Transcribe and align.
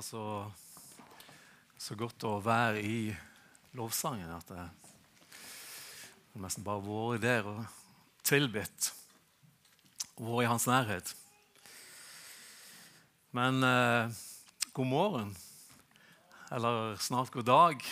var 0.00 0.04
så, 0.04 0.52
så 1.76 1.94
godt 1.94 2.24
å 2.24 2.38
være 2.40 2.80
i 2.80 3.10
lovsangen 3.76 4.30
at 4.32 4.48
jeg 4.54 6.40
nesten 6.40 6.64
bare 6.64 6.80
vært 6.86 7.20
der 7.20 7.48
og 7.50 7.58
tilbedt. 8.24 8.88
Vært 10.16 10.46
i 10.46 10.48
hans 10.48 10.64
nærhet. 10.70 11.12
Men 13.36 13.60
eh, 13.60 14.16
god 14.72 14.88
morgen, 14.88 15.36
eller 16.48 16.96
snart 16.96 17.36
god 17.36 17.50
dag, 17.50 17.86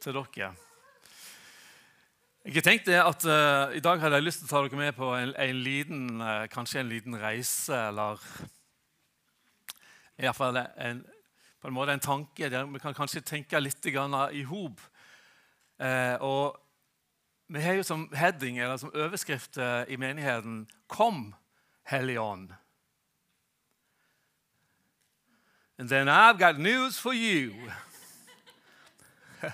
til 0.00 0.16
dere. 0.16 0.50
Jeg 2.48 2.64
tenkte 2.64 3.04
at 3.04 3.28
eh, 3.28 3.76
I 3.82 3.84
dag 3.84 4.00
hadde 4.00 4.16
jeg 4.16 4.30
lyst 4.30 4.46
til 4.46 4.48
å 4.48 4.54
ta 4.54 4.64
dere 4.64 4.80
med 4.80 4.96
på 4.96 5.12
en, 5.20 5.36
en 5.36 5.64
liten, 5.68 6.04
eh, 6.24 6.48
kanskje 6.56 6.80
en 6.80 6.92
liten 6.96 7.20
reise, 7.20 7.76
eller 7.92 8.16
i 10.14 10.22
hvert 10.22 10.38
fall 10.38 10.56
en, 10.62 11.00
på 11.64 11.70
en 11.70 11.74
måte 11.74 11.94
en 11.96 12.00
tanke 12.04 12.50
der 12.52 12.66
vi 12.68 12.78
kan 12.78 12.92
kanskje 12.92 13.22
tenke 13.24 13.60
litt 13.60 13.86
i 13.88 14.42
hop. 14.44 14.80
Eh, 15.80 16.18
vi 17.48 17.62
har 17.62 17.72
jo 17.78 17.82
som 17.82 18.12
heading, 18.12 18.58
eller 18.58 18.76
som 18.76 18.92
overskrift 18.94 19.56
i 19.88 19.96
menigheten 19.96 20.68
'Kom, 20.88 21.34
Hellige 21.84 22.20
Ånd'. 22.20 22.52
And 25.78 25.88
then 25.88 26.08
I've 26.08 26.38
got 26.38 26.58
news 26.58 26.98
for 26.98 27.12
you. 27.12 27.70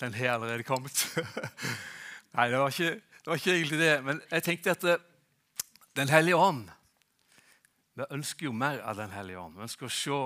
Den 0.00 0.14
har 0.14 0.28
allerede 0.28 0.62
kommet. 0.62 1.18
Nei, 2.34 2.50
det 2.50 2.58
var, 2.58 2.68
ikke, 2.68 2.94
det 2.94 3.26
var, 3.26 3.34
ikke, 3.34 3.54
egentlig 3.54 3.78
det. 3.78 4.04
Men 4.04 4.22
jeg 4.30 4.42
tenkte 4.42 4.70
at 4.70 4.84
eh, 4.84 4.96
Den 5.96 6.08
hellige 6.08 6.36
ånd 6.36 6.70
Vi 7.94 8.02
ønsker 8.10 8.46
jo 8.46 8.52
mer 8.52 8.80
av 8.82 8.96
Den 8.96 9.10
hellige 9.10 9.38
ånd. 9.38 9.54
Vi 9.54 9.62
ønsker 9.62 9.86
å 9.86 9.88
se 9.94 10.18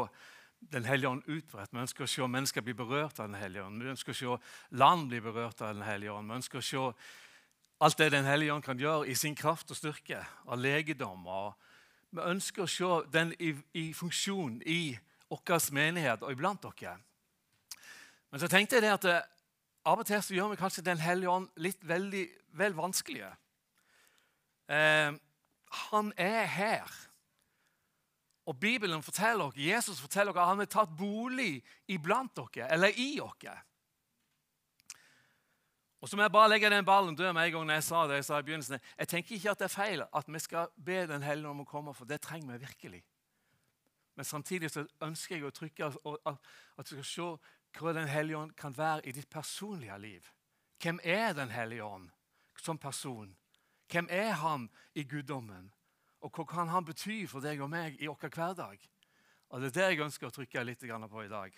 Den 0.60 0.84
hellige 0.84 1.08
ånd 1.08 1.22
utbredt. 1.26 1.72
Vi 1.72 1.80
ønsker 1.80 2.04
å 2.04 2.10
se 2.10 2.26
mennesker 2.26 2.64
bli 2.66 2.74
berørt 2.74 3.20
av 3.20 3.30
Den 3.30 3.38
hellige 3.38 3.64
ånd. 3.64 3.82
Vi 3.82 3.90
ønsker 3.92 4.12
å 4.12 4.18
se 4.18 4.36
land 4.76 5.08
bli 5.08 5.20
berørt 5.20 5.62
av 5.62 5.74
Den 5.74 5.86
hellige 5.86 6.12
ånd. 6.12 6.30
Vi 6.30 6.36
ønsker 6.36 6.58
å 6.58 6.66
se 6.66 6.84
alt 7.80 7.98
det 7.98 8.10
Den 8.12 8.26
hellige 8.26 8.52
ånd 8.52 8.64
kan 8.66 8.78
gjøre 8.78 9.08
i 9.08 9.14
sin 9.14 9.36
kraft 9.38 9.70
og 9.70 9.78
styrke, 9.78 10.24
av 10.46 10.58
legedom. 10.58 11.26
Vi 12.10 12.20
ønsker 12.20 12.64
å 12.64 12.70
se 12.70 13.10
den 13.12 13.32
i, 13.38 13.54
i 13.74 13.92
funksjon 13.94 14.62
i 14.66 14.98
vår 15.30 15.72
menighet 15.72 16.22
og 16.22 16.32
iblant 16.32 16.62
dere. 16.62 16.98
Men 18.30 18.40
så 18.40 18.48
tenkte 18.48 18.76
jeg 18.76 18.84
det 18.84 18.92
at 18.92 19.04
eh, 19.08 19.26
av 19.88 20.02
og 20.02 20.06
til 20.08 20.22
så 20.22 20.34
gjør 20.34 20.50
vi 20.52 20.60
kanskje 20.60 20.84
Den 20.84 21.00
hellige 21.00 21.30
ånd 21.32 21.48
litt 21.56 21.84
veldig 21.86 22.24
vel 22.60 22.74
vanskelige. 22.76 23.30
Eh, 24.68 25.12
han 25.88 26.12
er 26.16 26.44
her. 26.44 27.07
Og 28.48 28.56
Bibelen 28.56 29.02
forteller 29.04 29.50
dere, 29.52 29.74
Jesus 29.74 30.00
forteller 30.00 30.32
dere 30.32 30.46
at 30.46 30.54
han 30.54 30.62
har 30.62 30.70
tatt 30.72 30.92
bolig 30.96 31.58
iblant 31.92 32.32
dere, 32.38 32.70
eller 32.72 32.94
i 32.96 33.10
dere. 33.18 33.58
Og 36.00 36.08
så 36.08 36.16
må 36.16 36.22
jeg 36.22 36.32
bare 36.32 36.48
legge 36.52 36.70
den 36.70 36.86
ballen 36.86 37.16
død 37.18 37.32
med 37.34 37.48
en 37.48 37.52
gang 37.52 37.66
når 37.66 37.74
jeg 37.74 37.86
sa 37.88 38.06
det 38.06 38.20
jeg 38.20 38.24
sa 38.28 38.38
i 38.38 38.46
begynnelsen. 38.46 38.82
Jeg 38.98 39.08
tenker 39.10 39.34
ikke 39.34 39.50
at 39.50 39.58
det 39.60 39.66
er 39.66 39.74
feil 39.74 40.02
at 40.06 40.28
vi 40.30 40.38
skal 40.38 40.68
be 40.76 41.06
Den 41.10 41.22
hellige 41.22 41.50
om 41.50 41.64
å 41.64 41.66
komme, 41.66 41.94
for 41.94 42.06
det 42.06 42.20
trenger 42.22 42.52
vi 42.52 42.66
virkelig. 42.66 43.02
Men 44.14 44.24
samtidig 44.24 44.70
så 44.70 44.86
ønsker 45.02 45.36
jeg 45.36 45.46
å 45.46 45.54
trykke 45.54 45.90
at 45.90 46.92
vi 46.92 47.02
skal 47.02 47.04
se 47.04 47.28
hva 47.78 47.92
Den 47.92 48.08
hellige 48.08 48.38
ånd 48.38 48.54
kan 48.56 48.76
være 48.78 49.04
i 49.06 49.12
ditt 49.12 49.28
personlige 49.30 49.98
liv. 49.98 50.30
Hvem 50.78 51.00
er 51.02 51.34
Den 51.34 51.50
hellige 51.50 51.84
ånd 51.84 52.08
som 52.62 52.78
person? 52.78 53.36
Hvem 53.90 54.08
er 54.10 54.32
han 54.32 54.70
i 54.94 55.02
guddommen? 55.02 55.72
Og 56.28 56.34
hva 56.36 56.44
kan 56.44 56.68
han 56.68 56.84
bety 56.84 57.22
for 57.24 57.40
deg 57.40 57.62
og 57.64 57.70
meg 57.72 57.96
i 58.02 58.08
vår 58.08 58.28
hverdag? 58.28 58.82
Og 59.48 59.60
Det 59.60 59.70
er 59.70 59.76
det 59.78 59.86
jeg 59.88 60.04
ønsker 60.04 60.28
å 60.28 60.34
trykke 60.34 60.64
litt 60.64 60.84
på 60.84 61.22
i 61.24 61.28
dag. 61.28 61.54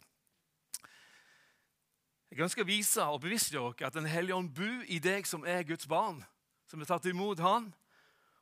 Jeg 2.31 2.41
ønsker 2.41 2.63
å 2.63 2.67
vise 2.67 3.03
og 3.03 3.21
bevisstgjøre 3.21 3.75
dere 3.75 3.87
at 3.89 3.95
Den 3.95 4.07
hellige 4.07 4.37
ånd 4.37 4.55
bor 4.55 4.85
i 4.87 4.99
deg 4.99 5.27
som 5.27 5.45
er 5.45 5.67
Guds 5.67 5.87
barn, 5.87 6.25
som 6.67 6.81
er 6.81 6.87
tatt 6.87 7.07
imot 7.07 7.41
Han. 7.41 7.75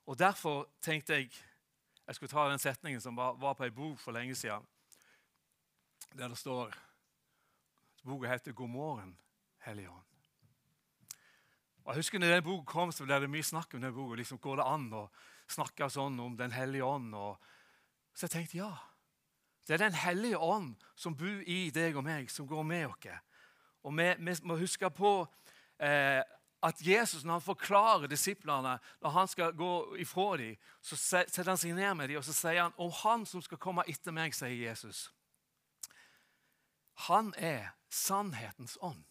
Og 0.05 0.19
Derfor 0.19 0.69
tenkte 0.83 1.15
jeg 1.15 1.33
jeg 2.09 2.15
skulle 2.15 2.31
ta 2.31 2.49
den 2.49 2.59
setningen 2.59 3.00
som 3.00 3.16
var, 3.16 3.34
var 3.37 3.55
på 3.55 3.65
ei 3.65 3.71
bok 3.71 3.99
for 4.00 4.12
lenge 4.12 4.34
siden, 4.34 4.65
der 6.16 6.28
det 6.28 6.39
står 6.39 6.72
Boka 8.05 8.28
heter 8.28 8.53
'God 8.53 8.69
morgen, 8.69 9.19
Hellige 9.59 9.89
Ånd'. 9.89 10.09
Og 11.84 11.95
jeg 11.95 11.97
husker 11.97 12.19
når 12.19 12.28
den 12.28 12.45
boka 12.45 12.65
kom, 12.65 12.93
så 12.93 13.05
ble 13.05 13.21
det 13.21 13.31
mye 13.31 13.43
snakk 13.43 13.75
om 13.75 13.81
den 13.81 13.95
boka. 13.95 14.15
Liksom, 14.15 14.39
går 14.39 14.56
det 14.56 14.65
an 14.65 14.93
å 14.93 15.09
snakke 15.48 15.88
sånn 15.91 16.19
om 16.20 16.36
Den 16.36 16.53
hellige 16.53 16.84
ånd? 16.84 17.14
Så 18.14 18.26
jeg 18.26 18.34
tenkte 18.34 18.60
ja. 18.60 18.72
Det 19.66 19.76
er 19.76 19.84
Den 19.86 20.00
hellige 20.00 20.38
ånd 20.38 20.76
som 20.97 21.16
bor 21.16 21.42
i 21.47 21.70
deg 21.70 21.97
og 21.97 22.04
meg, 22.04 22.31
som 22.31 22.47
går 22.48 22.64
med 22.64 22.86
oss. 22.88 23.10
Og 23.84 23.94
vi, 23.97 24.09
vi 24.19 24.34
må 24.42 24.56
huske 24.59 24.91
på 24.91 25.12
eh, 25.78 26.22
at 26.62 26.81
Jesus, 26.82 27.25
når 27.25 27.32
han 27.32 27.44
forklarer 27.44 28.10
disiplene, 28.10 28.78
når 29.00 29.10
han 29.10 29.28
skal 29.28 29.53
gå 29.54 29.97
ifra 30.03 30.36
dem, 30.36 30.56
så 30.82 30.97
setter 30.97 31.47
han 31.53 31.60
seg 31.60 31.76
ned 31.76 31.94
med 31.94 32.10
dem 32.10 32.19
og 32.19 32.26
så 32.26 32.34
sier 32.34 32.65
han, 32.65 32.75
om 32.76 32.91
han 33.04 33.26
som 33.26 33.42
skal 33.44 33.60
komme 33.62 33.86
etter 33.86 34.15
meg, 34.15 34.34
sier 34.34 34.56
Jesus. 34.56 35.06
Han 37.06 37.30
er 37.38 37.70
sannhetens 37.88 38.75
ånd. 38.82 39.04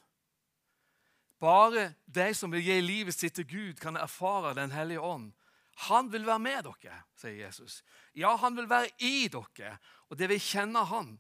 Bare 1.39 1.93
de 2.05 2.33
som 2.35 2.51
vil 2.51 2.65
gi 2.65 2.81
livet 2.81 3.15
sitt 3.15 3.37
til 3.37 3.47
Gud, 3.47 3.79
kan 3.79 3.95
erfare 3.95 4.55
Den 4.57 4.71
hellige 4.71 4.99
ånd. 4.99 5.31
Han 5.77 6.11
vil 6.11 6.25
være 6.25 6.41
med 6.41 6.63
dere, 6.65 7.03
sier 7.19 7.35
Jesus. 7.45 7.83
Ja, 8.17 8.35
han 8.41 8.55
vil 8.57 8.69
være 8.69 8.89
i 8.97 9.27
dere, 9.29 9.75
og 10.09 10.17
det 10.17 10.29
vil 10.31 10.41
kjenne 10.41 10.81
han. 10.89 11.11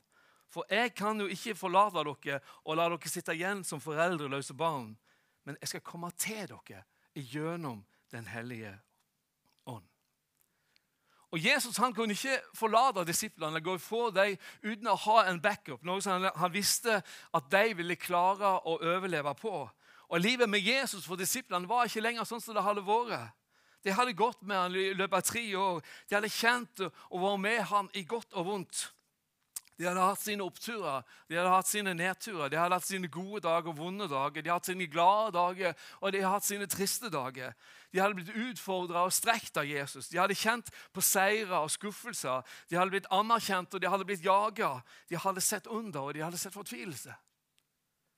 For 0.49 0.65
jeg 0.71 0.95
kan 0.97 1.19
jo 1.21 1.27
ikke 1.29 1.57
forlate 1.59 2.01
dere 2.07 2.39
og 2.63 2.79
la 2.79 2.87
dere 2.89 3.11
sitte 3.11 3.35
igjen 3.37 3.61
som 3.67 3.83
foreldreløse 3.83 4.55
barn, 4.57 4.95
men 5.45 5.59
jeg 5.61 5.73
skal 5.73 5.85
komme 5.85 6.09
til 6.17 6.47
dere 6.49 6.83
gjennom 7.13 7.85
Den 8.11 8.23
hellige 8.23 8.71
ånd. 9.65 9.83
Og 11.35 11.43
Jesus 11.43 11.77
han 11.77 11.93
kunne 11.93 12.15
ikke 12.15 12.39
forlate 12.55 13.03
disiplene 13.05 13.59
gå 13.59 13.73
for 13.83 14.13
dem 14.15 14.37
uten 14.63 14.87
å 14.87 14.95
ha 14.95 15.25
en 15.27 15.41
backup. 15.43 15.83
Noe 15.83 15.99
som 16.01 16.23
han 16.23 16.53
visste 16.53 17.01
at 17.35 17.49
de 17.51 17.73
ville 17.75 17.99
klare 17.99 18.53
å 18.63 18.77
overleve 18.79 19.33
på. 19.35 19.51
Og 20.07 20.23
Livet 20.23 20.47
med 20.49 20.63
Jesus 20.63 21.03
for 21.03 21.19
disiplene 21.19 21.67
var 21.67 21.85
ikke 21.85 22.05
lenger 22.05 22.23
sånn 22.23 22.41
som 22.41 22.55
det 22.55 22.63
hadde 22.63 22.85
vært. 22.87 23.35
De 23.87 23.93
hadde 23.95 24.17
gått 24.19 24.41
med 24.43 24.57
han 24.59 24.75
i 24.75 24.89
løpet 24.99 25.15
av 25.15 25.23
tre 25.23 25.41
år. 25.55 25.77
De 26.09 26.17
hadde 26.17 26.29
kjent 26.33 26.81
og 26.83 27.21
vært 27.23 27.43
med 27.45 27.61
han 27.69 27.87
i 27.95 28.03
godt 28.03 28.33
og 28.35 28.49
vondt. 28.49 28.81
De 29.77 29.85
hadde 29.85 30.01
hatt 30.01 30.19
sine 30.19 30.41
oppturer, 30.41 31.03
de 31.29 31.37
hadde 31.37 31.51
hatt 31.53 31.67
sine 31.69 31.91
nedturer, 31.93 32.49
de 32.49 32.57
hadde 32.57 32.79
hatt 32.79 32.87
sine 32.87 33.07
gode 33.13 33.43
dager 33.45 33.69
og 33.69 33.77
vonde 33.77 34.07
dager, 34.09 34.41
de 34.41 34.49
hadde 34.49 34.57
hatt 34.57 34.69
sine 34.71 34.87
glade 34.89 35.35
dager 35.35 35.75
og 36.01 36.11
de 36.11 36.23
hadde 36.23 36.31
hatt 36.33 36.47
sine 36.47 36.67
triste 36.67 37.11
dager. 37.13 37.53
De 37.93 38.01
hadde 38.01 38.17
blitt 38.17 38.33
utfordra 38.33 39.05
og 39.05 39.13
strekt 39.13 39.59
av 39.61 39.69
Jesus. 39.69 40.09
De 40.09 40.17
hadde 40.17 40.35
kjent 40.35 40.73
på 40.91 41.03
seire 41.05 41.61
og 41.61 41.69
skuffelser. 41.71 42.41
De 42.67 42.79
hadde 42.79 42.95
blitt 42.95 43.11
anerkjent 43.13 43.77
og 43.77 43.85
de 43.85 43.93
hadde 43.93 44.09
blitt 44.09 44.25
jaga. 44.25 44.73
De 45.07 45.21
hadde 45.21 45.45
sett 45.45 45.69
under 45.69 46.09
og 46.09 46.17
de 46.17 46.25
hadde 46.25 46.41
sett 46.41 46.57
fortvilelse. 46.57 47.13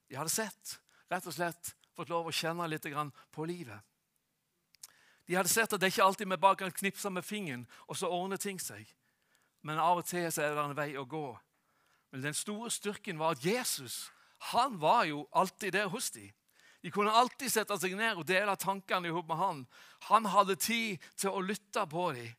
De 0.10 0.18
hadde 0.18 0.34
sett, 0.34 0.80
rett 1.12 1.30
og 1.30 1.36
slett 1.36 1.76
fått 1.94 2.10
lov 2.10 2.32
å 2.32 2.34
kjenne 2.34 2.72
litt 2.72 2.88
på 3.36 3.46
livet. 3.52 3.84
De 5.30 5.36
hadde 5.38 5.52
sett 5.52 5.74
at 5.74 5.82
det 5.82 5.92
ikke 5.92 6.04
alltid 6.04 6.26
vi 6.26 6.38
bare 6.42 6.58
kan 6.58 6.74
knipse 6.74 7.10
med 7.14 7.22
fingeren, 7.22 7.68
og 7.86 7.98
så 7.98 8.10
ordner 8.10 8.42
ting 8.42 8.58
seg. 8.58 8.88
Men 9.62 9.78
av 9.78 10.02
og 10.02 10.08
til 10.10 10.26
så 10.34 10.42
er 10.42 10.56
det 10.56 10.64
en 10.64 10.78
vei 10.78 10.96
å 10.98 11.06
gå. 11.06 11.28
Men 12.10 12.24
den 12.24 12.34
store 12.34 12.72
styrken 12.74 13.20
var 13.22 13.38
at 13.38 13.46
Jesus 13.46 14.08
han 14.50 14.80
var 14.80 15.04
jo 15.04 15.28
alltid 15.36 15.76
der 15.76 15.90
hos 15.92 16.10
dem. 16.16 16.32
De 16.82 16.92
kunne 16.92 17.12
alltid 17.12 17.52
sette 17.52 17.76
seg 17.78 17.96
ned 18.00 18.18
og 18.18 18.28
dele 18.28 18.56
tankene 18.56 19.12
med 19.12 19.36
han. 19.38 19.66
Han 20.08 20.26
hadde 20.26 20.56
tid 20.56 21.04
til 21.20 21.36
å 21.36 21.44
lytte 21.44 21.84
på 21.92 22.12
dem. 22.16 22.32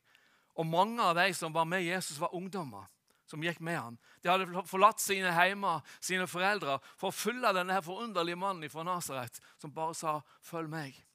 Og 0.57 0.65
mange 0.65 1.01
av 1.01 1.15
de 1.15 1.29
som 1.37 1.53
var 1.53 1.65
med 1.65 1.85
Jesus, 1.85 2.19
var 2.19 2.33
ungdommer 2.35 2.89
som 3.29 3.43
gikk 3.43 3.61
med 3.63 3.79
han. 3.79 3.99
De 4.19 4.27
hadde 4.27 4.65
forlatt 4.67 4.99
sine 4.99 5.31
heimer, 5.31 5.85
sine 6.03 6.25
foreldre, 6.27 6.79
for 6.97 7.13
å 7.13 7.15
følge 7.15 7.53
denne 7.55 7.77
forunderlige 7.85 8.35
mannen 8.41 8.69
fra 8.69 8.83
Nasaret 8.83 9.39
som 9.61 9.71
bare 9.71 9.95
sa 9.95 10.21
'følg 10.43 10.67
meg'. 10.67 11.10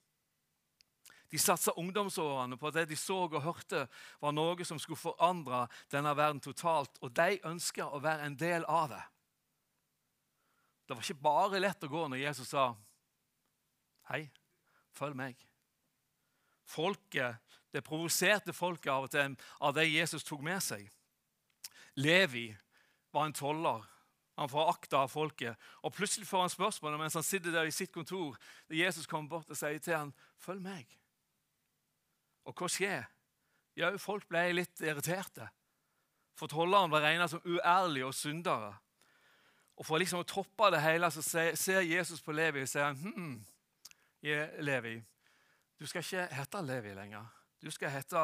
De 1.37 1.41
satsa 1.43 1.75
ungdomsårene 1.77 2.57
på 2.57 2.71
at 2.71 2.79
det 2.79 2.87
de 2.89 2.97
så 2.97 3.19
og 3.27 3.43
hørte, 3.45 3.83
var 4.25 4.33
noe 4.33 4.65
som 4.65 4.79
skulle 4.81 4.97
forandre 4.97 5.67
denne 5.93 6.15
verden 6.17 6.41
totalt. 6.41 6.97
Og 7.05 7.13
de 7.13 7.37
ønska 7.45 7.91
å 7.93 8.01
være 8.01 8.25
en 8.25 8.39
del 8.41 8.65
av 8.65 8.89
det. 8.95 9.03
Det 10.89 10.97
var 10.97 11.05
ikke 11.05 11.27
bare 11.27 11.61
lett 11.61 11.85
å 11.85 11.91
gå 11.93 12.07
når 12.09 12.23
Jesus 12.23 12.49
sa, 12.49 12.71
'Hei, 14.09 14.31
følg 14.93 15.17
meg'. 15.17 15.47
Folket, 16.65 17.37
Det 17.73 17.85
provoserte 17.85 18.53
folket 18.53 18.89
av 18.89 19.03
og 19.03 19.11
til 19.11 19.37
av 19.61 19.75
det 19.75 19.93
Jesus 19.93 20.25
tok 20.25 20.41
med 20.41 20.63
seg. 20.63 20.91
Levi 21.97 22.57
var 23.13 23.27
en 23.27 23.33
toller. 23.33 23.85
Han 24.39 24.49
forakta 24.49 24.97
av 24.97 25.09
folket. 25.09 25.57
Og 25.83 25.93
Plutselig 25.93 26.27
får 26.27 26.41
han 26.41 26.51
spørsmålet 26.51 26.99
mens 26.99 27.15
han 27.15 27.23
sitter 27.23 27.51
der 27.51 27.65
i 27.65 27.71
sitt 27.71 27.93
kontor. 27.93 28.39
Jesus 28.71 29.07
kommer 29.07 29.29
bort 29.29 29.51
og 29.51 29.57
sier 29.57 29.79
til 29.79 29.97
ham, 29.97 30.15
'Følg 30.39 30.63
meg'. 30.63 31.06
Og 32.47 32.55
hva 32.55 32.69
skjer? 32.71 33.07
Ja, 33.77 33.91
folk 34.01 34.27
ble 34.31 34.47
litt 34.57 34.81
irriterte. 34.81 35.49
For 36.37 36.51
tolleren 36.53 36.93
var 36.93 37.05
regna 37.05 37.29
som 37.29 37.45
uærlige 37.45 38.07
og 38.09 38.15
syndere. 38.17 38.75
Og 39.77 39.85
For 39.85 40.01
liksom 40.01 40.23
å 40.23 40.29
toppe 40.29 40.71
det 40.73 40.81
hele 40.85 41.11
så 41.13 41.23
ser 41.25 41.85
Jesus 41.85 42.23
på 42.25 42.33
Levi 42.33 42.63
og 42.65 42.71
sier 42.71 42.97
hm, 42.97 43.37
Levi, 44.65 44.97
du 45.77 45.85
skal 45.87 46.03
ikke 46.03 46.29
hete 46.33 46.63
Levi 46.65 46.95
lenger. 46.97 47.27
Du 47.61 47.69
skal 47.71 47.93
hete 47.93 48.23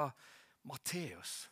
Matteus, 0.64 1.50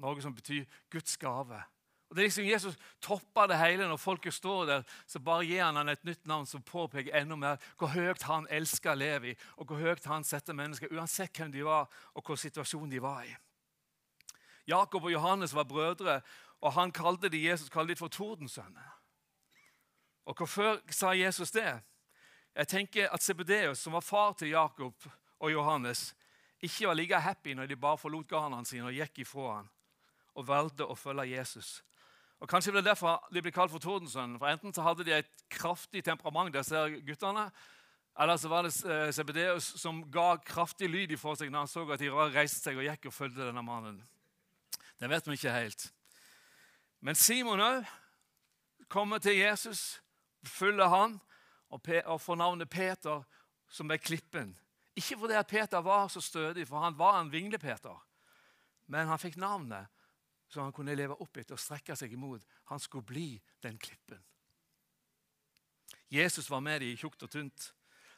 noe 0.00 0.22
som 0.22 0.34
betyr 0.34 0.66
Guds 0.90 1.16
gave. 1.20 1.60
Og 2.08 2.16
det 2.16 2.22
er 2.22 2.26
liksom 2.26 2.44
Jesus 2.48 2.76
topper 3.04 3.50
det 3.50 3.58
hele 3.60 3.88
når 3.88 4.00
folket 4.00 4.34
står 4.34 4.66
der. 4.66 4.84
Så 5.06 5.20
bare 5.20 5.44
gir 5.44 5.64
han 5.64 5.76
han 5.76 5.88
et 5.92 6.04
nytt 6.08 6.26
navn 6.26 6.46
som 6.46 6.62
påpeker 6.64 7.16
enda 7.16 7.36
mer 7.36 7.66
hvor 7.76 7.92
høyt 7.92 8.24
han 8.24 8.48
elsker 8.50 8.96
Levi, 8.96 9.34
og 9.56 9.68
hvor 9.68 9.82
høyt 9.82 10.08
han 10.08 10.24
setter 10.24 10.56
mennesker, 10.56 10.92
uansett 10.92 11.36
hvem 11.36 11.52
de 11.52 11.64
var, 11.64 11.88
og 12.14 12.22
hvilken 12.22 12.48
situasjon 12.48 12.90
de 12.90 13.02
var 13.02 13.28
i. 13.28 13.36
Jakob 14.68 15.04
og 15.04 15.12
Johannes 15.12 15.54
var 15.54 15.68
brødre, 15.68 16.20
og 16.60 16.72
han 16.72 16.92
kalte 16.92 17.28
de 17.28 17.44
Jesus 17.44 17.68
kalte 17.68 17.94
de 17.94 18.00
for 18.00 18.08
tordensønner. 18.08 18.94
Og 20.28 20.36
Hvorfor 20.36 20.80
sa 20.90 21.12
Jesus 21.16 21.50
det? 21.50 21.80
Jeg 22.54 22.68
tenker 22.68 23.08
at 23.08 23.22
Sebedeus, 23.22 23.78
som 23.78 23.92
var 23.92 24.00
far 24.00 24.32
til 24.32 24.48
Jakob 24.48 24.94
og 25.38 25.52
Johannes, 25.52 26.14
ikke 26.60 26.86
var 26.86 26.94
like 26.94 27.20
happy 27.20 27.54
når 27.54 27.66
de 27.66 27.76
bare 27.76 27.98
forlot 27.98 28.28
garnene 28.28 28.66
sine 28.66 28.88
og 28.88 28.96
gikk 28.96 29.22
ifra 29.22 29.54
han 29.56 29.68
og 30.38 30.46
valgte 30.46 30.86
å 30.86 30.94
følge 30.98 31.30
Jesus. 31.32 31.82
Og 32.38 32.48
Kanskje 32.48 32.72
det 32.72 32.84
er 32.84 32.90
derfor 32.92 33.18
de 33.34 33.42
ble 33.42 33.52
kalt 33.54 33.72
for 33.72 33.82
Tordensønnen. 33.82 34.38
For 34.38 34.50
Enten 34.50 34.74
så 34.74 34.84
hadde 34.86 35.04
de 35.06 35.16
et 35.16 35.44
kraftig 35.50 36.04
temperament, 36.06 36.54
disse 36.54 36.84
guttene, 37.06 37.48
eller 38.18 38.36
så 38.36 38.50
var 38.50 38.66
det 38.66 38.74
eh, 38.82 39.12
Sebedeus 39.14 39.72
som 39.78 40.00
ga 40.10 40.36
kraftig 40.42 40.88
lyd 40.90 41.14
i 41.14 41.18
for 41.18 41.38
seg 41.38 41.52
når 41.54 41.66
han 41.66 41.70
så 41.70 41.84
at 41.86 42.02
de 42.02 42.10
reiste 42.34 42.62
seg 42.64 42.78
og 42.78 42.86
gikk 42.86 43.10
og 43.10 43.14
fulgte 43.14 43.46
denne 43.46 43.62
mannen. 43.62 44.00
Det 44.98 45.10
vet 45.10 45.28
vi 45.28 45.38
ikke 45.38 45.54
helt. 45.54 45.84
Men 47.00 47.14
Simon 47.14 47.62
òg 47.62 47.86
kommer 48.90 49.22
til 49.22 49.38
Jesus, 49.38 50.00
følger 50.42 50.90
han 50.90 51.18
og 51.70 52.20
får 52.20 52.40
navnet 52.40 52.70
Peter, 52.70 53.22
som 53.68 53.90
er 53.90 54.02
klippen. 54.02 54.56
Ikke 54.96 55.18
fordi 55.20 55.42
Peter 55.48 55.78
var 55.84 56.08
så 56.08 56.20
stødig, 56.20 56.66
for 56.66 56.82
han 56.82 56.98
var 56.98 57.20
en 57.20 57.32
vingle-Peter, 57.32 58.04
Men 58.86 59.06
han 59.06 59.18
fikk 59.18 59.36
navnet 59.36 59.86
som 60.48 60.64
han 60.64 60.74
kunne 60.74 60.96
leve 60.96 61.16
opp 61.20 61.36
etter 61.36 61.56
og 61.56 61.62
strekke 61.62 61.96
seg 61.96 62.12
imot. 62.12 62.44
Han 62.72 62.80
skulle 62.80 63.06
bli 63.06 63.30
den 63.64 63.78
klippen. 63.78 64.20
Jesus 66.08 66.48
var 66.50 66.62
med 66.64 66.80
dem 66.80 66.94
i 66.94 66.96
tjukt 66.96 67.22
og 67.22 67.30
tynt. 67.32 67.72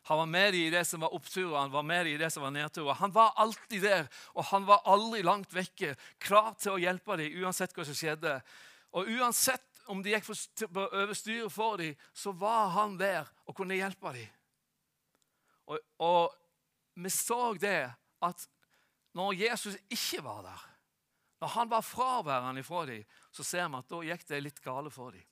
Han 0.09 0.19
var 0.23 0.27
med 0.27 0.53
dem 0.55 0.61
i 0.63 0.73
det 0.73 0.85
som 0.89 1.03
var 1.05 1.15
opptur, 1.15 1.57
han 1.59 1.73
var 1.73 1.83
med 1.85 2.07
dem 2.07 2.15
i 2.15 2.21
det 2.21 2.31
som 2.33 2.43
var 2.43 2.55
nedtur. 2.55 2.93
Han 2.97 3.13
var 3.13 3.35
alltid 3.37 3.83
der, 3.83 4.07
og 4.33 4.47
han 4.49 4.67
var 4.67 4.87
aldri 4.89 5.21
langt 5.27 5.53
vekke, 5.55 5.93
klar 6.19 6.55
til 6.59 6.77
å 6.77 6.81
hjelpe 6.81 7.19
dem 7.21 7.43
uansett 7.43 7.75
hva 7.77 7.85
som 7.85 7.99
skjedde. 7.99 8.39
Og 8.97 9.11
uansett 9.19 9.67
om 9.91 10.01
de 10.03 10.15
gikk 10.15 10.31
over 10.31 11.15
styret 11.19 11.53
for 11.53 11.81
dem, 11.83 11.99
så 12.15 12.33
var 12.33 12.71
han 12.79 12.97
der 13.01 13.29
og 13.45 13.57
kunne 13.59 13.77
hjelpe 13.77 14.15
dem. 14.17 14.31
Og, 15.71 15.79
og 16.03 16.35
vi 16.99 17.13
så 17.13 17.53
det 17.61 17.91
at 18.25 18.49
når 19.17 19.37
Jesus 19.45 19.77
ikke 19.91 20.23
var 20.25 20.43
der, 20.47 20.70
når 21.41 21.49
han 21.49 21.71
var 21.71 21.81
fraværende 21.81 22.63
fra 22.63 22.85
dem, 22.87 23.05
så 23.33 23.45
ser 23.45 23.69
vi 23.69 23.79
at 23.81 23.89
da 23.89 24.03
gikk 24.05 24.27
det 24.29 24.43
litt 24.45 24.63
gale 24.65 24.91
for 24.93 25.17
dem. 25.17 25.25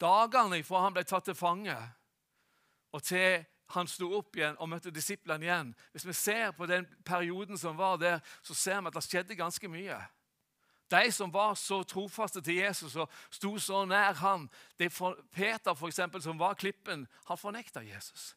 Dagene 0.00 0.60
fra 0.66 0.82
han 0.84 0.94
ble 0.96 1.04
tatt 1.08 1.24
til 1.30 1.38
fange, 1.38 1.76
og 2.92 3.02
til 3.02 3.44
han 3.74 3.88
sto 3.88 4.10
opp 4.18 4.36
igjen 4.36 4.58
og 4.60 4.68
møtte 4.68 4.92
disiplene 4.92 5.46
igjen 5.46 5.70
Hvis 5.94 6.04
vi 6.04 6.12
ser 6.12 6.50
på 6.52 6.66
den 6.68 6.84
perioden 7.06 7.58
som 7.58 7.78
var 7.78 7.96
der, 7.98 8.20
så 8.42 8.54
ser 8.54 8.82
vi 8.82 8.90
at 8.90 8.98
det 8.98 9.02
skjedde 9.06 9.38
ganske 9.38 9.68
mye. 9.72 9.96
De 10.92 11.12
som 11.12 11.32
var 11.32 11.54
så 11.56 11.80
trofaste 11.88 12.42
til 12.44 12.60
Jesus 12.60 12.94
og 13.00 13.10
sto 13.32 13.56
så 13.58 13.84
nær 13.88 14.20
ham 14.20 14.50
Peter, 14.76 15.74
for 15.74 15.88
eksempel, 15.88 16.22
som 16.22 16.38
var 16.38 16.54
klippen, 16.54 17.06
han 17.24 17.40
fornekta 17.40 17.80
Jesus. 17.80 18.34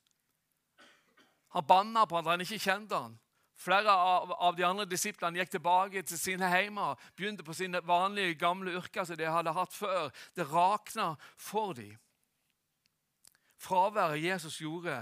Han 1.54 1.68
banna 1.68 2.06
på 2.06 2.18
at 2.18 2.26
han 2.26 2.42
ikke 2.42 2.60
kjente 2.60 2.96
han. 2.96 3.20
Flere 3.58 3.90
av, 3.90 4.32
av, 4.32 4.56
de 4.56 4.66
andre 4.68 4.86
disiplene 4.86 5.40
gikk 5.40 5.56
tilbake 5.56 6.04
til 6.06 6.20
sine 6.22 6.50
heimer, 6.52 7.00
begynte 7.18 7.46
på 7.46 7.56
sine 7.58 7.82
vanlige, 7.82 8.36
gamle 8.38 8.76
yrker 8.78 9.08
som 9.08 9.18
de 9.18 9.26
hadde 9.26 9.54
hatt 9.58 9.74
før. 9.74 10.12
Det 10.38 10.46
rakna 10.52 11.16
for 11.34 11.74
dem. 11.78 11.96
Fraværet 13.58 14.22
Jesus 14.22 14.60
gjorde 14.62 15.00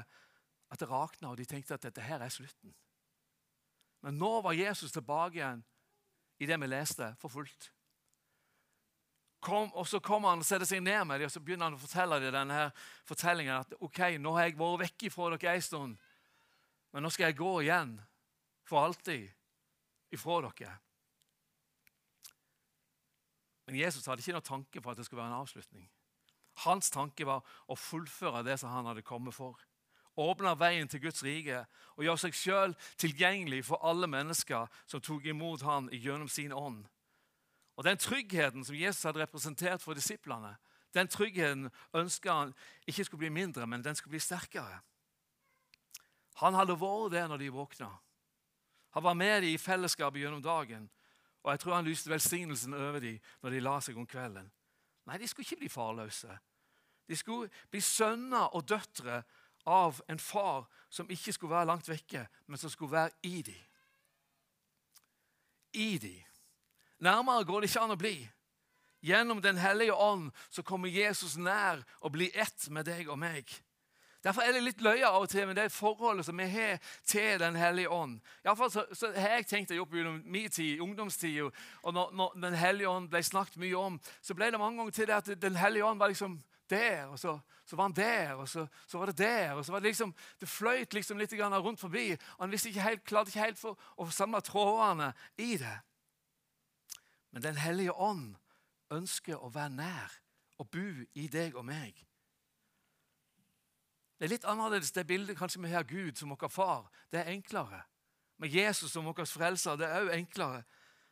at 0.72 0.80
det 0.80 0.88
rakna, 0.88 1.34
og 1.34 1.38
de 1.38 1.46
tenkte 1.46 1.76
at 1.76 1.84
dette 1.84 2.02
her 2.02 2.24
er 2.24 2.32
slutten. 2.32 2.72
Men 4.06 4.16
nå 4.22 4.40
var 4.46 4.56
Jesus 4.56 4.96
tilbake 4.96 5.42
igjen 5.42 5.64
i 6.40 6.48
det 6.48 6.56
vi 6.62 6.72
leste, 6.72 7.12
for 7.20 7.32
fullt. 7.32 7.72
Kom, 9.44 9.68
og 9.76 9.88
Så 9.88 10.00
kommer 10.00 10.32
han 10.32 10.40
og 10.40 10.48
setter 10.48 10.66
seg 10.66 10.82
ned 10.82 11.04
med 11.06 11.20
dem 11.20 11.28
og 11.28 11.36
så 11.36 11.44
begynner 11.44 11.68
han 11.68 11.76
å 11.76 11.84
fortelle 11.84 12.18
dem 12.24 12.34
denne 12.34 12.56
her 12.56 12.72
fortellingen 13.06 13.60
at 13.60 13.76
ok, 13.78 14.16
nå 14.18 14.32
har 14.38 14.48
jeg 14.48 14.58
vært 14.58 14.82
vekk 14.88 15.12
fra 15.14 15.30
dere 15.36 15.54
en 15.54 15.62
stund, 15.62 15.98
men 16.96 17.04
nå 17.04 17.12
skal 17.12 17.30
jeg 17.30 17.38
gå 17.44 17.52
igjen 17.62 17.98
for 18.66 18.84
alltid 18.84 19.30
ifra 20.14 20.42
dere. 20.42 20.74
Men 23.66 23.80
Jesus 23.80 24.06
hadde 24.06 24.22
ikke 24.22 24.36
noen 24.36 24.46
tanke 24.46 24.82
for 24.82 24.94
at 24.94 25.00
det 25.00 25.06
skulle 25.08 25.24
være 25.24 25.34
en 25.34 25.42
avslutning. 25.42 25.88
Hans 26.64 26.92
tanke 26.94 27.26
var 27.28 27.44
å 27.68 27.76
fullføre 27.76 28.44
det 28.46 28.60
som 28.62 28.72
han 28.72 28.88
hadde 28.88 29.06
kommet 29.06 29.36
for. 29.36 29.58
Åpne 30.16 30.54
veien 30.56 30.88
til 30.88 31.02
Guds 31.04 31.24
rike 31.26 31.66
og 31.98 32.06
gjøre 32.06 32.22
seg 32.24 32.38
sjøl 32.38 32.76
tilgjengelig 33.02 33.66
for 33.68 33.84
alle 33.84 34.08
mennesker 34.08 34.70
som 34.88 35.04
tok 35.04 35.26
imot 35.28 35.66
han 35.68 35.90
gjennom 35.92 36.30
sin 36.32 36.54
ånd. 36.56 36.86
Og 37.76 37.84
Den 37.84 38.00
tryggheten 38.00 38.64
som 38.64 38.76
Jesus 38.76 39.04
hadde 39.04 39.20
representert 39.20 39.84
for 39.84 39.98
disiplene, 39.98 40.54
den 40.96 41.12
tryggheten 41.12 41.68
ønska 41.94 42.32
han 42.32 42.54
ikke 42.88 43.04
skulle 43.04 43.26
bli 43.26 43.34
mindre, 43.36 43.68
men 43.68 43.84
den 43.84 43.96
skulle 43.96 44.16
bli 44.16 44.24
sterkere. 44.24 44.80
Han 46.40 46.56
hadde 46.56 46.80
vært 46.80 47.12
der 47.12 47.28
når 47.28 47.44
de 47.44 47.52
våkna. 47.52 47.90
Han 48.96 49.04
var 49.04 49.14
med 49.14 49.42
dem 49.42 49.52
i 49.54 49.58
fellesskapet 49.60 50.22
gjennom 50.22 50.42
dagen. 50.44 50.90
Og 51.44 51.52
jeg 51.52 51.60
tror 51.60 51.76
han 51.76 51.86
lyste 51.86 52.10
velsignelsen 52.10 52.74
over 52.74 53.00
dem 53.04 53.20
når 53.44 53.54
de 53.54 53.64
la 53.64 53.80
seg 53.84 53.98
om 54.00 54.08
kvelden. 54.08 54.48
Nei, 55.06 55.18
de 55.22 55.28
skulle 55.28 55.46
ikke 55.46 55.66
bli 55.66 55.70
farløse. 55.70 56.38
De 57.06 57.16
skulle 57.16 57.52
bli 57.70 57.82
sønner 57.84 58.56
og 58.56 58.66
døtre 58.70 59.20
av 59.66 60.00
en 60.10 60.20
far 60.20 60.66
som 60.90 61.10
ikke 61.12 61.34
skulle 61.36 61.54
være 61.54 61.70
langt 61.70 61.90
vekke, 61.90 62.24
men 62.48 62.58
som 62.58 62.72
skulle 62.72 62.96
være 62.96 63.12
i 63.28 63.42
dem. 63.46 63.62
I 65.74 65.98
dem. 66.02 66.24
Nærmere 67.04 67.44
går 67.46 67.62
det 67.62 67.70
ikke 67.70 67.84
an 67.84 67.94
å 67.94 68.00
bli. 68.00 68.16
Gjennom 69.06 69.42
Den 69.42 69.58
hellige 69.58 69.94
ånd 69.94 70.32
så 70.50 70.64
kommer 70.64 70.90
Jesus 70.90 71.36
nær 71.38 71.84
og 72.00 72.16
blir 72.16 72.34
ett 72.34 72.70
med 72.72 72.88
deg 72.88 73.10
og 73.10 73.20
meg. 73.22 73.52
Derfor 74.26 74.42
er 74.42 74.56
det 74.56 74.64
litt 74.66 74.82
løye 74.82 75.06
av 75.06 75.22
og 75.22 75.30
til 75.30 75.46
med 75.46 75.60
det 75.60 75.68
forholdet 75.70 76.26
som 76.26 76.40
vi 76.42 76.48
har 76.50 76.80
til 77.06 77.40
Den 77.40 77.56
hellige 77.56 77.90
ånd. 77.94 78.18
Iallfall 78.46 78.72
så, 78.74 78.86
så 78.94 79.12
har 79.14 79.38
jeg 79.38 79.46
tenkt 79.52 79.70
det 79.70 79.78
opp 79.80 79.94
gjennom 79.94 80.18
min 80.26 80.50
tid, 80.50 80.82
ungdomstida, 80.82 81.52
og 81.84 81.94
når, 81.94 82.12
når, 82.18 82.34
Den 82.42 82.58
hellige 82.58 82.90
ånd 82.90 83.10
ble 83.10 83.22
snakket 83.24 83.62
mye 83.62 83.78
om, 83.78 84.00
så 84.22 84.34
ble 84.34 84.50
det 84.52 84.60
mange 84.60 84.82
ganger 84.82 84.98
til 84.98 85.08
det 85.08 85.16
at 85.20 85.42
Den 85.42 85.60
hellige 85.62 85.86
ånd 85.86 86.02
var 86.02 86.10
liksom 86.10 86.40
der, 86.70 87.06
og 87.06 87.20
så, 87.20 87.40
så 87.66 87.76
var 87.76 87.84
han 87.84 87.96
der, 87.96 88.34
og 88.34 88.50
så, 88.50 88.66
så, 88.88 88.98
var 88.98 89.06
det 89.06 89.18
der. 89.18 89.52
og 89.52 89.66
så 89.66 89.72
var 89.72 89.80
Det 89.80 89.90
liksom, 89.94 90.16
det 90.42 90.50
fløyt 90.50 90.94
liksom 90.94 91.18
litt 91.18 91.34
rundt 91.34 91.80
forbi. 91.80 92.12
og 92.12 92.40
Han 92.40 92.54
ikke 92.54 92.82
helt, 92.82 93.04
klarte 93.06 93.30
ikke 93.30 93.46
helt 93.46 93.60
for 93.60 93.78
å 93.98 94.10
samle 94.10 94.42
trådene 94.42 95.14
i 95.38 95.58
det. 95.58 95.78
Men 97.32 97.44
Den 97.44 97.58
hellige 97.58 97.94
ånd 97.94 98.36
ønsker 98.92 99.38
å 99.38 99.50
være 99.50 99.70
nær 99.70 100.20
og 100.58 100.70
bo 100.72 100.90
i 101.14 101.28
deg 101.28 101.56
og 101.56 101.66
meg. 101.66 102.06
Det 104.16 104.26
er 104.26 104.32
litt 104.32 104.48
annerledes 104.48 104.94
det 104.96 105.08
bildet 105.08 105.38
kanskje 105.38 105.62
vi 105.66 105.74
har 105.74 105.84
Gud 105.84 106.18
som 106.18 106.32
vår 106.32 106.48
far. 106.50 106.88
Det 107.12 107.20
er 107.20 107.34
enklere. 107.34 107.84
Med 108.38 108.50
Jesus 108.50 108.92
som 108.92 109.06
vår 109.06 109.26
frelser 109.28 109.78
det 109.80 109.90
er 109.90 110.06
òg 110.06 110.14
enklere. 110.16 110.64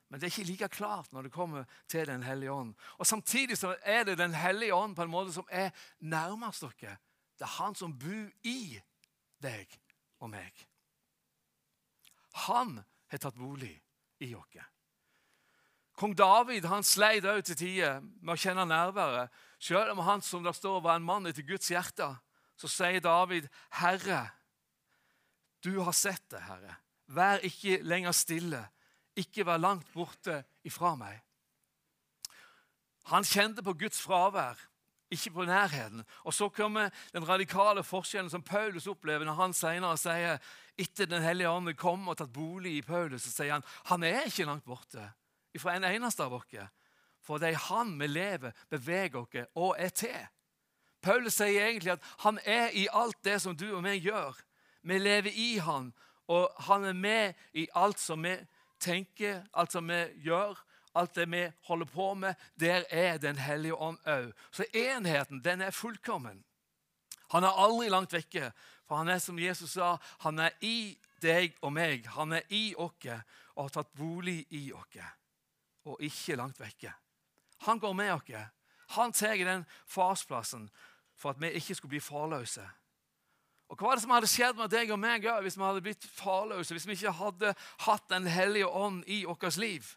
Men 0.10 0.20
det 0.20 0.28
er 0.28 0.32
ikke 0.32 0.52
like 0.52 0.70
klart 0.70 1.12
når 1.12 1.28
det 1.28 1.34
kommer 1.34 1.66
til 1.90 2.08
Den 2.08 2.24
hellige 2.24 2.52
ånd. 2.52 2.76
Og 2.98 3.08
Samtidig 3.08 3.58
så 3.58 3.76
er 3.82 4.04
det 4.04 4.18
Den 4.18 4.34
hellige 4.34 4.76
ånd 4.76 4.96
på 4.96 5.04
en 5.04 5.10
måte 5.10 5.34
som 5.34 5.48
er 5.52 5.72
nærmest 6.00 6.62
dere. 6.62 6.98
Det 7.40 7.44
er 7.44 7.58
han 7.64 7.76
som 7.76 8.00
bor 8.00 8.30
i 8.44 8.80
deg 9.42 9.80
og 10.20 10.30
meg. 10.30 10.54
Han 12.48 12.84
har 13.08 13.18
tatt 13.18 13.36
bolig 13.36 13.82
i 14.20 14.36
oss. 14.36 14.62
Kong 15.94 16.16
David 16.18 16.66
han 16.66 16.84
sleit 16.84 17.26
òg 17.26 17.44
til 17.46 17.58
tider 17.58 18.00
med 18.02 18.34
å 18.34 18.40
kjenne 18.40 18.66
nærværet, 18.66 19.30
selv 19.60 19.92
om 19.94 20.02
han 20.08 20.22
som 20.22 20.44
det 20.44 20.56
står, 20.56 20.80
var 20.82 20.96
en 20.98 21.06
mann 21.06 21.28
etter 21.30 21.46
Guds 21.46 21.70
hjerte 21.70 22.08
så 22.64 22.72
sier 22.72 23.04
David, 23.04 23.50
'Herre, 23.72 24.30
du 25.64 25.82
har 25.82 25.92
sett 25.92 26.24
det, 26.32 26.42
Herre. 26.44 26.76
Vær 27.08 27.44
ikke 27.44 27.82
lenger 27.84 28.12
stille. 28.12 28.68
Ikke 29.16 29.46
vær 29.46 29.60
langt 29.60 29.88
borte 29.94 30.44
ifra 30.64 30.96
meg.' 30.96 31.22
Han 33.12 33.24
kjente 33.28 33.64
på 33.64 33.74
Guds 33.76 34.00
fravær, 34.02 34.56
ikke 35.12 35.32
på 35.36 35.46
nærheten. 35.46 36.06
Og 36.24 36.34
Så 36.34 36.50
kommer 36.50 36.90
den 37.14 37.28
radikale 37.28 37.84
forskjellen 37.84 38.30
som 38.30 38.44
Paulus 38.44 38.88
opplever 38.88 39.26
når 39.26 39.34
han 39.34 39.54
senere 39.54 39.98
sier 39.98 40.40
etter 40.78 41.06
Den 41.06 41.22
hellige 41.22 41.50
ånd 41.50 41.76
kom 41.78 42.08
og 42.08 42.18
tatt 42.18 42.34
bolig 42.34 42.78
i 42.78 42.82
Paulus, 42.82 43.24
så 43.24 43.32
sier 43.32 43.52
han 43.54 43.64
han 43.86 44.04
er 44.04 44.26
ikke 44.26 44.46
langt 44.46 44.66
borte. 44.66 45.14
ifra 45.54 45.76
en 45.76 45.84
eneste 45.84 46.24
av 46.24 46.34
oss. 46.34 46.70
For 47.22 47.38
det 47.38 47.54
er 47.54 47.68
Han 47.70 48.00
vi 48.00 48.08
lever, 48.08 48.52
beveger 48.70 49.18
oss 49.18 49.48
og 49.56 49.76
er 49.78 49.90
til. 49.90 50.28
Paulus 51.04 51.36
sier 51.36 51.68
egentlig 51.68 51.98
at 51.98 52.06
han 52.24 52.40
er 52.46 52.72
i 52.72 52.88
alt 52.92 53.20
det 53.26 53.42
som 53.44 53.56
du 53.58 53.68
og 53.76 53.84
vi 53.84 53.98
gjør. 54.08 54.38
Vi 54.84 55.00
lever 55.00 55.32
i 55.36 55.58
han, 55.64 55.92
og 56.28 56.52
han 56.68 56.86
er 56.86 56.94
med 56.96 57.34
i 57.54 57.68
alt 57.76 58.00
som 58.00 58.24
vi 58.24 58.38
tenker, 58.80 59.44
alt 59.54 59.72
som 59.72 59.88
vi 59.88 60.00
gjør, 60.24 60.56
alt 60.96 61.16
det 61.16 61.28
vi 61.32 61.44
holder 61.68 61.86
på 61.86 62.14
med. 62.14 62.36
Der 62.60 62.84
er 62.90 63.18
Den 63.18 63.38
hellige 63.38 63.76
ånd 63.76 63.98
òg. 64.06 64.32
Så 64.52 64.66
enheten, 64.74 65.44
den 65.44 65.62
er 65.62 65.72
fullkommen. 65.72 66.44
Han 67.32 67.44
er 67.44 67.58
aldri 67.58 67.90
langt 67.90 68.14
vekke, 68.14 68.52
for 68.88 68.96
han 68.96 69.10
er 69.10 69.20
som 69.20 69.40
Jesus 69.40 69.72
sa, 69.72 69.98
han 70.20 70.40
er 70.40 70.52
i 70.62 70.98
deg 71.22 71.56
og 71.62 71.74
meg. 71.74 72.08
Han 72.08 72.34
er 72.34 72.44
i 72.50 72.76
oss 72.78 73.08
og 73.56 73.64
har 73.64 73.70
tatt 73.70 73.94
bolig 73.98 74.46
i 74.50 74.72
oss, 74.74 75.00
og 75.86 76.02
ikke 76.02 76.36
langt 76.36 76.60
vekke. 76.60 76.94
Han 77.66 77.80
går 77.80 77.94
med 77.94 78.14
oss. 78.14 78.52
Han 78.94 79.12
tar 79.12 79.38
den 79.46 79.66
farsplassen 79.90 80.70
for 81.16 81.34
at 81.34 81.42
vi 81.42 81.52
ikke 81.58 81.76
skulle 81.76 81.96
bli 81.96 82.04
farløse. 82.04 82.64
Og 83.72 83.80
Hva 83.80 83.88
var 83.88 83.98
det 83.98 84.04
som 84.04 84.14
hadde 84.14 84.30
skjedd 84.30 84.58
med 84.60 84.70
deg 84.70 84.92
og 84.94 85.00
meg 85.02 85.26
hvis 85.42 85.58
vi 85.58 85.66
hadde 85.66 85.82
blitt 85.82 86.06
farløse, 86.06 86.76
hvis 86.76 86.86
vi 86.86 86.98
ikke 86.98 87.16
hadde 87.18 87.54
hatt 87.88 88.10
Den 88.10 88.28
hellige 88.30 88.68
ånd 88.68 89.04
i 89.08 89.24
vårt 89.26 89.58
liv? 89.58 89.88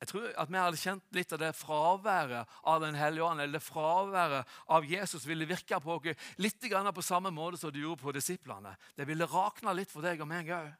Jeg 0.00 0.08
tror 0.08 0.30
at 0.32 0.48
vi 0.48 0.56
hadde 0.56 0.80
kjent 0.80 1.04
litt 1.12 1.32
av 1.36 1.42
det 1.42 1.50
fraværet 1.58 2.48
av 2.64 2.80
Den 2.80 2.96
hellige 2.96 3.24
ånd, 3.24 3.40
eller 3.40 3.58
det 3.58 3.66
fraværet 3.66 4.48
av 4.66 4.86
Jesus 4.88 5.26
ville 5.28 5.48
virke 5.48 5.80
på 5.80 5.98
oss 5.98 6.30
litt 6.38 6.60
på 6.60 7.02
samme 7.02 7.30
måte 7.30 7.58
som 7.60 7.72
det 7.72 7.82
gjorde 7.82 8.02
på 8.02 8.12
disiplene. 8.12 8.76
Det 8.96 9.06
ville 9.06 9.28
rakna 9.28 9.72
litt 9.72 9.90
for 9.90 10.00
deg 10.00 10.20
og 10.20 10.28
meg 10.28 10.48
òg. 10.48 10.72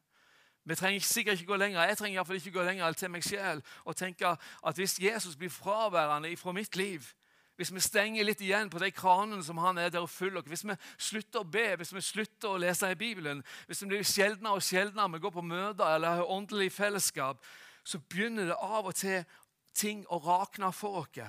Vi 0.65 0.77
trenger 0.77 1.01
sikkert 1.01 1.41
ikke 1.41 1.53
gå 1.53 1.57
lenger. 1.57 1.85
Jeg 1.89 1.99
trenger 1.99 2.15
i 2.15 2.19
hvert 2.19 2.27
fall 2.27 2.37
ikke 2.37 2.57
gå 2.57 2.65
lenger 2.65 2.93
til 2.93 3.11
meg 3.11 3.25
selv 3.25 3.63
og 3.85 3.97
tenke 3.97 4.37
at 4.37 4.77
hvis 4.77 4.99
Jesus 5.01 5.37
blir 5.37 5.51
fraværende 5.51 6.37
fra 6.37 6.53
mitt 6.53 6.77
liv, 6.77 7.05
hvis 7.61 7.75
vi 7.75 7.81
stenger 7.85 8.25
litt 8.25 8.41
igjen 8.41 8.71
på 8.73 8.81
de 8.81 8.89
kranene 8.89 9.45
som 9.45 9.59
han 9.61 9.77
er 9.77 9.91
der 9.93 10.01
og 10.01 10.09
fyller 10.09 10.41
Hvis 10.49 10.63
vi 10.65 10.73
slutter 10.97 11.43
å 11.43 11.45
be, 11.45 11.75
hvis 11.77 11.93
vi 11.93 12.01
slutter 12.01 12.55
å 12.55 12.61
lese 12.63 12.89
i 12.89 12.97
Bibelen, 12.97 13.43
hvis 13.69 13.83
vi 13.83 13.91
blir 13.91 14.07
sjeldnere 14.09 14.57
og 14.57 14.65
sjeldnere 14.65 15.13
vi 15.13 15.21
går 15.21 15.35
på 15.35 15.45
møter 15.45 15.85
eller 15.85 16.23
har 16.23 16.33
åndelig 16.33 16.71
fellesskap, 16.73 17.45
så 17.85 18.01
begynner 18.01 18.49
det 18.49 18.57
av 18.57 18.89
og 18.89 18.97
til 18.97 19.29
ting 19.77 20.07
å 20.09 20.23
rakne 20.25 20.73
for 20.73 21.03
oss. 21.03 21.21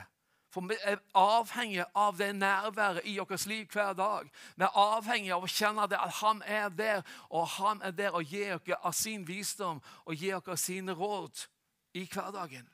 For 0.52 0.64
vi 0.68 0.80
er 0.88 1.04
avhengige 1.16 1.90
av 1.96 2.16
det 2.20 2.32
nærværet 2.40 3.06
i 3.08 3.18
vårt 3.20 3.46
liv 3.52 3.68
hver 3.68 3.94
dag. 3.94 4.32
Vi 4.56 4.64
er 4.64 4.80
avhengige 4.80 5.36
av 5.36 5.44
å 5.44 5.52
kjenne 5.52 5.88
det, 5.92 6.00
at 6.00 6.20
Han 6.24 6.44
er 6.48 6.70
der, 6.70 7.04
og 7.30 7.48
Han 7.58 7.82
er 7.84 7.92
der 7.92 8.16
og 8.16 8.24
gir 8.24 8.56
oss 8.56 8.78
av 8.80 8.92
sin 8.96 9.28
visdom 9.28 9.84
og 10.06 10.16
gir 10.16 10.40
oss 10.40 10.68
sine 10.72 10.96
råd 10.96 11.48
i 11.94 12.08
hverdagen. 12.08 12.68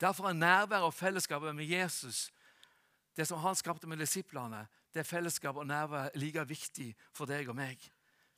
Derfor 0.00 0.28
er 0.28 0.32
nærværet 0.32 0.84
og 0.84 0.94
fellesskapet 0.94 1.56
med 1.56 1.64
Jesus, 1.64 2.32
det 3.16 3.28
som 3.28 3.38
han 3.38 3.54
skapte 3.54 3.86
med 3.86 3.96
disiplene, 3.96 4.66
det 4.94 5.06
fellesskapet 5.06 5.60
og 5.60 5.66
nærværet 5.66 6.10
er 6.14 6.18
like 6.18 6.48
viktig 6.48 6.96
for 7.12 7.26
deg 7.26 7.48
og 7.48 7.56
meg. 7.56 7.80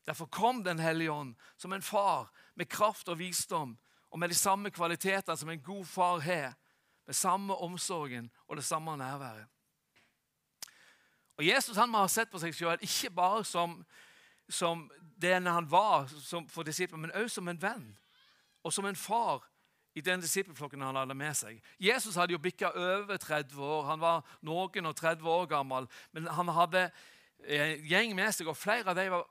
Derfor 0.07 0.27
kom 0.27 0.65
Den 0.65 0.79
hellige 0.79 1.12
ånd 1.12 1.35
som 1.57 1.73
en 1.73 1.83
far 1.83 2.33
med 2.55 2.67
kraft 2.67 3.09
og 3.09 3.19
visdom 3.19 3.79
og 4.11 4.19
med 4.19 4.29
de 4.29 4.35
samme 4.35 4.71
kvaliteter 4.71 5.35
som 5.35 5.50
en 5.50 5.62
god 5.62 5.85
far 5.85 6.19
har, 6.19 6.55
med 7.07 7.15
samme 7.15 7.55
omsorgen 7.55 8.31
og 8.49 8.57
det 8.57 8.65
samme 8.65 8.97
nærværet. 8.97 9.47
Og 11.37 11.47
Jesus 11.47 11.77
han 11.77 11.88
må 11.88 11.99
ha 11.99 12.09
sett 12.09 12.31
på 12.31 12.38
seg 12.38 12.55
selv 12.55 12.83
ikke 12.83 13.11
bare 13.11 13.45
som, 13.45 13.85
som 14.49 14.91
den 15.23 15.47
han 15.47 15.71
var 15.71 16.09
for 16.49 16.62
disiplene, 16.62 17.07
men 17.07 17.12
også 17.15 17.35
som 17.35 17.49
en 17.49 17.62
venn 17.62 17.97
og 18.62 18.73
som 18.73 18.85
en 18.85 18.97
far 18.97 19.48
i 19.99 20.05
den 20.05 20.23
disippelflokken 20.23 20.83
han 20.87 20.97
hadde 20.97 21.17
med 21.19 21.35
seg. 21.37 21.59
Jesus 21.83 22.17
hadde 22.19 22.37
jo 22.37 22.43
bikka 22.43 22.71
over 22.71 23.19
30 23.19 23.59
år. 23.59 23.85
Han 23.90 24.00
var 24.02 24.23
noen 24.47 24.90
og 24.90 24.97
30 24.97 25.26
år 25.28 25.49
gammel. 25.50 25.88
Men 26.14 26.31
han 26.31 26.55
hadde 26.55 26.88
en 27.45 27.85
gjeng 27.87 28.14
med 28.19 28.33
seg, 28.35 28.50
og 28.50 28.59
flere 28.59 28.90
av 28.90 28.99
dem 28.99 29.12
var, 29.14 29.26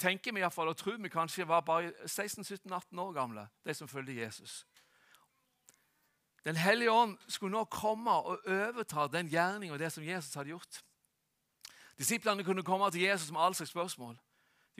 tenker 0.00 0.32
vi 0.32 0.40
i 0.40 0.44
hvert 0.44 0.56
fall, 0.56 0.72
og 0.72 0.76
tror 0.76 1.00
vi 1.00 1.12
kanskje 1.12 1.48
var 1.48 1.64
bare 1.64 1.92
16-17-18 2.04 3.00
år 3.00 3.14
gamle, 3.16 3.46
de 3.64 3.76
som 3.76 3.88
fulgte 3.88 4.16
Jesus. 4.16 4.62
Den 6.44 6.56
hellige 6.56 6.92
ånd 6.92 7.18
skulle 7.28 7.52
nå 7.52 7.66
komme 7.68 8.12
og 8.12 8.46
overta 8.48 9.06
den 9.12 9.28
gjerning 9.28 9.72
og 9.72 9.78
det 9.78 9.92
som 9.92 10.04
Jesus 10.04 10.34
hadde 10.34 10.54
gjort. 10.54 10.80
Disiplene 12.00 12.44
kunne 12.44 12.64
komme 12.64 12.88
til 12.90 13.04
Jesus 13.04 13.28
med 13.30 13.40
alle 13.44 13.54
slags 13.54 13.74
spørsmål. 13.74 14.16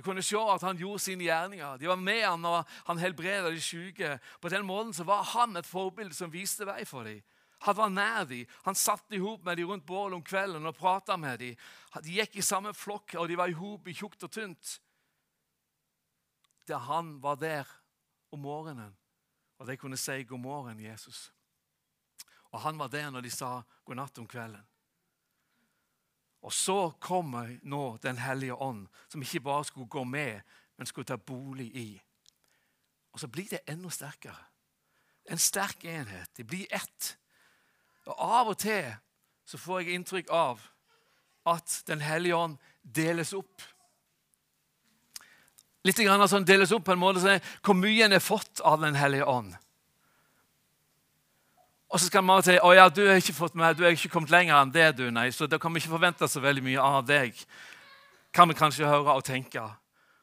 De 0.00 0.04
kunne 0.04 0.22
se 0.24 0.38
at 0.40 0.62
han 0.64 0.78
gjorde 0.80 1.02
sine 1.04 1.26
gjerninger. 1.26 1.76
De 1.76 1.88
var 1.90 1.98
med 2.00 2.22
han 2.24 2.40
når 2.40 2.62
han 2.86 3.00
helbreda 3.02 3.50
de 3.52 3.60
syke. 3.60 4.14
På 4.40 4.48
den 4.48 4.64
måten 4.64 4.94
så 4.96 5.04
var 5.04 5.26
han 5.34 5.60
et 5.60 5.68
forbilde 5.68 6.16
som 6.16 6.32
viste 6.32 6.64
vei 6.64 6.86
for 6.88 7.04
dem. 7.04 7.18
Han 7.66 7.76
var 7.76 7.92
nær 7.92 8.24
dem. 8.24 8.46
Han 8.64 8.78
satt 8.80 9.12
i 9.12 9.20
hop 9.20 9.44
med 9.44 9.60
dem 9.60 9.68
rundt 9.68 9.84
bålet 9.84 10.16
om 10.16 10.22
kvelden 10.24 10.64
og 10.64 10.78
prata 10.78 11.18
med 11.20 11.36
dem. 11.42 11.58
De 12.00 12.14
gikk 12.16 12.38
i 12.40 12.46
samme 12.46 12.72
flokk, 12.72 13.12
og 13.20 13.28
de 13.28 13.36
var 13.36 13.52
i 13.52 13.58
hop 13.58 13.92
i 13.92 13.96
tjukt 13.98 14.24
og 14.24 14.32
tynt. 14.32 14.78
Der 16.64 16.80
han 16.80 17.18
var 17.20 17.36
der 17.36 17.68
om 18.32 18.40
morgenen, 18.40 18.96
og 19.58 19.68
de 19.68 19.76
kunne 19.76 20.00
si 20.00 20.24
'God 20.24 20.40
morgen, 20.40 20.80
Jesus'. 20.80 21.28
Og 22.56 22.60
han 22.60 22.78
var 22.78 22.88
der 22.88 23.10
når 23.10 23.20
de 23.20 23.30
sa 23.30 23.62
'god 23.84 23.96
natt' 23.96 24.18
om 24.18 24.26
kvelden. 24.26 24.64
Og 26.42 26.52
så 26.52 26.90
kommer 27.00 27.58
nå 27.62 27.96
Den 28.02 28.18
hellige 28.18 28.54
ånd, 28.54 28.86
som 29.08 29.22
ikke 29.22 29.40
bare 29.40 29.64
skulle 29.64 29.88
gå 29.88 30.04
med, 30.04 30.40
men 30.76 30.86
skulle 30.86 31.04
ta 31.04 31.16
bolig 31.16 31.76
i. 31.76 32.02
Og 33.12 33.20
så 33.20 33.28
blir 33.28 33.48
det 33.50 33.60
enda 33.68 33.90
sterkere. 33.90 34.44
En 35.30 35.38
sterk 35.38 35.84
enhet. 35.84 36.36
De 36.36 36.44
blir 36.44 36.66
ett. 36.70 37.16
Og 38.06 38.14
Av 38.18 38.48
og 38.48 38.58
til 38.58 38.94
så 39.44 39.58
får 39.58 39.80
jeg 39.80 39.94
inntrykk 39.94 40.30
av 40.30 40.62
at 41.46 41.82
Den 41.86 42.00
hellige 42.00 42.36
ånd 42.36 42.58
deles 42.82 43.32
opp. 43.34 43.62
Litt 45.84 45.96
grann 45.96 46.28
sånn 46.28 46.44
deles 46.44 46.72
opp 46.76 46.84
på 46.84 46.92
en 46.92 47.00
måte 47.00 47.22
så 47.22 47.38
hvor 47.64 47.76
mye 47.76 48.04
en 48.04 48.12
har 48.12 48.24
fått 48.24 48.60
av 48.64 48.80
Den 48.80 48.94
hellige 48.94 49.26
ånd. 49.26 49.56
Og 51.90 52.00
så 52.00 52.06
skal 52.06 52.22
man 52.22 52.42
si 52.46 52.54
å 52.62 52.70
ja, 52.74 52.86
du 52.88 53.02
har 53.08 53.18
ikke 53.18 53.34
fått 53.34 53.56
med, 53.58 53.74
du 53.76 53.82
har 53.82 53.94
ikke 53.96 54.12
kommet 54.12 54.30
lenger 54.30 54.54
enn 54.60 54.70
det, 54.70 54.86
du, 54.98 55.08
nei, 55.10 55.30
så 55.34 55.48
da 55.50 55.58
kan 55.58 55.74
vi 55.74 55.82
ikke 55.82 55.96
forvente 55.96 56.28
så 56.30 56.42
veldig 56.42 56.62
mye 56.62 56.82
av 56.86 57.02
deg. 57.06 57.38
Kan 58.30 58.48
vi 58.48 58.54
kanskje 58.54 58.86
høre 58.86 59.16
og 59.16 59.24
tenke. 59.26 59.64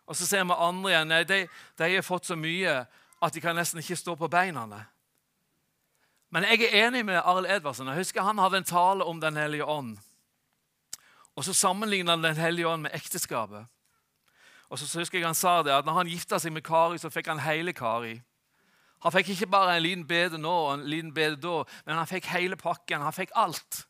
Og 0.08 0.16
så 0.16 0.26
ser 0.26 0.46
vi 0.48 0.56
andre 0.56 0.94
igjen. 0.94 1.10
Nei, 1.12 1.24
de, 1.28 1.42
de 1.76 1.90
har 1.92 2.06
fått 2.08 2.30
så 2.30 2.38
mye 2.40 2.86
at 3.20 3.34
de 3.34 3.44
kan 3.44 3.58
nesten 3.58 3.82
ikke 3.84 3.98
stå 4.00 4.16
på 4.16 4.30
beina. 4.32 4.64
Men 6.32 6.48
jeg 6.48 6.70
er 6.70 6.88
enig 6.88 7.04
med 7.08 7.20
Arild 7.20 7.50
Edvardsen. 7.52 7.90
Jeg 7.92 8.04
husker 8.04 8.22
Han 8.24 8.40
hadde 8.40 8.62
en 8.62 8.68
tale 8.68 9.04
om 9.04 9.20
Den 9.20 9.36
hellige 9.36 9.66
ånd. 9.66 9.98
Og 11.36 11.44
Så 11.44 11.54
sammenligna 11.54 12.16
han 12.16 12.24
Den 12.24 12.36
hellige 12.36 12.68
ånd 12.68 12.82
med 12.82 12.96
ekteskapet. 12.96 13.68
Og 14.70 14.80
så 14.80 15.00
husker 15.00 15.20
jeg 15.20 15.28
han 15.28 15.36
sa 15.36 15.62
det, 15.64 15.72
at 15.72 15.86
når 15.86 15.94
han 15.94 16.08
gifta 16.08 16.40
seg 16.40 16.52
med 16.52 16.64
Kari, 16.64 16.98
så 16.98 17.10
fikk 17.10 17.28
han 17.28 17.40
hele 17.40 17.74
Kari. 17.74 18.22
Han 19.06 19.14
fikk 19.14 19.30
ikke 19.30 19.50
bare 19.54 19.78
en 19.78 19.84
liten 19.84 20.08
bede 20.08 20.40
nå 20.42 20.52
og 20.52 20.74
en 20.74 20.88
liten 20.90 21.14
bede 21.14 21.38
da, 21.42 21.62
men 21.86 22.00
han 22.00 22.10
fikk 22.10 22.32
hele 22.34 22.58
pakken. 22.58 23.04
Han 23.06 23.14
fikk 23.14 23.34
alt. 23.38 23.84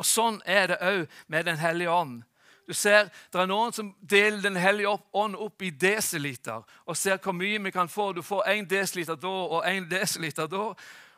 Og 0.00 0.06
Sånn 0.06 0.40
er 0.48 0.70
det 0.70 0.80
òg 0.80 1.06
med 1.28 1.46
Den 1.46 1.58
hellige 1.60 1.92
ånd. 1.92 2.22
Du 2.66 2.74
ser, 2.74 3.10
Det 3.32 3.40
er 3.40 3.46
noen 3.46 3.72
som 3.72 3.94
deler 4.00 4.40
Den 4.40 4.56
hellige 4.56 4.98
ånd 5.12 5.34
opp 5.36 5.62
i 5.62 5.70
desiliter 5.70 6.62
og 6.86 6.96
ser 6.96 7.18
hvor 7.18 7.34
mye 7.34 7.58
vi 7.58 7.70
kan 7.70 7.88
få. 7.88 8.12
Du 8.12 8.22
får 8.22 8.46
én 8.46 8.68
desiliter 8.68 9.16
da 9.16 9.28
og 9.28 9.64
én 9.66 9.88
desiliter 9.90 10.46
da. 10.46 10.74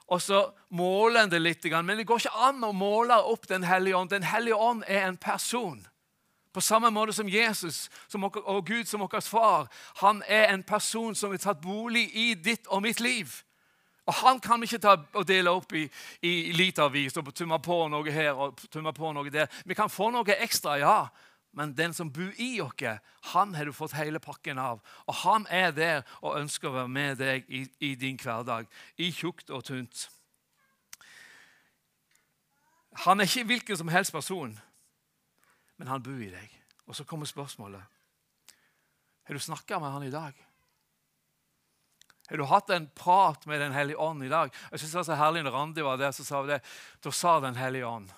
Og 0.08 0.20
så 0.20 0.50
måler 0.70 1.22
en 1.22 1.30
det 1.30 1.40
litt. 1.40 1.64
Men 1.64 1.96
det 1.98 2.06
går 2.06 2.24
ikke 2.24 2.48
an 2.48 2.64
å 2.64 2.72
måle 2.72 3.14
opp 3.14 3.46
Den 3.48 3.62
hellige 3.62 3.96
ånd. 3.96 4.10
Den 4.10 4.22
hellige 4.22 4.56
ånd 4.56 4.84
er 4.88 5.06
en 5.06 5.16
person. 5.16 5.86
På 6.52 6.60
samme 6.60 6.90
måte 6.90 7.12
som 7.12 7.28
Jesus 7.28 7.90
som, 8.08 8.24
og 8.24 8.66
Gud 8.66 8.84
som 8.84 9.00
vår 9.00 9.20
far. 9.20 9.68
Han 10.02 10.22
er 10.28 10.52
en 10.52 10.62
person 10.62 11.14
som 11.14 11.30
har 11.30 11.40
tatt 11.40 11.60
bolig 11.60 12.10
i 12.14 12.34
ditt 12.34 12.66
og 12.66 12.82
mitt 12.82 13.00
liv. 13.00 13.32
Og 14.06 14.14
Han 14.14 14.40
kan 14.40 14.60
vi 14.60 14.66
ikke 14.66 14.82
ta 14.82 14.96
og 15.14 15.26
dele 15.28 15.50
opp 15.50 15.72
i, 15.72 15.86
i 16.22 16.52
litervis 16.52 17.16
og 17.16 17.34
tumme 17.34 17.58
på 17.62 17.86
noe 17.88 18.10
her 18.10 18.32
og 18.34 18.58
tumme 18.70 18.92
på 18.92 19.12
noe 19.12 19.30
der. 19.30 19.46
Vi 19.64 19.74
kan 19.74 19.90
få 19.90 20.10
noe 20.10 20.36
ekstra, 20.42 20.78
ja. 20.78 20.96
Men 21.52 21.74
den 21.76 21.92
som 21.92 22.12
bor 22.12 22.32
i 22.40 22.60
oss, 22.60 23.00
han 23.32 23.54
har 23.54 23.64
du 23.64 23.72
fått 23.72 23.92
hele 23.92 24.18
pakken 24.18 24.58
av. 24.58 24.80
Og 25.06 25.14
han 25.14 25.46
er 25.50 25.70
der 25.70 26.02
og 26.20 26.38
ønsker 26.40 26.68
å 26.68 26.76
være 26.80 26.88
med 26.88 27.16
deg 27.20 27.48
i, 27.48 27.66
i 27.80 27.94
din 27.94 28.16
hverdag, 28.16 28.66
i 28.96 29.12
tjukt 29.12 29.50
og 29.50 29.64
tynt. 29.64 30.08
Han 33.04 33.20
er 33.20 33.28
ikke 33.28 33.44
hvilken 33.44 33.76
som 33.76 33.88
helst 33.88 34.12
person 34.12 34.58
men 35.82 35.90
han 35.90 36.02
bor 36.02 36.20
i 36.22 36.30
deg. 36.30 36.50
Og 36.86 36.94
så 36.94 37.02
kommer 37.02 37.26
spørsmålet 37.26 37.82
Har 39.26 39.34
du 39.34 39.40
snakka 39.42 39.80
med 39.82 39.90
han 39.90 40.04
i 40.06 40.10
dag? 40.14 40.32
Har 42.28 42.36
du 42.38 42.44
hatt 42.46 42.70
en 42.70 42.86
prat 42.94 43.46
med 43.46 43.60
Den 43.60 43.72
hellige 43.72 43.98
ånd 43.98 44.22
i 44.22 44.28
dag? 44.28 44.52
Jeg 44.70 44.78
synes 44.78 44.92
det 44.92 44.96
var 44.96 45.04
så 45.04 45.14
herlig 45.14 45.42
når 45.42 45.50
Randi 45.50 45.82
var 45.82 45.96
der, 45.96 46.12
så 46.12 46.24
sa 46.24 46.40
hun 46.40 46.48
det. 46.48 46.60
Da 47.02 47.10
sa 47.10 47.40
Den 47.40 47.58
hellige 47.58 47.86
ånd. 47.86 48.12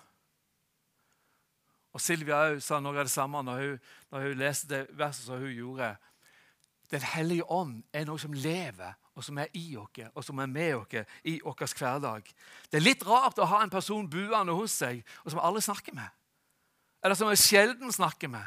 Og 1.92 2.00
Silvia 2.00 2.61
sa 2.61 2.80
noe 2.80 2.99
av 2.99 3.09
det 3.09 3.14
samme 3.14 3.40
når 3.42 3.62
hun, 3.62 3.78
når 4.11 4.26
hun 4.26 4.38
leste 4.38 4.68
det 4.68 4.99
verset 4.99 5.25
som 5.25 5.40
hun 5.40 5.54
gjorde. 5.54 5.88
Den 6.90 7.00
hellige 7.14 7.49
ånd 7.49 7.78
er 7.92 8.04
noe 8.04 8.21
som 8.21 8.37
lever 8.37 8.92
og 9.14 9.25
som 9.25 9.38
er 9.38 9.49
i 9.56 9.76
oss, 9.78 10.02
og 10.12 10.25
som 10.26 10.38
er 10.42 10.50
med 10.52 10.75
oss 10.75 11.16
i 11.25 11.38
vår 11.40 11.64
hverdag. 11.78 12.28
Det 12.68 12.76
er 12.76 12.85
litt 12.85 13.06
rart 13.09 13.38
å 13.40 13.49
ha 13.49 13.62
en 13.62 13.73
person 13.73 14.11
buende 14.11 14.52
hos 14.52 14.76
seg 14.83 15.00
og 15.25 15.33
som 15.33 15.40
alle 15.40 15.64
snakker 15.64 15.97
med. 15.97 16.12
Eller 17.04 17.14
som 17.14 17.30
vi 17.30 17.37
sjelden 17.37 17.92
snakker 17.92 18.28
med. 18.28 18.44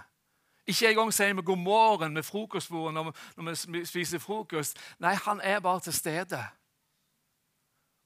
Ikke 0.67 0.89
engang 0.89 1.13
sier 1.13 1.33
vi 1.33 1.41
'god 1.41 1.57
morgen' 1.57 2.13
med 2.13 2.23
frokostbordet 2.23 2.93
når, 2.93 3.15
når 3.37 3.71
vi 3.71 3.85
spiser 3.85 4.19
frokost. 4.19 4.77
Nei, 4.99 5.13
han 5.13 5.41
er 5.43 5.59
bare 5.59 5.79
til 5.79 5.93
stede. 5.93 6.43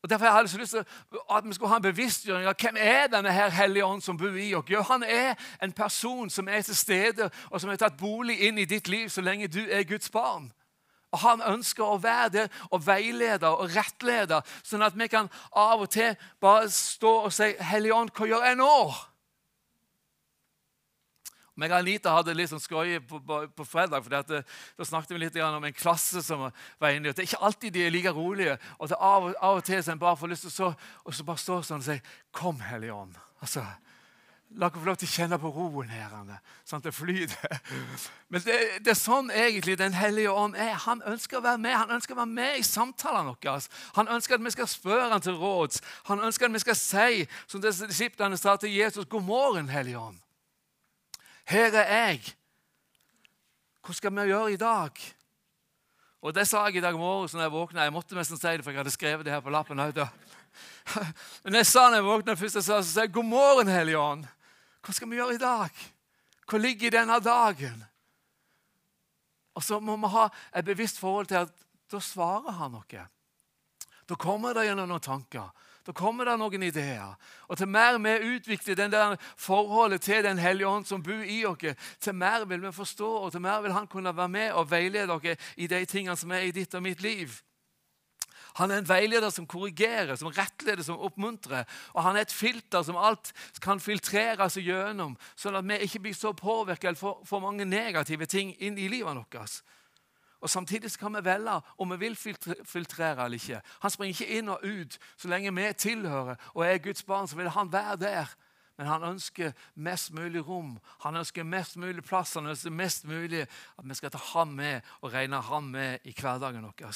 Og 0.03 0.10
Derfor 0.10 0.25
har 0.25 0.39
jeg 0.39 0.50
så 0.50 0.58
lyst 0.58 0.72
til 0.72 0.86
at 1.31 1.46
vi 1.46 1.53
skulle 1.53 1.70
ha 1.70 1.75
en 1.75 1.81
bevisstgjøring 1.81 2.48
av 2.48 2.55
hvem 2.62 2.75
er 2.79 3.08
denne 3.08 3.31
her 3.31 3.50
Hellige 3.50 3.86
Ånd 3.86 4.01
som 4.01 4.17
bor 4.17 4.34
i 4.34 4.53
oss. 4.55 4.88
Han 4.88 5.03
er 5.03 5.36
en 5.63 5.72
person 5.72 6.29
som 6.29 6.48
er 6.48 6.62
til 6.62 6.75
stede, 6.75 7.29
og 7.50 7.62
som 7.62 7.70
har 7.70 7.77
tatt 7.77 7.98
bolig 7.98 8.39
inn 8.41 8.58
i 8.58 8.65
ditt 8.65 8.88
liv 8.88 9.10
så 9.10 9.22
lenge 9.22 9.48
du 9.48 9.62
er 9.70 9.84
Guds 9.84 10.10
barn. 10.10 10.51
Og 11.12 11.20
Han 11.20 11.41
ønsker 11.41 11.84
å 11.84 11.98
være 11.98 12.29
det 12.29 12.51
og 12.72 12.88
veilede 12.88 13.48
og 13.48 13.75
rettlede, 13.75 14.41
sånn 14.63 14.81
at 14.81 14.98
vi 14.98 15.08
kan 15.08 15.29
av 15.51 15.81
og 15.81 15.89
til 15.89 16.15
bare 16.41 16.70
stå 16.70 17.13
og 17.25 17.34
si 17.34 17.53
'Hellige 17.60 17.93
Ånd, 17.93 18.10
hva 18.12 18.25
gjør 18.25 18.46
jeg 18.46 18.55
nå?' 18.55 19.11
Meg 21.60 21.74
og 21.74 21.81
Anita 21.81 22.13
hadde 22.15 22.36
litt 22.38 22.51
sånn 22.51 22.63
skøye 22.63 23.01
på, 23.03 23.20
på, 23.20 23.65
fredag. 23.67 24.05
for 24.05 24.13
det, 24.13 24.41
Da 24.77 24.88
snakket 24.88 25.12
vi 25.12 25.22
litt 25.25 25.39
om 25.43 25.63
en 25.67 25.75
klasse 25.75 26.24
som 26.24 26.48
var 26.79 26.96
inne. 26.96 27.12
Det 27.12 27.25
er 27.25 27.29
ikke 27.29 27.43
alltid 27.43 27.74
de 27.75 27.86
er 27.86 27.91
like 27.93 28.15
rolige. 28.15 28.58
og 28.79 28.89
det 28.89 28.98
Av, 29.00 29.27
av 29.36 29.60
og 29.60 29.63
til 29.67 29.84
så 29.84 29.91
en 29.91 30.00
bare 30.00 30.17
får 30.17 30.31
lyst 30.31 30.48
til 30.48 30.53
å 30.53 30.58
så, 30.58 30.74
og 31.05 31.15
så 31.15 31.27
bare 31.27 31.43
stå 31.43 31.62
sånn 31.62 31.84
og 31.84 31.89
si 31.89 32.01
'Kom, 32.31 32.60
Hellige 32.60 32.93
Ånd'. 32.93 33.20
Altså, 33.41 33.65
La 34.60 34.67
oss 34.67 34.74
få 34.75 34.84
lov 34.84 34.98
til 35.00 35.08
å 35.08 35.12
kjenne 35.12 35.38
på 35.39 35.50
roen 35.55 35.89
her. 35.89 36.12
sånn 36.65 36.81
at 36.81 36.84
det 36.84 36.93
flyter. 36.93 37.60
Men 38.31 38.41
det, 38.43 38.58
det, 38.84 38.91
er 38.91 39.00
sånn 39.00 39.31
egentlig 39.31 39.77
Den 39.79 39.93
hellige 39.93 40.31
ånd 40.31 40.55
er. 40.55 40.74
Han 40.88 41.01
ønsker 41.08 41.39
å 41.39 41.46
være 41.46 41.58
med 41.58 41.77
Han 41.77 41.93
ønsker 41.96 42.15
å 42.15 42.17
være 42.17 42.34
med 42.34 42.58
i 42.60 42.65
samtalene 42.67 43.31
våre. 43.31 43.62
Han 43.96 44.12
ønsker 44.12 44.36
at 44.36 44.43
vi 44.43 44.51
skal 44.51 44.67
spørre 44.67 45.12
han 45.13 45.24
til 45.24 45.39
råds. 45.39 45.81
Han 46.10 46.20
ønsker 46.20 46.50
at 46.50 46.53
vi 46.53 46.63
skal 46.65 46.75
si, 46.75 47.27
som 47.48 47.63
disiplene 47.63 48.38
sa 48.38 48.58
til 48.58 48.75
Jesus, 48.75 49.05
'God 49.05 49.24
morgen, 49.24 49.70
Hellige 49.70 49.98
Ånd'. 49.98 50.20
Her 51.50 51.74
er 51.81 51.89
jeg. 51.89 52.36
Hva 53.81 53.95
skal 53.98 54.13
vi 54.15 54.27
gjøre 54.29 54.53
i 54.53 54.60
dag? 54.62 55.01
Og 56.21 56.33
Det 56.36 56.45
sa 56.48 56.67
jeg 56.67 56.77
i 56.77 56.83
dag 56.83 56.98
morges 56.98 57.33
når 57.33 57.48
jeg 57.48 57.53
våkna. 57.55 57.86
Jeg 57.88 57.93
måtte 57.93 58.15
nesten 58.15 58.38
si 58.38 58.48
det, 58.48 58.63
for 58.63 58.71
jeg 58.71 58.83
hadde 58.83 58.93
skrevet 58.93 59.25
det 59.25 59.33
her 59.33 59.41
på 59.41 59.53
lappen. 59.53 59.77
Men 61.43 61.57
jeg 61.57 61.65
sa 61.65 61.88
når 61.89 61.98
jeg 61.98 62.05
våkna 62.05 62.36
først, 62.38 62.60
jeg 62.60 62.67
sa, 62.67 62.81
så 62.81 62.91
sa 62.91 63.07
jeg, 63.07 63.13
'God 63.13 63.25
morgen, 63.25 63.67
Hellige 63.67 63.98
Ånd'. 63.98 64.27
Hva 64.81 64.93
skal 64.93 65.10
vi 65.10 65.17
gjøre 65.17 65.36
i 65.36 65.41
dag? 65.41 65.81
Hva 66.50 66.57
ligger 66.57 66.88
i 66.88 66.93
denne 66.93 67.17
dagen? 67.19 67.83
Og 69.55 69.63
så 69.63 69.79
må 69.79 69.98
vi 69.98 70.13
ha 70.13 70.29
et 70.55 70.65
bevisst 70.65 71.00
forhold 71.00 71.27
til 71.27 71.41
at 71.41 71.51
da 71.91 72.00
svarer 72.00 72.55
han 72.55 72.71
noe. 72.71 73.07
Da 74.07 74.15
kommer 74.15 74.53
det 74.53 74.67
gjennom 74.67 74.89
noen 74.89 75.03
tanker. 75.03 75.50
Da 75.85 75.93
kommer 75.97 76.29
det 76.29 76.38
noen 76.38 76.63
ideer. 76.63 77.15
Og 77.50 77.57
Til 77.57 77.67
mer 77.67 77.97
vi 77.97 78.35
utvikler 78.35 78.75
den 78.75 78.91
der 78.91 79.15
forholdet 79.38 80.01
til 80.01 80.23
Den 80.23 80.38
hellige 80.38 80.67
ånd 80.67 80.85
som 80.85 81.03
bor 81.03 81.23
i 81.23 81.45
oss, 81.45 81.75
til 82.00 82.13
mer 82.13 82.45
vil 82.45 82.61
vi 82.61 82.71
forstå, 82.71 83.11
og 83.25 83.31
til 83.31 83.41
mer 83.41 83.61
vil 83.61 83.73
han 83.73 83.88
kunne 83.88 84.17
være 84.17 84.29
med 84.29 84.51
og 84.51 84.71
veilede 84.71 85.07
dere 85.07 85.38
i 85.57 85.67
de 85.67 85.85
tingene 85.85 86.17
som 86.17 86.31
er 86.31 86.45
i 86.45 86.51
ditt 86.51 86.75
og 86.75 86.83
mitt 86.83 87.01
liv. 87.01 87.41
Han 88.59 88.71
er 88.71 88.81
en 88.81 88.88
veileder 88.89 89.29
som 89.31 89.47
korrigerer, 89.47 90.15
som 90.15 90.27
rettleder, 90.27 90.83
som 90.83 91.00
oppmuntrer. 91.00 91.63
Og 91.93 92.03
han 92.03 92.15
er 92.15 92.25
et 92.25 92.33
filter 92.35 92.83
som 92.83 93.00
alt 93.00 93.31
kan 93.63 93.79
filtreres 93.79 94.57
gjennom, 94.59 95.15
sånn 95.39 95.55
at 95.55 95.67
vi 95.67 95.79
ikke 95.85 96.03
blir 96.07 96.17
så 96.17 96.33
påvirket 96.35 96.91
eller 96.91 97.00
får 97.00 97.21
for 97.29 97.43
mange 97.43 97.65
negative 97.65 98.27
ting 98.27 98.51
inn 98.59 98.77
i 98.77 98.89
livet 98.91 99.15
vårt. 99.15 99.61
Og 100.41 100.50
Samtidig 100.50 100.91
kan 101.00 101.13
vi 101.13 101.24
velge 101.25 101.62
om 101.77 101.91
vi 101.91 101.98
vil 101.98 102.15
filtrere 102.65 103.25
eller 103.25 103.38
ikke. 103.38 103.62
Han 103.81 103.91
springer 103.91 104.21
ikke 104.21 104.38
inn 104.38 104.50
og 104.50 104.63
ut. 104.63 104.98
Så 105.17 105.29
lenge 105.29 105.53
vi 105.53 105.74
tilhører 105.74 106.36
og 106.53 106.65
er 106.65 106.77
Guds 106.77 107.03
barn, 107.03 107.27
så 107.27 107.36
vil 107.36 107.50
han 107.50 107.71
være 107.74 107.95
der. 107.95 108.36
Men 108.77 108.88
han 108.88 109.03
ønsker 109.03 109.51
mest 109.75 110.13
mulig 110.13 110.41
rom, 110.47 110.80
han 111.04 111.15
ønsker 111.15 111.43
mest 111.43 111.77
mulig 111.77 112.04
plass. 112.04 112.34
Han 112.34 112.47
ønsker 112.49 112.73
mest 112.73 113.06
mulig 113.06 113.43
at 113.45 113.84
vi 113.86 113.93
skal 113.93 114.12
ta 114.12 114.17
ham 114.34 114.56
med 114.58 114.82
og 115.01 115.13
regne 115.13 115.41
ham 115.41 115.63
med 115.63 115.99
i 116.04 116.15
hverdagen 116.17 116.65
vår. 116.65 116.95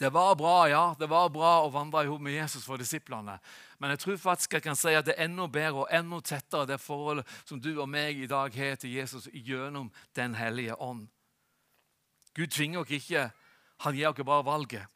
Det 0.00 0.08
var 0.08 0.34
bra 0.34 0.68
ja, 0.68 0.94
det 0.98 1.10
var 1.12 1.28
bra 1.28 1.58
å 1.60 1.68
vandre 1.68 2.06
sammen 2.06 2.24
med 2.24 2.38
Jesus 2.38 2.64
for 2.64 2.80
disiplene. 2.80 3.36
Men 3.78 3.92
jeg 3.92 4.00
tror 4.00 4.16
faktisk 4.16 4.56
jeg 4.56 4.64
kan 4.64 4.78
si 4.78 4.94
at 4.96 5.04
det 5.04 5.18
er 5.18 5.28
enda 5.28 5.44
bedre 5.46 5.84
og 5.84 5.92
enda 5.92 6.22
tettere 6.24 6.72
det 6.72 6.80
forholdet 6.80 7.28
som 7.44 7.60
du 7.60 7.74
og 7.74 7.88
meg 7.88 8.16
i 8.16 8.30
dag 8.30 8.56
har 8.56 8.80
til 8.80 8.96
Jesus 8.96 9.28
gjennom 9.28 9.92
Den 10.16 10.34
hellige 10.34 10.80
ånd. 10.80 11.04
Gud 12.34 12.52
tvinger 12.54 12.84
oss 12.84 12.94
ikke, 12.94 13.30
han 13.84 13.96
gir 13.96 14.10
oss 14.10 14.24
bare 14.26 14.46
valget. 14.46 14.86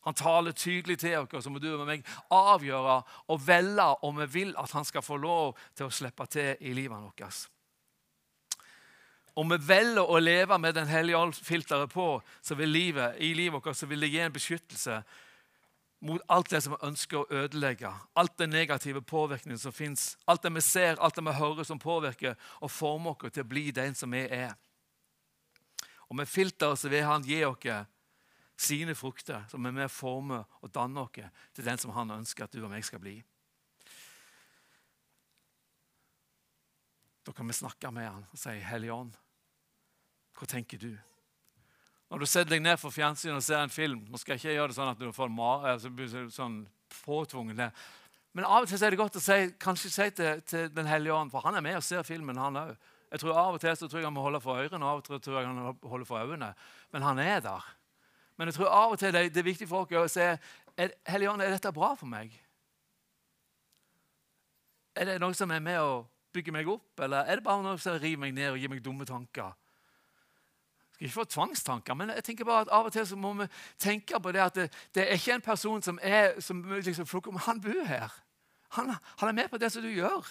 Han 0.00 0.16
taler 0.16 0.52
tydelig 0.56 0.98
til 0.98 1.18
oss, 1.18 1.44
så 1.44 1.50
må 1.52 1.60
du 1.60 1.68
og 1.74 1.86
meg 1.86 2.04
avgjøre 2.32 3.00
og 3.28 3.46
velge 3.46 3.88
om 4.06 4.20
vi 4.22 4.28
vil 4.32 4.52
at 4.58 4.72
han 4.72 4.84
skal 4.88 5.04
få 5.04 5.18
lov 5.20 5.58
til 5.76 5.88
å 5.88 5.92
slippe 5.92 6.26
til 6.32 6.54
i 6.60 6.72
livet 6.76 6.96
vårt. 6.96 7.48
Om 9.36 9.52
vi 9.52 9.58
velger 9.62 10.08
å 10.10 10.18
leve 10.18 10.58
med 10.58 10.74
Den 10.74 10.88
hellige 10.88 11.18
ånd-filteret 11.18 11.92
på, 11.92 12.22
så 12.42 12.54
vil 12.54 12.72
livet, 12.72 13.20
i 13.20 13.34
livet 13.34 13.60
vårt 13.60 13.76
så 13.76 13.86
vil 13.86 14.00
det 14.00 14.10
gi 14.10 14.24
en 14.24 14.32
beskyttelse 14.32 15.02
mot 16.00 16.22
alt 16.32 16.50
det 16.50 16.62
som 16.64 16.74
vi 16.74 16.88
ønsker 16.88 17.18
å 17.20 17.42
ødelegge. 17.42 17.92
Alt 18.16 18.38
den 18.40 18.50
negative 18.50 19.02
påvirkningen 19.02 19.60
som 19.60 19.72
fins. 19.72 20.16
Alt 20.26 20.42
det 20.42 20.54
vi 20.54 20.64
ser, 20.64 20.96
alt 20.96 21.16
det 21.16 21.24
vi 21.24 21.36
hører 21.36 21.64
som 21.68 21.78
påvirker 21.78 22.36
og 22.60 22.72
former 22.72 23.12
oss 23.12 23.34
til 23.34 23.44
å 23.44 23.48
bli 23.48 23.68
den 23.70 23.94
som 23.94 24.16
vi 24.16 24.24
er. 24.24 24.56
Og 26.10 26.18
med 26.18 26.28
filteret 26.28 26.78
så 26.78 26.90
vil 26.90 27.06
han 27.06 27.24
gi 27.24 27.42
oss 27.46 27.66
sine 28.60 28.94
frukter, 28.98 29.46
som 29.48 29.64
er 29.64 29.72
med 29.72 29.86
å 29.86 29.92
forme 29.92 30.42
og 30.60 30.72
danne 30.74 31.06
oss 31.06 31.14
til 31.54 31.64
den 31.64 31.78
som 31.80 31.94
han 31.96 32.10
ønsker 32.18 32.44
at 32.44 32.52
du 32.52 32.64
og 32.64 32.72
meg 32.72 32.84
skal 32.84 33.00
bli. 33.00 33.20
Da 37.24 37.32
kan 37.36 37.46
vi 37.46 37.54
snakke 37.54 37.92
med 37.94 38.08
han 38.08 38.26
og 38.26 38.38
si, 38.38 38.50
'Hellige 38.50 38.92
ånd, 38.92 39.16
hva 40.34 40.46
tenker 40.46 40.78
du?' 40.78 40.98
Når 42.10 42.18
du 42.18 42.26
setter 42.26 42.50
deg 42.50 42.62
ned 42.62 42.76
for 42.80 42.90
fjernsynet 42.90 43.36
og 43.36 43.42
ser 43.42 43.60
en 43.62 43.70
film 43.70 44.00
Nå 44.10 44.18
skal 44.18 44.32
jeg 44.32 44.40
ikke 44.40 44.54
gjøre 44.54 44.68
det 44.68 44.74
sånn 44.74 44.88
at 44.90 44.98
du 44.98 45.12
får 45.12 45.28
mar, 45.30 45.66
altså, 45.66 45.90
sånn 46.34 46.66
påtvunget 47.04 47.56
det. 47.56 47.72
Men 48.32 48.44
av 48.44 48.64
og 48.64 48.68
til 48.68 48.82
er 48.82 48.90
det 48.90 48.98
godt 48.98 49.16
å 49.16 49.22
si, 49.22 49.38
kanskje 49.58 49.90
si 49.90 50.10
til, 50.10 50.42
til 50.42 50.68
Den 50.74 50.86
hellige 50.86 51.14
ånd, 51.14 51.30
for 51.30 51.40
han 51.40 51.54
er 51.54 51.60
med 51.60 51.76
og 51.76 51.86
ser 51.86 52.02
filmen, 52.02 52.36
han 52.36 52.56
òg. 52.56 52.76
Jeg 53.10 53.20
tror 53.20 53.38
Av 53.38 53.54
og 53.54 53.60
til 53.60 53.76
så 53.76 53.88
tror 53.88 53.98
jeg 53.98 54.06
han 54.06 54.14
må 54.14 54.22
holde 54.22 54.40
for 54.40 54.60
ørene, 54.60 54.86
av 54.86 55.00
og 55.00 55.04
til 55.04 55.20
tror 55.20 55.40
jeg 55.40 55.48
han 55.48 55.56
må 55.58 55.74
holde 55.90 56.06
for 56.06 56.22
øynene. 56.22 56.52
Men 56.92 57.02
han 57.02 57.18
er 57.18 57.40
der. 57.40 57.66
Men 58.36 58.48
jeg 58.48 58.54
tror 58.54 58.70
av 58.72 58.92
og 58.94 58.98
til 58.98 59.12
det, 59.12 59.34
det 59.34 59.42
er 59.42 59.50
viktig 59.50 59.68
for 59.68 59.84
oss 59.84 59.92
å 59.92 60.06
se 60.14 60.28
er, 60.76 60.92
Hellige 61.06 61.32
er 61.44 61.50
dette 61.50 61.72
bra 61.72 61.94
for 61.98 62.08
meg. 62.08 62.32
Er 64.94 65.04
det 65.04 65.20
noe 65.20 65.34
som 65.34 65.50
er 65.50 65.60
med 65.60 65.80
å 65.80 66.04
bygge 66.32 66.54
meg 66.54 66.68
opp, 66.70 67.02
eller 67.02 67.26
er 67.26 67.38
det 67.40 67.44
bare 67.44 67.62
noe 67.62 67.78
som 67.78 67.98
river 67.98 68.22
meg 68.22 68.34
ned 68.34 68.52
og 68.52 68.58
gir 68.62 68.70
meg 68.70 68.82
dumme 68.84 69.06
tanker? 69.06 69.52
Ikke 71.00 71.14
få 71.14 71.24
tvangstanker, 71.24 71.96
men 71.96 72.12
jeg 72.14 72.24
tenker 72.24 72.44
bare 72.44 72.66
at 72.66 72.72
av 72.76 72.88
og 72.88 72.92
til 72.92 73.06
så 73.08 73.16
må 73.16 73.32
vi 73.38 73.46
tenke 73.80 74.20
på 74.20 74.32
det 74.32 74.42
at 74.44 74.56
det, 74.56 74.66
det 74.94 75.06
er 75.06 75.16
ikke 75.16 75.38
en 75.38 75.44
person 75.44 75.82
som 75.82 75.98
er 76.02 76.36
som 76.40 76.60
liksom 76.62 77.08
om 77.26 77.36
Han 77.46 77.60
bor 77.60 77.84
her. 77.84 78.12
Han, 78.76 78.94
han 79.16 79.28
er 79.28 79.32
med 79.32 79.48
på 79.48 79.58
det 79.58 79.72
som 79.72 79.82
du 79.82 79.88
gjør. 79.88 80.26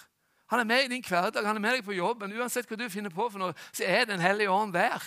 Han 0.49 0.59
er 0.59 0.65
med 0.65 0.83
i 0.83 0.91
din 0.95 1.03
hverdag, 1.05 1.45
han 1.45 1.55
er 1.55 1.61
med 1.61 1.75
deg 1.77 1.85
på 1.85 1.93
jobben. 1.93 2.33
Uansett 2.33 2.69
hva 2.69 2.77
du 2.79 2.87
finner 2.89 3.13
på, 3.13 3.27
for 3.29 3.41
noe, 3.41 3.53
så 3.71 3.85
er 3.85 4.05
Den 4.09 4.21
hellige 4.21 4.49
ånd 4.49 4.73
der. 4.73 5.03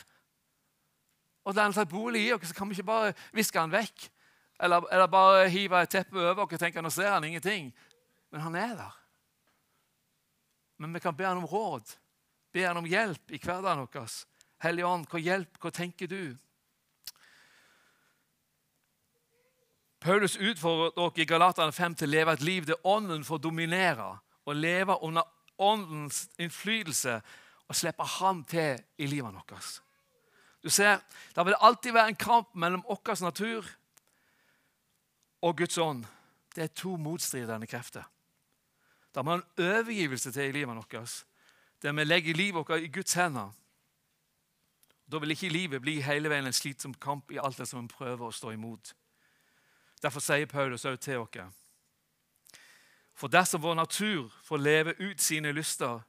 Og 1.43 1.55
da 1.55 1.67
han 1.67 1.75
tatt 1.75 1.91
bolig 1.91 2.29
i 2.29 2.33
oss, 2.33 2.47
så 2.49 2.55
kan 2.55 2.71
vi 2.71 2.79
ikke 2.79 2.87
bare 2.87 3.15
viske 3.35 3.59
han 3.59 3.73
vekk. 3.73 4.07
Eller, 4.63 4.87
eller 4.95 5.11
bare 5.11 5.49
hive 5.51 5.81
et 5.83 5.91
teppe 5.91 6.21
over 6.21 6.45
oss 6.45 6.55
og 6.55 6.63
tenke 6.63 6.83
nå 6.83 6.91
ser 6.95 7.11
han 7.11 7.25
ingenting. 7.27 7.73
Men 8.31 8.41
han 8.47 8.55
er 8.55 8.77
der. 8.79 8.99
Men 10.79 10.95
vi 10.95 11.03
kan 11.03 11.17
be 11.17 11.27
han 11.27 11.43
om 11.43 11.47
råd, 11.51 11.91
be 12.55 12.63
han 12.67 12.79
om 12.79 12.87
hjelp 12.87 13.35
i 13.35 13.43
hverdagen 13.43 13.83
vår. 13.83 14.15
Hellige 14.63 14.87
ånd, 14.87 15.11
hva 15.11 15.19
hjelp, 15.19 15.59
hva 15.59 15.71
tenker 15.75 16.07
du? 16.07 16.37
Paulus 20.03 20.37
utfordrer 20.37 20.95
dere 20.95 21.23
i 21.23 21.27
Galaterne 21.27 21.75
5 21.75 21.95
til 21.99 22.11
å 22.11 22.15
leve 22.15 22.35
et 22.35 22.47
liv 22.47 22.67
der 22.67 22.87
ånden 22.87 23.27
får 23.27 23.43
dominere 23.43 24.13
å 24.45 24.53
leve 24.53 24.97
under 25.05 25.27
åndens 25.63 26.27
innflytelse 26.39 27.21
og 27.69 27.77
slippe 27.77 28.07
Han 28.19 28.45
til 28.45 28.81
i 28.99 29.07
livet 29.07 29.35
vårt. 29.35 29.83
Du 30.63 30.71
ser, 30.71 31.01
Det 31.35 31.47
vil 31.47 31.55
alltid 31.59 31.93
være 31.93 32.09
en 32.09 32.17
kamp 32.17 32.55
mellom 32.55 32.85
vår 32.89 33.23
natur 33.23 33.67
og 35.43 35.57
Guds 35.57 35.79
ånd. 35.79 36.05
Det 36.55 36.65
er 36.65 36.67
to 36.67 36.97
motstridende 36.97 37.67
krefter. 37.67 38.05
Det 39.15 39.25
må 39.25 39.35
en 39.35 39.43
overgivelse 39.59 40.33
til 40.33 40.43
i 40.43 40.53
livet 40.53 40.77
vårt, 40.77 41.25
der 41.83 41.93
vi 41.93 42.05
legger 42.05 42.35
livet 42.35 42.69
vårt 42.69 42.81
i 42.81 42.89
Guds 42.89 43.15
hender. 43.15 43.51
Da 45.13 45.19
vil 45.19 45.31
ikke 45.31 45.49
livet 45.49 45.83
bli 45.83 46.01
hele 46.01 46.29
veien 46.29 46.47
en 46.47 46.53
slitsom 46.53 46.95
kamp 46.95 47.31
i 47.31 47.39
alt 47.39 47.59
det 47.59 47.69
som 47.69 47.83
en 47.83 47.89
prøver 47.89 48.27
å 48.27 48.33
stå 48.33 48.51
imot. 48.51 48.95
Derfor 50.03 50.21
sier 50.21 50.47
Paulus 50.47 50.85
også 50.85 50.97
til 50.97 51.19
oss 51.19 51.53
for 53.23 53.31
dersom 53.31 53.63
vår 53.63 53.75
natur 53.75 54.33
får 54.43 54.59
leve 54.59 54.93
ut 54.99 55.21
sine 55.21 55.53
lyster, 55.53 56.01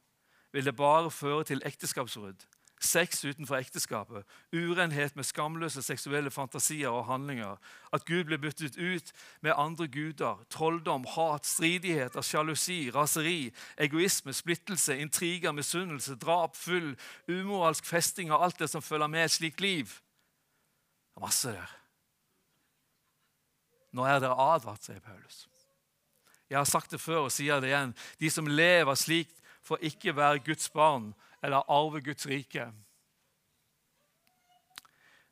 vil 0.52 0.66
det 0.66 0.76
bare 0.76 1.12
føre 1.12 1.44
til 1.46 1.62
ekteskapsbrudd, 1.66 2.42
sex 2.82 3.22
utenfor 3.26 3.60
ekteskapet, 3.60 4.26
urenhet 4.50 5.14
med 5.16 5.28
skamløse 5.30 5.84
seksuelle 5.86 6.32
fantasier 6.34 6.90
og 6.90 7.06
handlinger, 7.06 7.62
at 7.94 8.08
Gud 8.10 8.24
blir 8.24 8.42
byttet 8.42 8.82
ut 8.82 9.14
med 9.46 9.54
andre 9.54 9.88
guder, 9.88 10.42
trolldom, 10.50 11.06
hat, 11.14 11.46
stridigheter, 11.46 12.26
sjalusi, 12.26 12.90
raseri, 12.96 13.54
egoisme, 13.78 14.34
splittelse, 14.34 14.98
intriger, 14.98 15.54
misunnelse, 15.54 16.18
drap, 16.18 16.58
full, 16.58 16.96
umoralsk 17.30 17.86
festing 17.86 18.34
og 18.34 18.42
alt 18.44 18.60
det 18.60 18.74
som 18.74 18.82
følger 18.82 19.08
med 19.08 19.26
et 19.26 19.38
slikt 19.38 19.62
liv. 19.62 19.86
Det 19.86 21.22
er 21.22 21.30
masse 21.30 21.58
der. 21.62 21.80
Nå 23.94 24.02
er 24.10 24.18
dere 24.18 24.54
advart, 24.56 24.82
sier 24.82 24.98
Paulus. 24.98 25.44
Jeg 26.54 26.60
har 26.60 26.70
sagt 26.70 26.92
det 26.94 27.00
før 27.02 27.24
og 27.26 27.32
sier 27.34 27.58
det 27.64 27.72
igjen. 27.72 27.96
De 28.22 28.30
som 28.30 28.46
lever 28.46 28.96
slik, 28.96 29.32
får 29.66 29.80
ikke 29.90 30.14
være 30.14 30.44
Guds 30.46 30.70
barn 30.70 31.14
eller 31.42 31.66
arve 31.72 32.02
Guds 32.06 32.28
rike. 32.30 32.68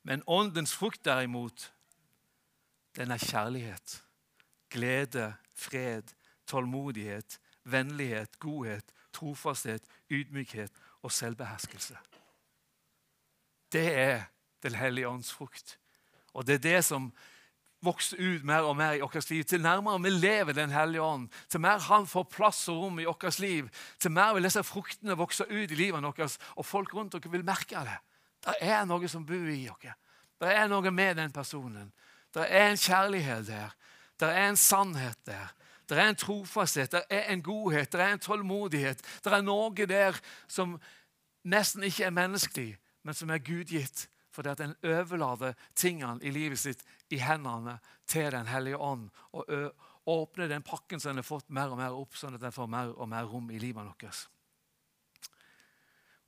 Men 0.01 0.23
åndens 0.25 0.73
frukt, 0.73 1.05
derimot, 1.05 1.67
den 2.95 3.11
er 3.11 3.21
kjærlighet, 3.21 3.99
glede, 4.69 5.33
fred, 5.53 6.09
tålmodighet, 6.47 7.37
vennlighet, 7.63 8.39
godhet, 8.39 8.93
trofasthet, 9.13 9.83
ydmykhet 10.09 10.71
og 11.01 11.11
selvbeherskelse. 11.11 11.97
Det 13.71 13.93
er 13.93 14.23
Den 14.63 14.75
hellige 14.75 15.07
ånds 15.07 15.31
frukt. 15.33 15.79
Og 16.33 16.47
det 16.47 16.53
er 16.53 16.59
det 16.59 16.85
som 16.85 17.13
vokser 17.81 18.19
ut 18.19 18.43
mer 18.45 18.67
og 18.67 18.75
mer 18.77 18.97
i 18.97 19.01
vårt 19.01 19.29
liv. 19.29 19.43
Til 19.43 19.61
nærmere 19.61 20.01
vi 20.03 20.09
lever 20.09 20.53
Den 20.53 20.71
hellige 20.71 21.01
ånd, 21.01 21.29
til 21.49 21.59
mer 21.59 21.79
Han 21.79 22.07
får 22.07 22.23
plass 22.23 22.67
og 22.69 22.83
rom 22.83 22.99
i 22.99 23.05
vårt 23.05 23.39
liv, 23.39 23.69
til 23.99 24.11
mer 24.11 24.33
vil 24.33 24.43
disse 24.43 24.63
fruktene 24.63 25.17
vokse 25.17 25.43
ut 25.43 25.71
i 25.71 25.75
livet 25.75 26.03
vårt, 26.03 26.37
og 26.55 26.65
folk 26.65 26.93
rundt 26.93 27.13
dere 27.13 27.31
vil 27.31 27.45
merke 27.45 27.85
det. 27.85 27.97
Det 28.45 28.55
er 28.61 28.85
noe 28.85 29.07
som 29.07 29.25
bor 29.25 29.49
i 29.49 29.65
dere. 29.65 29.95
Det 30.41 30.53
er 30.53 30.67
noe 30.67 30.91
med 30.91 31.15
den 31.15 31.31
personen. 31.31 31.91
Det 32.33 32.47
er 32.49 32.69
en 32.69 32.77
kjærlighet 32.77 33.47
der. 33.47 33.73
Det 34.19 34.29
er 34.29 34.49
en 34.49 34.57
sannhet 34.57 35.17
der. 35.25 35.51
Det 35.89 35.97
er 35.99 36.07
en 36.07 36.15
trofasthet, 36.15 36.91
det 36.91 37.03
er 37.09 37.33
en 37.33 37.41
godhet, 37.43 37.91
det 37.91 38.01
er 38.01 38.13
en 38.13 38.19
tålmodighet. 38.19 39.01
Det 39.23 39.33
er 39.33 39.41
noe 39.43 39.85
der 39.85 40.15
som 40.47 40.77
nesten 41.43 41.83
ikke 41.83 42.05
er 42.07 42.15
menneskelig, 42.15 42.77
men 43.03 43.13
som 43.13 43.29
er 43.29 43.43
gudgitt. 43.43 44.07
Fordi 44.31 44.49
at 44.49 44.61
en 44.63 44.75
overlater 44.83 45.53
tingene 45.75 46.23
i 46.23 46.31
livet 46.31 46.59
sitt 46.59 46.85
i 47.11 47.19
hendene 47.21 47.77
til 48.09 48.31
Den 48.31 48.47
hellige 48.47 48.77
ånd. 48.77 49.09
Og 49.31 49.49
åpne 50.05 50.47
den 50.49 50.63
pakken 50.65 50.99
som 50.99 51.11
en 51.11 51.21
har 51.21 51.27
fått 51.27 51.49
mer 51.49 51.71
og 51.71 51.79
mer 51.79 51.95
opp, 51.95 52.15
sånn 52.17 52.35
at 52.35 52.41
den 52.41 52.53
får 52.55 52.69
mer 52.71 52.93
og 52.95 53.09
mer 53.09 53.27
rom 53.29 53.51
i 53.51 53.59
livet 53.61 53.91
deres. 54.01 54.25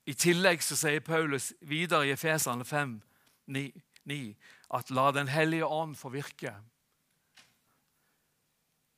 I 0.06 0.14
tillegg 0.20 0.62
så 0.64 0.76
sier 0.76 1.04
Paulus 1.06 1.54
videre 1.64 2.10
i 2.10 2.14
Efesene 2.14 2.66
5, 2.68 2.98
9, 3.56 3.64
9, 4.12 4.20
at 4.76 4.92
la 4.92 5.12
Den 5.16 5.32
hellige 5.32 5.66
ånd 5.66 5.96
få 5.98 6.12
virke, 6.12 6.54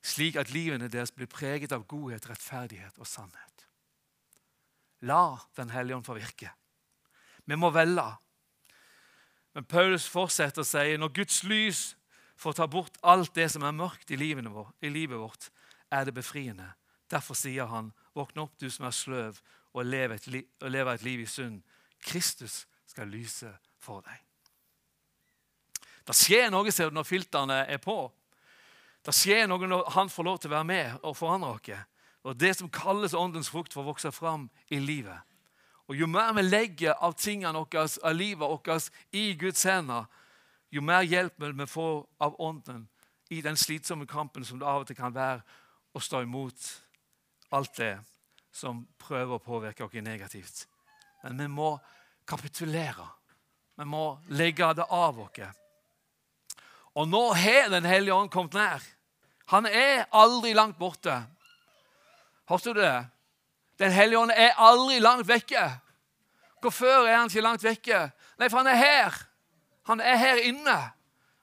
slik 0.06 0.36
at 0.38 0.52
livene 0.54 0.90
deres 0.90 1.14
blir 1.14 1.30
preget 1.30 1.74
av 1.74 1.86
godhet, 1.90 2.28
rettferdighet 2.30 2.98
og 2.98 3.08
sannhet. 3.10 3.66
La 5.06 5.38
Den 5.58 5.70
hellige 5.70 5.96
ånd 5.98 6.06
få 6.06 6.18
virke. 6.18 6.52
Vi 7.46 7.56
må 7.56 7.70
velge 7.70 8.06
men 9.56 9.64
Paulus 9.64 10.06
fortsetter 10.12 10.66
å 10.66 10.68
si 10.68 10.98
når 11.00 11.14
Guds 11.16 11.44
lys 11.48 11.84
får 12.36 12.58
ta 12.58 12.68
bort 12.68 12.98
alt 13.08 13.32
det 13.38 13.48
som 13.54 13.64
er 13.64 13.76
mørkt 13.76 14.12
i 14.12 14.20
livet, 14.20 14.50
vårt, 14.52 14.76
i 14.84 14.92
livet 14.92 15.18
vårt, 15.18 15.48
er 15.92 16.04
det 16.06 16.14
befriende. 16.18 16.74
Derfor 17.12 17.38
sier 17.40 17.70
han, 17.72 17.94
våkne 18.18 18.44
opp, 18.44 18.58
du 18.60 18.68
som 18.70 18.90
er 18.90 18.96
sløv, 18.96 19.40
og 19.72 19.88
lev 19.88 20.12
et, 20.16 20.28
liv, 20.28 20.44
og 20.60 20.72
lever 20.72 20.98
et 20.98 21.06
liv 21.08 21.24
i 21.24 21.30
synd. 21.30 21.62
Kristus 22.04 22.66
skal 22.90 23.08
lyse 23.08 23.50
for 23.80 24.04
deg. 24.04 24.20
Det 26.06 26.16
skjer 26.16 26.52
noe 26.52 26.72
ser 26.76 26.92
du, 26.92 26.98
når 27.00 27.08
filterne 27.08 27.62
er 27.72 27.80
på. 27.82 27.98
Det 29.06 29.14
skjer 29.16 29.48
noe 29.48 29.70
når 29.70 29.88
han 29.96 30.12
får 30.12 30.28
lov 30.28 30.42
til 30.42 30.52
å 30.52 30.58
være 30.58 30.70
med 30.70 31.00
og 31.02 31.16
forandre 31.18 31.56
oss. 31.56 31.86
Og 32.26 32.36
Det 32.36 32.56
som 32.58 32.70
kalles 32.70 33.14
åndens 33.14 33.50
frukt, 33.54 33.74
får 33.74 33.88
vokse 33.88 34.12
fram 34.12 34.50
i 34.68 34.80
livet. 34.82 35.22
Og 35.88 35.96
Jo 35.96 36.08
mer 36.08 36.34
vi 36.34 36.42
legger 36.42 36.94
av 37.04 37.14
tingene 37.14 37.60
våre, 37.60 37.88
av 38.04 38.16
livet 38.16 38.50
vårt 38.50 38.90
i 39.12 39.34
Guds 39.34 39.64
hender, 39.64 40.06
jo 40.72 40.82
mer 40.82 41.06
hjelp 41.06 41.34
vi 41.38 41.66
få 41.66 42.08
av 42.20 42.36
Ånden 42.42 42.88
i 43.30 43.42
den 43.42 43.58
slitsomme 43.58 44.06
kampen 44.06 44.46
som 44.46 44.60
det 44.60 44.68
av 44.68 44.82
og 44.82 44.88
til 44.88 44.98
kan 44.98 45.14
være 45.14 45.42
å 45.94 46.02
stå 46.02 46.22
imot 46.26 46.72
alt 47.56 47.78
det 47.78 48.00
som 48.52 48.86
prøver 48.98 49.36
å 49.36 49.44
påvirke 49.44 49.86
oss 49.86 49.94
negativt. 49.94 50.66
Men 51.24 51.38
vi 51.38 51.48
må 51.48 51.76
kapitulere. 52.28 53.08
Vi 53.76 53.86
må 53.86 54.18
legge 54.30 54.74
det 54.74 54.86
av 54.90 55.20
oss. 55.20 55.40
Og 56.96 57.08
nå 57.08 57.34
har 57.34 57.70
Den 57.70 57.86
hellige 57.86 58.14
ånd 58.14 58.32
kommet 58.32 58.54
nær. 58.54 58.84
Han 59.48 59.66
er 59.66 60.08
aldri 60.12 60.54
langt 60.54 60.78
borte. 60.78 61.26
Hørte 62.50 62.74
du 62.74 62.82
det? 62.82 63.06
Den 63.80 63.92
hellige 63.92 64.20
ånd 64.20 64.32
er 64.36 64.56
aldri 64.58 65.00
langt 65.00 65.28
vekke. 65.28 65.64
Hvorfor 66.62 67.08
er 67.08 67.18
han 67.18 67.30
ikke 67.30 67.44
langt 67.44 67.64
vekke? 67.64 68.10
Nei, 68.40 68.50
for 68.50 68.64
han 68.64 68.72
er 68.72 68.80
her. 68.80 69.18
Han 69.90 70.02
er 70.02 70.16
her 70.18 70.42
inne. 70.48 70.78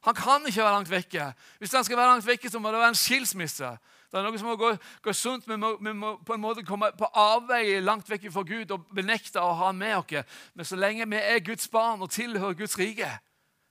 Han 0.02 0.14
kan 0.14 0.46
ikke 0.46 0.62
være 0.62 0.72
langt 0.72 0.90
vekke. 0.90 1.32
Hvis 1.58 1.72
han 1.72 1.84
skal 1.84 1.96
være 1.96 2.14
langt 2.16 2.26
vekke, 2.26 2.50
så 2.50 2.58
må 2.58 2.72
det 2.72 2.80
være 2.80 2.94
en 2.94 2.98
skilsmisse. 2.98 3.68
Det 4.12 4.18
er 4.18 4.26
noe 4.26 4.36
som 4.36 4.50
må 4.50 4.56
gå, 4.60 4.72
gå 5.04 5.12
sunt. 5.16 5.46
Vi 5.48 5.56
må, 5.56 5.76
vi 5.80 5.92
må, 5.96 6.16
på 6.26 6.34
en 6.34 6.42
måte 6.42 6.64
komme 6.66 6.90
på 6.98 7.06
avveie 7.16 7.78
langt 7.80 8.10
vekk 8.10 8.26
fra 8.34 8.42
Gud 8.44 8.74
og 8.74 8.90
benekte 8.92 9.40
å 9.40 9.54
ha 9.56 9.70
han 9.70 9.78
med 9.78 9.94
oss. 10.00 10.34
Men 10.52 10.68
så 10.68 10.76
lenge 10.76 11.06
vi 11.08 11.20
er 11.20 11.40
Guds 11.46 11.70
barn 11.72 12.02
og 12.02 12.10
tilhører 12.12 12.58
Guds 12.58 12.76
rike, 12.78 13.08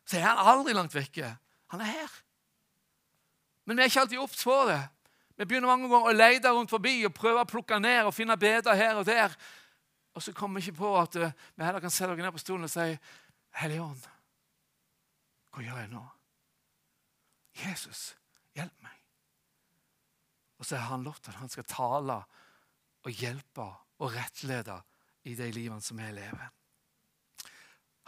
så 0.08 0.18
er 0.18 0.26
han 0.30 0.42
aldri 0.54 0.74
langt 0.74 0.96
vekke. 0.96 1.36
Han 1.76 1.84
er 1.84 1.92
her. 1.92 2.16
Men 3.68 3.78
vi 3.78 3.84
er 3.84 3.92
ikke 3.92 4.06
alltid 4.08 4.24
obs 4.24 4.42
på 4.44 4.58
det. 4.72 4.82
Vi 5.42 5.46
begynner 5.50 5.72
mange 5.72 5.88
ganger 5.90 6.12
å 6.12 6.14
lete 6.14 6.50
rundt 6.54 6.70
forbi 6.70 7.00
og 7.08 7.16
prøve 7.18 7.42
å 7.42 7.50
plukke 7.50 7.80
ned 7.82 8.06
og 8.06 8.14
finne 8.14 8.36
beder 8.38 8.78
her 8.78 9.00
og 9.00 9.08
der. 9.08 9.34
Og 10.14 10.22
så 10.22 10.36
kommer 10.38 10.60
vi 10.60 10.68
ikke 10.68 10.84
på 10.84 10.92
at 11.00 11.16
uh, 11.18 11.32
vi 11.58 11.66
heller 11.66 11.82
kan 11.82 11.90
sette 11.90 12.14
oss 12.14 12.20
ned 12.22 12.36
på 12.36 12.42
stolen 12.44 12.68
og 12.68 12.70
si 12.70 12.92
Hellige 13.58 13.88
hva 15.52 15.64
gjør 15.66 15.80
jeg 15.82 15.90
nå? 15.92 16.02
Jesus, 17.66 18.04
hjelp 18.56 18.78
meg. 18.86 19.00
Og 20.62 20.68
så 20.70 20.78
har 20.78 20.94
han 20.94 21.04
lovt 21.04 21.28
at 21.28 21.40
han 21.42 21.50
skal 21.52 21.68
tale 21.68 22.22
og 23.02 23.10
hjelpe 23.12 23.66
og 23.98 24.14
rettlede 24.14 24.78
i 25.28 25.34
de 25.36 25.50
livene 25.52 25.82
som 25.82 25.98
vi 25.98 26.12
lever. 26.16 26.54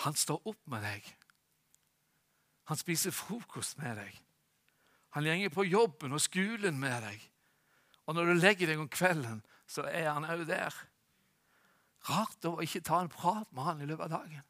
Han 0.05 0.15
står 0.15 0.53
opp 0.53 0.61
med 0.69 0.85
deg. 0.85 1.09
Han 2.69 2.79
spiser 2.79 3.11
frokost 3.11 3.81
med 3.81 3.97
deg. 3.99 4.21
Han 5.13 5.27
gjenger 5.27 5.53
på 5.53 5.65
jobben 5.67 6.15
og 6.15 6.21
skolen 6.21 6.79
med 6.81 7.03
deg. 7.05 7.27
Og 8.09 8.17
når 8.17 8.31
du 8.31 8.33
legger 8.39 8.71
deg 8.71 8.81
om 8.81 8.89
kvelden, 8.91 9.43
så 9.69 9.85
er 9.87 10.09
han 10.09 10.25
òg 10.27 10.45
der. 10.49 10.75
Rart 12.09 12.47
å 12.49 12.57
ikke 12.63 12.83
ta 12.83 12.99
en 13.03 13.11
prat 13.11 13.51
med 13.53 13.63
han 13.63 13.83
i 13.83 13.87
løpet 13.87 14.09
av 14.09 14.23
dagen. 14.23 14.47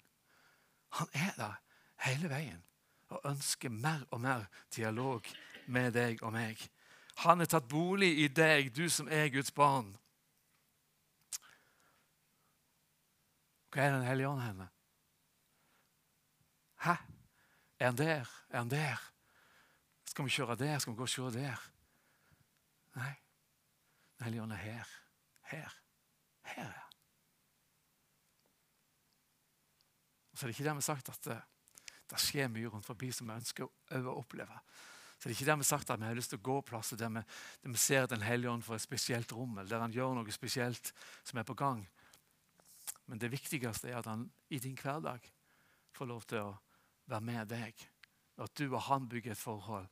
Han 1.00 1.12
er 1.14 1.34
der 1.38 1.60
hele 2.08 2.30
veien 2.32 2.62
og 3.14 3.28
ønsker 3.30 3.70
mer 3.70 4.06
og 4.10 4.24
mer 4.24 4.48
dialog 4.74 5.28
med 5.70 5.94
deg 5.94 6.24
og 6.26 6.34
meg. 6.34 6.58
Han 7.22 7.44
er 7.44 7.50
tatt 7.50 7.68
bolig 7.70 8.10
i 8.24 8.28
deg, 8.32 8.72
du 8.74 8.88
som 8.90 9.10
er 9.12 9.30
Guds 9.34 9.54
barn. 9.54 9.92
Hva 13.74 13.84
er 13.84 13.98
Den 13.98 14.06
hellige 14.06 14.30
ånd 14.30 14.42
henne? 14.42 14.68
Hæ? 16.84 16.96
Er 17.80 17.86
han 17.86 17.98
der? 17.98 18.30
Er 18.50 18.58
han 18.58 18.70
der? 18.70 19.13
Skal 20.14 20.28
vi 20.28 20.36
kjøre 20.36 20.56
der? 20.56 20.78
Skal 20.78 20.94
vi 20.94 20.98
gå 21.00 21.06
og 21.08 21.10
se 21.10 21.30
der? 21.34 21.62
Nei. 23.00 23.14
Den 24.20 24.28
hellige 24.28 24.44
ånd 24.44 24.54
er 24.54 24.62
her. 24.62 24.90
Her. 25.50 25.78
Her 26.46 26.68
er 26.68 26.76
han. 26.76 27.00
Så 30.34 30.46
er 30.46 30.52
det 30.52 30.54
ikke 30.54 30.68
dermed 30.68 30.86
sagt 30.86 31.10
at 31.10 31.26
det, 31.26 31.40
det 32.10 32.20
skjer 32.22 32.52
mye 32.54 32.70
rundt 32.70 32.86
forbi 32.86 33.10
som 33.14 33.32
vi 33.32 33.40
ønsker 33.40 33.66
å 33.66 34.14
oppleve. 34.14 34.60
Så 35.18 35.26
det 35.26 35.32
er 35.32 35.36
ikke 35.40 35.50
dermed 35.50 35.66
sagt 35.66 35.90
at 35.90 36.02
vi 36.02 36.06
har 36.06 36.18
lyst 36.20 36.34
til 36.36 36.42
å 36.44 36.46
gå 36.46 36.60
plasser 36.68 37.00
der 37.00 37.10
vi, 37.16 37.26
der 37.64 37.74
vi 37.74 37.82
ser 37.82 38.06
Den 38.12 38.22
hellige 38.22 38.54
ånd 38.54 38.66
for 38.68 38.78
et 38.78 38.86
spesielt 38.86 39.34
rom, 39.34 39.58
eller 39.58 39.72
der 39.72 39.82
han 39.82 39.98
gjør 39.98 40.14
noe 40.20 40.36
spesielt 40.36 40.94
som 41.24 41.42
er 41.42 41.48
på 41.48 41.58
gang. 41.58 41.82
Men 43.10 43.18
det 43.18 43.34
viktigste 43.34 43.90
er 43.90 43.98
at 44.04 44.12
han 44.14 44.30
i 44.54 44.62
din 44.62 44.78
hverdag 44.78 45.26
får 45.98 46.12
lov 46.14 46.30
til 46.30 46.52
å 46.52 46.56
være 47.10 47.26
med 47.34 47.50
deg. 47.50 47.86
At 48.38 48.54
du 48.62 48.68
og 48.68 48.82
han 48.92 49.10
bygger 49.10 49.34
et 49.34 49.42
forhold 49.42 49.90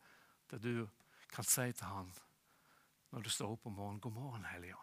der 0.51 0.57
du 0.57 0.87
kan 1.31 1.43
si 1.43 1.71
til 1.71 1.87
han 1.87 2.11
når 3.11 3.21
du 3.21 3.29
står 3.29 3.51
opp 3.51 3.65
om 3.65 3.73
morgenen 3.73 3.99
'God 3.99 4.13
morgen, 4.13 4.45
Hellige. 4.45 4.75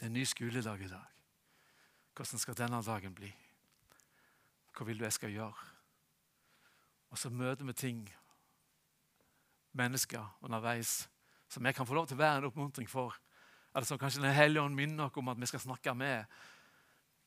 Det 0.00 0.02
er 0.02 0.06
en 0.06 0.12
ny 0.12 0.24
skoledag 0.24 0.80
i 0.80 0.88
dag. 0.88 1.06
Hvordan 2.16 2.38
skal 2.38 2.56
denne 2.56 2.82
dagen 2.82 3.14
bli? 3.14 3.34
Hva 4.76 4.84
vil 4.84 4.98
du 4.98 5.04
jeg 5.04 5.12
skal 5.12 5.30
gjøre? 5.30 5.66
Og 7.10 7.18
så 7.18 7.30
møter 7.30 7.64
vi 7.64 7.72
ting, 7.72 8.14
mennesker 9.72 10.38
underveis, 10.40 11.10
som 11.48 11.66
jeg 11.66 11.74
kan 11.74 11.86
få 11.86 11.94
lov 11.94 12.06
til 12.06 12.14
å 12.14 12.22
være 12.22 12.38
en 12.38 12.44
oppmuntring 12.44 12.88
for. 12.88 13.16
Eller 13.74 13.84
som 13.86 13.98
kanskje 13.98 14.22
Den 14.22 14.34
hellige 14.34 14.62
ånd 14.62 14.74
minner 14.74 15.04
oss 15.04 15.16
om 15.16 15.28
at 15.28 15.40
vi 15.40 15.46
skal 15.46 15.60
snakke 15.60 15.94
med. 15.94 16.24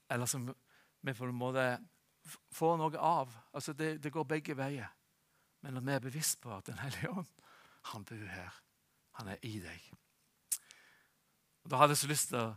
eller 0.10 0.26
som 0.26 0.56
vi 1.02 1.14
på 1.14 1.26
en 1.26 1.36
måte 1.36 1.80
får 2.52 2.78
noe 2.78 2.98
av. 2.98 3.30
Altså 3.54 3.74
det, 3.74 4.04
det 4.04 4.12
går 4.12 4.24
begge 4.24 4.58
veier. 4.58 4.88
Men 5.64 5.78
når 5.78 5.86
vi 5.88 5.96
er 5.96 6.04
bevisst 6.04 6.42
på 6.44 6.52
at 6.56 6.68
Den 6.68 6.82
hellige 6.84 7.10
ånd 7.10 7.30
han 7.92 8.06
bor 8.08 8.28
her, 8.32 8.60
han 9.20 9.28
er 9.28 9.42
i 9.44 9.58
deg. 9.60 9.90
Og 11.64 11.72
Da 11.72 11.80
hadde 11.80 11.96
jeg 11.96 12.04
så 12.04 12.12
lyst 12.12 12.30
til 12.32 12.54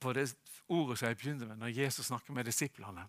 på 0.00 0.12
det 0.12 0.26
ordet 0.68 0.98
som 0.98 1.08
jeg 1.08 1.16
begynte 1.16 1.46
med, 1.46 1.56
når 1.56 1.76
Jesus 1.76 2.06
snakker 2.06 2.32
med 2.32 2.44
disiplene 2.44 3.04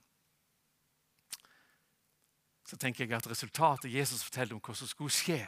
så 2.74 2.78
tenker 2.80 3.04
jeg 3.04 3.18
at 3.18 3.28
resultatet 3.30 3.92
Jesus 3.92 4.24
forteller 4.24 4.56
om 4.56 4.64
hva 4.64 4.76
som 4.78 4.88
skulle 4.88 5.14
skje 5.14 5.42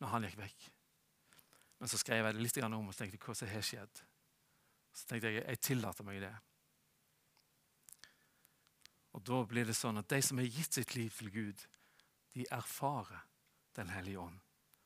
når 0.00 0.12
han 0.12 0.26
gikk 0.28 0.38
vekk. 0.40 0.68
Men 1.80 1.90
så 1.90 1.98
skrev 2.00 2.24
jeg 2.24 2.36
det 2.36 2.44
litt 2.44 2.60
om 2.62 2.76
og 2.78 2.96
tenkte 2.96 3.20
hva 3.24 3.34
som 3.36 3.48
har 3.48 3.64
skjedd. 3.64 4.02
Så 4.92 5.08
tenkte 5.08 5.32
jeg 5.32 5.42
jeg 5.42 5.60
tillater 5.64 6.06
meg 6.06 6.20
det. 6.24 6.34
Og 9.16 9.24
Da 9.26 9.40
blir 9.48 9.66
det 9.66 9.74
sånn 9.74 9.98
at 9.98 10.08
de 10.08 10.20
som 10.22 10.38
har 10.38 10.46
gitt 10.46 10.76
sitt 10.76 10.94
liv 10.94 11.10
til 11.16 11.32
Gud, 11.34 11.64
de 12.34 12.46
erfarer 12.50 13.26
Den 13.76 13.88
hellige 13.88 14.18
ånd. 14.18 14.40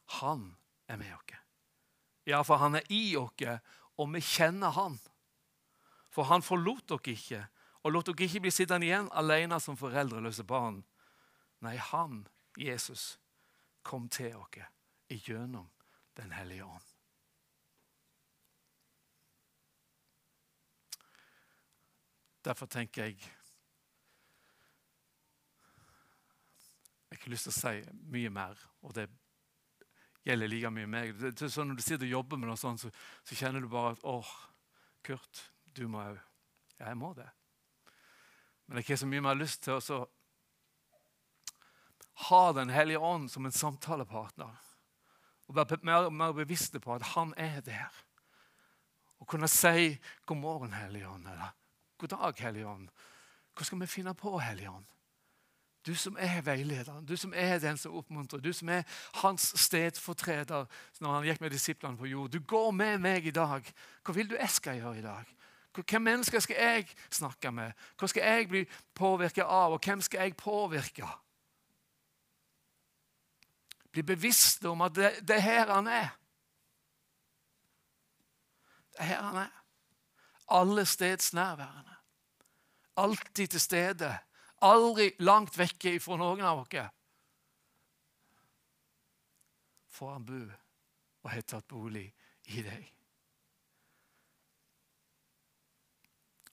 Han 0.04 0.56
er 0.86 0.96
med 0.96 1.14
oss. 1.14 1.38
Ja, 2.24 2.42
for 2.44 2.56
han 2.56 2.74
er 2.74 2.92
i 2.92 3.16
oss, 3.16 3.60
og 3.96 4.12
vi 4.12 4.20
kjenner 4.20 4.70
han. 4.76 4.98
For 6.12 6.28
han 6.28 6.44
forlot 6.44 6.88
dere 6.88 7.14
ikke, 7.16 7.40
og 7.82 7.92
lot 7.92 8.06
dere 8.06 8.28
ikke 8.28 8.44
bli 8.44 8.52
sittende 8.52 8.86
igjen 8.86 9.08
alene 9.12 9.58
som 9.60 9.76
foreldreløse 9.80 10.44
barn. 10.44 10.82
Nei, 11.64 11.76
han, 11.76 12.26
Jesus, 12.60 13.18
kom 13.82 14.08
til 14.08 14.36
oss 14.36 14.60
gjennom 15.08 15.70
Den 16.14 16.32
hellige 16.32 16.64
ånd. 16.64 16.90
Derfor 22.44 22.66
tenker 22.66 23.04
jeg 23.04 23.16
Jeg 27.10 27.13
har 27.13 27.13
ikke 27.24 27.32
lyst 27.32 27.48
til 27.48 27.54
å 27.54 27.56
si 27.56 28.00
mye 28.12 28.30
mer, 28.32 28.58
og 28.84 28.92
det 28.96 29.08
gjelder 30.24 30.50
like 30.50 30.72
mye 30.72 30.90
meg. 30.90 31.14
Det, 31.20 31.32
er 31.36 31.52
sånn 31.52 31.70
Når 31.72 31.78
du 31.78 31.84
sitter 31.84 32.06
og 32.06 32.16
jobber 32.18 32.40
med 32.40 32.50
noe 32.50 32.60
sånt, 32.60 32.82
så, 32.84 32.90
så 33.24 33.38
kjenner 33.38 33.64
du 33.64 33.70
bare 33.72 33.94
at 33.96 34.04
åh, 34.08 34.34
Kurt, 35.04 35.40
du 35.76 35.86
må 35.88 36.00
òg. 36.00 36.20
Ja, 36.78 36.90
jeg 36.90 36.98
må 37.00 37.12
det. 37.16 37.28
Men 38.64 38.78
jeg 38.78 38.84
har 38.84 38.86
ikke 38.86 39.00
så 39.02 39.08
mye 39.08 39.24
mer 39.24 39.36
lyst 39.36 39.64
til 39.66 39.76
å 39.76 40.04
ha 42.28 42.44
Den 42.54 42.70
hellige 42.70 43.02
ånd 43.02 43.26
som 43.32 43.44
en 43.44 43.52
samtalepartner. 43.52 44.54
Og 45.48 45.56
være 45.58 45.80
mer, 45.82 46.08
mer 46.14 46.32
bevisste 46.32 46.80
på 46.80 46.94
at 46.94 47.02
han 47.14 47.34
er 47.36 47.58
der. 47.66 47.90
Og 49.20 49.28
kunne 49.28 49.48
si 49.48 49.98
'God 50.26 50.38
morgen, 50.38 50.72
Hellige 50.72 51.08
Ånd', 51.08 51.28
eller 51.30 51.56
'God 51.98 52.08
dag, 52.08 52.38
Hellige 52.38 52.66
Ånd'. 52.66 52.88
Hva 53.54 53.64
skal 53.64 53.80
vi 53.80 53.86
finne 53.86 54.14
på, 54.14 54.38
Hellige 54.38 54.70
Ånd? 54.70 54.93
Du 55.86 55.94
som 55.94 56.16
er 56.16 56.40
veilederen, 56.40 57.04
du 57.04 57.16
som 57.16 57.32
er 57.36 57.58
den 57.60 57.76
som 57.76 57.92
oppmuntrer, 57.98 58.40
du 58.40 58.52
som 58.56 58.70
er 58.72 58.86
hans 59.20 59.50
stedfortreder 59.60 60.64
når 61.04 61.12
han 61.12 61.26
gikk 61.28 61.42
med 61.44 61.52
disiplene 61.52 62.00
på 62.00 62.08
jord. 62.08 62.30
Du 62.32 62.40
går 62.40 62.70
med 62.72 63.02
meg 63.04 63.26
i 63.28 63.34
dag. 63.34 63.68
Hva 64.04 64.14
vil 64.16 64.30
du 64.30 64.36
jeg 64.38 64.50
skal 64.50 64.80
gjøre 64.80 64.98
i 65.02 65.04
dag? 65.04 65.34
Hvem 65.74 66.02
mennesker 66.02 66.40
skal 66.40 66.56
jeg 66.56 66.88
snakke 67.10 67.50
med? 67.52 67.72
Hva 67.98 68.08
skal 68.08 68.24
jeg 68.24 68.48
bli 68.48 68.64
påvirket 68.94 69.44
av, 69.44 69.74
og 69.74 69.84
hvem 69.84 70.00
skal 70.00 70.24
jeg 70.24 70.36
påvirke? 70.40 71.08
Bli 73.92 74.02
bevisst 74.02 74.64
om 74.64 74.82
at 74.86 74.94
det, 74.94 75.10
det 75.28 75.36
er 75.36 75.44
her 75.44 75.74
han 75.74 75.86
er. 75.90 76.12
Det 78.94 79.02
er 79.02 79.10
her 79.12 79.22
han 79.22 79.42
er. 79.44 79.56
Alle 80.54 80.86
steds 80.86 81.32
nærværende. 81.34 81.98
Alltid 82.96 83.46
til 83.48 83.60
stede 83.60 84.18
Aldri 84.62 85.10
langt 85.18 85.58
vekke 85.58 85.96
ifra 85.98 86.16
noen 86.16 86.44
av 86.44 86.62
oss. 86.62 86.90
Får 89.94 90.12
han 90.12 90.26
bo 90.26 90.42
og 91.24 91.30
har 91.32 91.46
tatt 91.48 91.66
bolig 91.68 92.06
i 92.52 92.62
deg. 92.62 92.90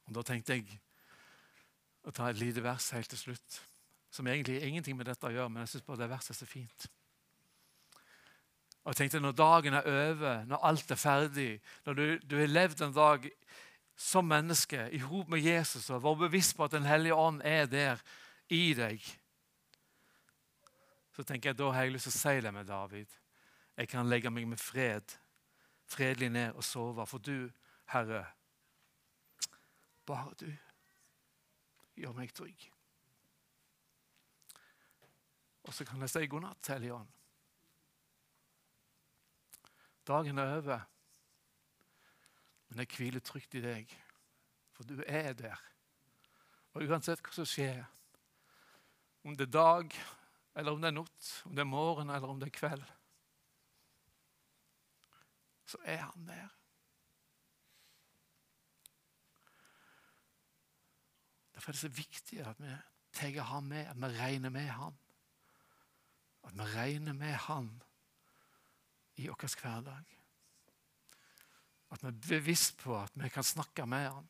Og 0.08 0.16
Da 0.16 0.24
tenkte 0.28 0.56
jeg 0.58 0.80
å 2.08 2.12
ta 2.16 2.30
et 2.30 2.40
lite 2.40 2.64
vers 2.64 2.90
helt 2.96 3.10
til 3.12 3.20
slutt, 3.20 3.60
som 4.12 4.28
egentlig 4.28 4.62
ingenting 4.64 4.98
med 4.98 5.08
dette 5.08 5.28
å 5.28 5.32
gjøre, 5.32 5.50
men 5.50 5.64
jeg 5.64 5.76
syns 5.76 5.86
bare 5.88 6.02
det 6.02 6.10
verset 6.12 6.34
er 6.34 6.40
så 6.40 6.48
fint. 6.50 6.88
Og 8.82 8.92
jeg 8.92 8.98
tenkte 8.98 9.20
Når 9.22 9.36
dagen 9.38 9.74
er 9.78 9.88
over, 9.88 10.46
når 10.46 10.66
alt 10.68 10.92
er 10.92 11.00
ferdig, 11.00 11.52
når 11.86 11.94
du, 11.94 12.06
du 12.26 12.38
har 12.40 12.50
levd 12.50 12.82
en 12.82 12.96
dag 12.96 13.28
som 14.02 14.26
menneske 14.26 14.88
i 14.92 15.00
hop 15.06 15.30
med 15.30 15.44
Jesus 15.46 15.90
og 15.90 16.04
være 16.04 16.24
bevisst 16.26 16.56
på 16.58 16.66
at 16.66 16.74
Den 16.74 16.88
hellige 16.90 17.16
ånd 17.16 17.42
er 17.46 17.66
der 17.70 18.02
i 18.50 18.74
deg, 18.74 19.04
så 21.12 21.24
tenker 21.24 21.50
jeg 21.50 21.60
da 21.60 21.70
har 21.72 21.86
jeg 21.86 21.94
lyst 21.94 22.10
til 22.10 22.16
å 22.16 22.20
si 22.20 22.42
det 22.42 22.54
med 22.54 22.66
David. 22.66 23.14
Jeg 23.78 23.90
kan 23.92 24.10
legge 24.10 24.32
meg 24.34 24.48
med 24.48 24.60
fred, 24.60 25.14
fredelig 25.86 26.30
ned 26.34 26.58
og 26.58 26.64
sove. 26.66 27.06
For 27.08 27.22
du, 27.22 27.52
Herre, 27.94 28.26
bare 30.08 30.34
du 30.40 30.50
gjør 32.02 32.16
meg 32.18 32.34
trygg. 32.34 32.70
Og 35.68 35.76
så 35.78 35.86
kan 35.86 36.02
jeg 36.02 36.10
si 36.10 36.26
god 36.32 36.48
natt, 36.48 36.72
Hellige 36.74 36.96
Ånd. 36.98 37.12
Dagen 40.08 40.42
er 40.42 40.56
over. 40.58 40.91
Men 42.72 42.86
jeg 42.86 42.96
hviler 42.96 43.20
trygt 43.20 43.56
i 43.60 43.62
deg, 43.64 43.90
for 44.72 44.88
du 44.88 45.02
er 45.04 45.34
der. 45.36 45.60
Og 46.72 46.86
uansett 46.88 47.20
hva 47.20 47.34
som 47.36 47.48
skjer, 47.48 47.82
om 49.28 49.36
det 49.36 49.50
er 49.50 49.52
dag, 49.52 49.98
eller 50.56 50.72
om 50.72 50.80
det 50.80 50.88
er 50.88 50.96
natt, 50.96 51.32
om 51.50 51.58
det 51.58 51.66
er 51.66 51.68
morgen 51.68 52.14
eller 52.16 52.32
om 52.32 52.40
det 52.40 52.48
er 52.48 52.56
kveld, 52.56 52.86
så 55.68 55.82
er 55.84 56.00
han 56.06 56.32
der. 56.32 56.56
Derfor 61.52 61.72
er 61.72 61.76
det 61.76 61.84
så 61.84 61.94
viktig 62.00 62.40
at 62.48 62.64
vi 62.64 62.72
tar 63.20 63.44
ham 63.52 63.68
med, 63.74 63.84
at 63.92 64.00
vi 64.00 64.16
regner 64.16 64.50
med 64.50 64.72
han. 64.80 64.96
At 66.48 66.56
vi 66.56 66.72
regner 66.72 67.14
med 67.14 67.36
han 67.50 67.70
i 69.20 69.28
vår 69.28 69.60
hverdag. 69.60 70.21
At 72.02 72.08
vi 72.08 72.36
er 72.36 72.40
bevisst 72.40 72.78
på 72.82 72.96
at 72.98 73.12
vi 73.14 73.30
kan 73.30 73.46
snakke 73.46 73.86
med 73.86 74.08
han. 74.10 74.30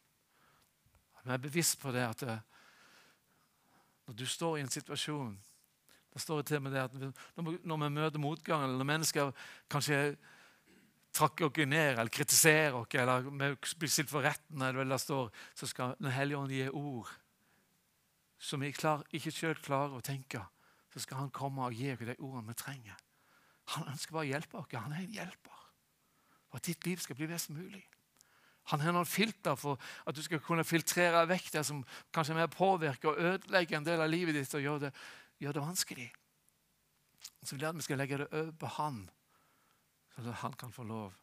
At 1.19 1.25
vi 1.25 1.34
er 1.34 1.45
bevisst 1.45 1.79
på 1.79 1.91
det 1.95 2.03
at 2.03 2.25
det, 2.27 2.39
når 4.07 4.17
du 4.19 4.25
står 4.27 4.57
i 4.57 4.65
en 4.65 4.73
situasjon 4.73 5.39
det 6.12 6.19
står 6.21 6.41
til 6.41 6.62
med 6.62 6.73
det 6.75 6.81
at 6.84 6.93
Når 7.63 7.77
vi 7.77 7.89
møter 7.89 8.19
motgang, 8.19 8.63
eller 8.63 8.77
når 8.77 8.86
mennesker 8.86 9.31
kanskje 9.69 10.17
trakker 11.13 11.45
oss 11.45 11.67
ned 11.67 11.99
eller 11.99 12.12
kritiserer 12.12 12.73
oss, 12.73 12.88
eller 12.93 13.21
vi 13.21 13.55
blir 13.79 13.89
stilt 13.89 14.10
for 14.10 14.21
retten, 14.21 14.62
eller 14.62 14.84
det 14.84 14.99
står, 14.99 15.31
så 15.55 15.67
skal 15.67 15.95
Den 15.99 16.12
hellige 16.12 16.38
ånd 16.38 16.51
gi 16.51 16.69
ord 16.69 17.07
som 18.41 18.62
vi 18.62 18.71
ikke 18.73 19.31
sjøl 19.31 19.55
klarer 19.62 19.93
å 19.99 20.01
tenke. 20.01 20.41
Så 20.93 20.99
skal 20.99 21.17
Han 21.17 21.29
komme 21.29 21.62
og 21.62 21.73
gi 21.73 21.93
oss 21.93 21.99
de 21.99 22.15
ordene 22.19 22.47
vi 22.47 22.53
trenger. 22.53 22.97
Han 23.75 23.88
ønsker 23.88 24.13
bare 24.13 24.25
å 24.25 24.31
hjelpe 24.31 24.57
oss. 24.57 24.71
Han 24.73 24.91
er 24.91 25.03
en 25.03 25.13
hjelper 25.13 25.61
for 26.51 26.59
at 26.59 26.67
ditt 26.67 26.85
liv 26.85 26.99
skal 27.01 27.17
bli 27.17 27.29
best 27.31 27.49
mulig. 27.55 27.81
Han 28.69 28.83
har 28.83 28.93
noen 28.93 29.09
filter 29.09 29.57
for 29.57 29.81
at 30.05 30.15
du 30.15 30.21
skal 30.21 30.43
kunne 30.43 30.67
filtrere 30.67 31.23
vekk 31.31 31.49
det 31.55 31.63
som 31.65 31.81
kanskje 32.13 32.37
mer 32.37 32.51
påvirker 32.51 33.09
og 33.09 33.23
ødelegger 33.31 33.79
en 33.79 33.87
del 33.87 34.03
av 34.03 34.11
livet 34.11 34.37
ditt 34.37 34.53
og 34.59 34.67
gjør 34.67 34.85
det, 34.85 34.93
gjør 35.41 35.57
det 35.57 35.65
vanskelig. 35.65 36.11
Så 37.41 37.55
vil 37.55 37.65
jeg 37.65 37.73
at 37.73 37.79
vi 37.79 37.87
skal 37.87 38.01
legge 38.03 38.21
det 38.21 38.29
over 38.29 38.53
på 38.61 38.69
han, 38.77 39.01
så 40.13 40.21
at 40.21 40.41
han 40.43 40.59
kan 40.59 40.75
få 40.75 40.85
lov 40.85 41.17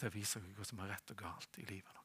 til 0.00 0.10
å 0.10 0.14
vise 0.16 0.42
hva 0.42 0.66
som 0.66 0.82
er 0.82 0.96
rett 0.96 1.14
og 1.14 1.22
galt 1.22 1.60
i 1.62 1.68
livet 1.68 1.92
vårt. 1.94 2.00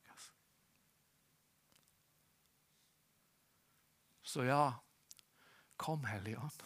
Så 4.25 4.43
ja, 4.43 4.73
kom, 5.77 6.05
Hellige 6.09 6.41
Ånd. 6.41 6.63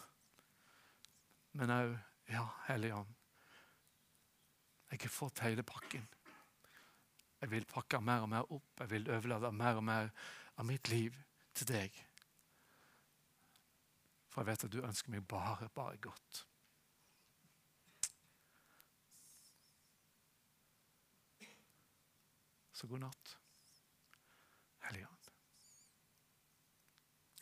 Men 1.60 1.70
òg, 1.70 1.92
ja, 2.32 2.46
Hellige 2.66 2.96
Ånd, 2.96 3.12
jeg 4.90 5.00
har 5.02 5.12
fått 5.14 5.42
hele 5.44 5.62
pakken. 5.62 6.06
Jeg 7.40 7.50
vil 7.50 7.66
pakke 7.68 8.00
mer 8.04 8.24
og 8.24 8.28
mer 8.28 8.52
opp. 8.52 8.80
Jeg 8.82 8.90
vil 8.90 9.10
overlate 9.10 9.52
mer 9.54 9.78
og 9.78 9.84
mer 9.86 10.10
av 10.58 10.66
mitt 10.68 10.90
liv 10.92 11.16
til 11.56 11.70
deg. 11.70 11.94
For 14.30 14.42
jeg 14.42 14.50
vet 14.50 14.66
at 14.66 14.74
du 14.74 14.80
ønsker 14.82 15.14
meg 15.14 15.26
bare, 15.30 15.70
bare 15.74 15.96
godt. 16.02 16.44
Så 22.80 22.88
god 22.88 23.02
natt, 23.02 23.34
Hellige 24.86 25.08
Ånd. 25.08 25.26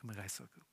Kan 0.01 0.11
vi 0.11 0.17
reise 0.19 0.43
oss 0.43 0.57
opp? 0.59 0.68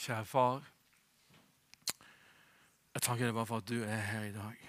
Kjære 0.00 0.24
far. 0.24 0.68
Jeg 2.94 3.02
takker 3.04 3.26
deg 3.26 3.34
bare 3.36 3.48
for 3.50 3.60
at 3.60 3.68
du 3.68 3.82
er 3.84 4.00
her 4.00 4.22
i 4.30 4.32
dag. 4.32 4.62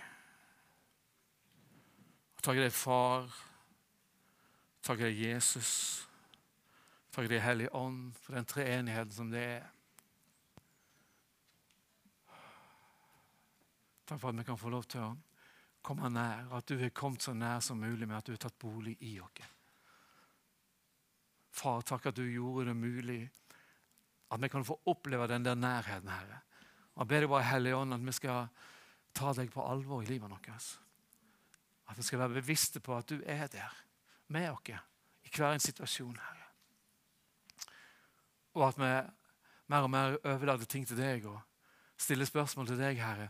Jeg 2.36 2.44
takker 2.44 2.66
deg, 2.66 2.74
far. 2.76 3.30
Jeg 4.76 4.84
takker 4.90 5.08
deg, 5.08 5.22
Jesus. 5.30 5.72
Jeg 7.06 7.16
takker 7.16 7.32
deg, 7.32 7.44
Hellig 7.46 7.70
Ånd, 7.80 8.12
for 8.20 8.36
den 8.36 8.50
treenigheten 8.52 9.16
som 9.16 9.32
det 9.32 9.46
er. 9.54 9.72
Takk 14.04 14.20
for 14.20 14.34
at 14.34 14.42
vi 14.42 14.50
kan 14.52 14.60
få 14.60 14.76
lov 14.76 14.84
til 14.92 15.06
å 15.06 15.14
komme 15.82 16.12
nær, 16.12 16.52
at 16.60 16.68
du 16.68 16.76
har 16.82 16.92
kommet 16.92 17.24
så 17.24 17.32
nær 17.32 17.64
som 17.64 17.80
mulig 17.80 18.04
med 18.04 18.20
at 18.20 18.28
du 18.28 18.36
har 18.36 18.44
tatt 18.50 18.60
bolig 18.60 18.98
i 19.00 19.16
oss. 19.24 19.48
Far, 21.56 21.88
takk 21.88 22.12
at 22.12 22.20
du 22.20 22.28
gjorde 22.28 22.74
det 22.74 22.76
mulig 22.76 23.22
at 24.32 24.42
vi 24.42 24.50
kan 24.50 24.66
få 24.66 24.80
oppleve 24.86 25.28
den 25.28 25.46
der 25.46 25.56
nærheten, 25.56 26.10
Herre. 26.10 26.40
Og 26.96 27.04
Jeg 27.04 27.08
ber 27.08 27.20
deg 27.20 27.30
bare, 27.30 27.44
Hellige 27.44 27.76
Ånd, 27.76 27.94
at 27.94 28.06
vi 28.06 28.12
skal 28.16 28.48
ta 29.14 29.34
deg 29.34 29.52
på 29.52 29.64
alvor 29.64 30.04
i 30.04 30.06
livet 30.06 30.32
vårt. 30.32 30.50
At 31.90 31.98
vi 31.98 32.04
skal 32.04 32.20
være 32.20 32.40
bevisste 32.40 32.80
på 32.80 32.96
at 32.96 33.10
du 33.10 33.22
er 33.26 33.48
der 33.48 33.76
med 34.28 34.50
oss 34.52 34.72
i 34.72 35.30
hver 35.36 35.54
en 35.54 35.60
situasjon, 35.64 36.16
Herre. 36.16 36.48
Og 38.54 38.68
at 38.68 38.80
vi 38.80 38.92
mer 39.72 39.86
og 39.88 39.92
mer 39.92 40.18
overlater 40.24 40.66
ting 40.66 40.88
til 40.88 41.00
deg 41.00 41.26
og 41.26 41.40
stiller 41.98 42.28
spørsmål 42.28 42.68
til 42.68 42.80
deg, 42.80 43.00
Herre, 43.00 43.30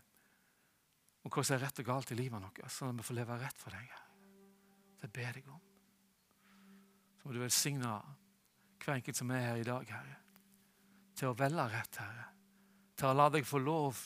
om 1.22 1.30
hva 1.30 1.44
som 1.46 1.58
er 1.58 1.66
rett 1.68 1.82
og 1.82 1.86
galt 1.86 2.14
i 2.14 2.18
livet 2.18 2.42
vårt, 2.42 2.64
sånn 2.74 2.94
at 2.94 3.02
vi 3.02 3.06
får 3.10 3.20
leve 3.20 3.38
rett 3.42 3.62
for 3.62 3.74
deg. 3.74 3.86
Herre. 3.86 4.08
Det 5.02 5.10
ber 5.14 5.38
jeg 5.38 5.46
om. 5.50 5.62
Så 7.18 7.28
må 7.28 7.34
du 7.34 7.42
velsigne 7.42 7.94
hver 8.82 8.98
enkelt 8.98 9.18
som 9.18 9.30
er 9.34 9.46
her 9.46 9.62
i 9.62 9.66
dag, 9.66 9.86
Herre, 9.94 10.21
til 11.22 11.30
å 11.30 11.38
velge 11.38 11.68
rett, 11.70 11.98
Herre. 12.02 12.24
Til 12.98 13.12
å 13.12 13.14
la 13.14 13.28
deg 13.30 13.46
få 13.46 13.60
lov 13.62 14.00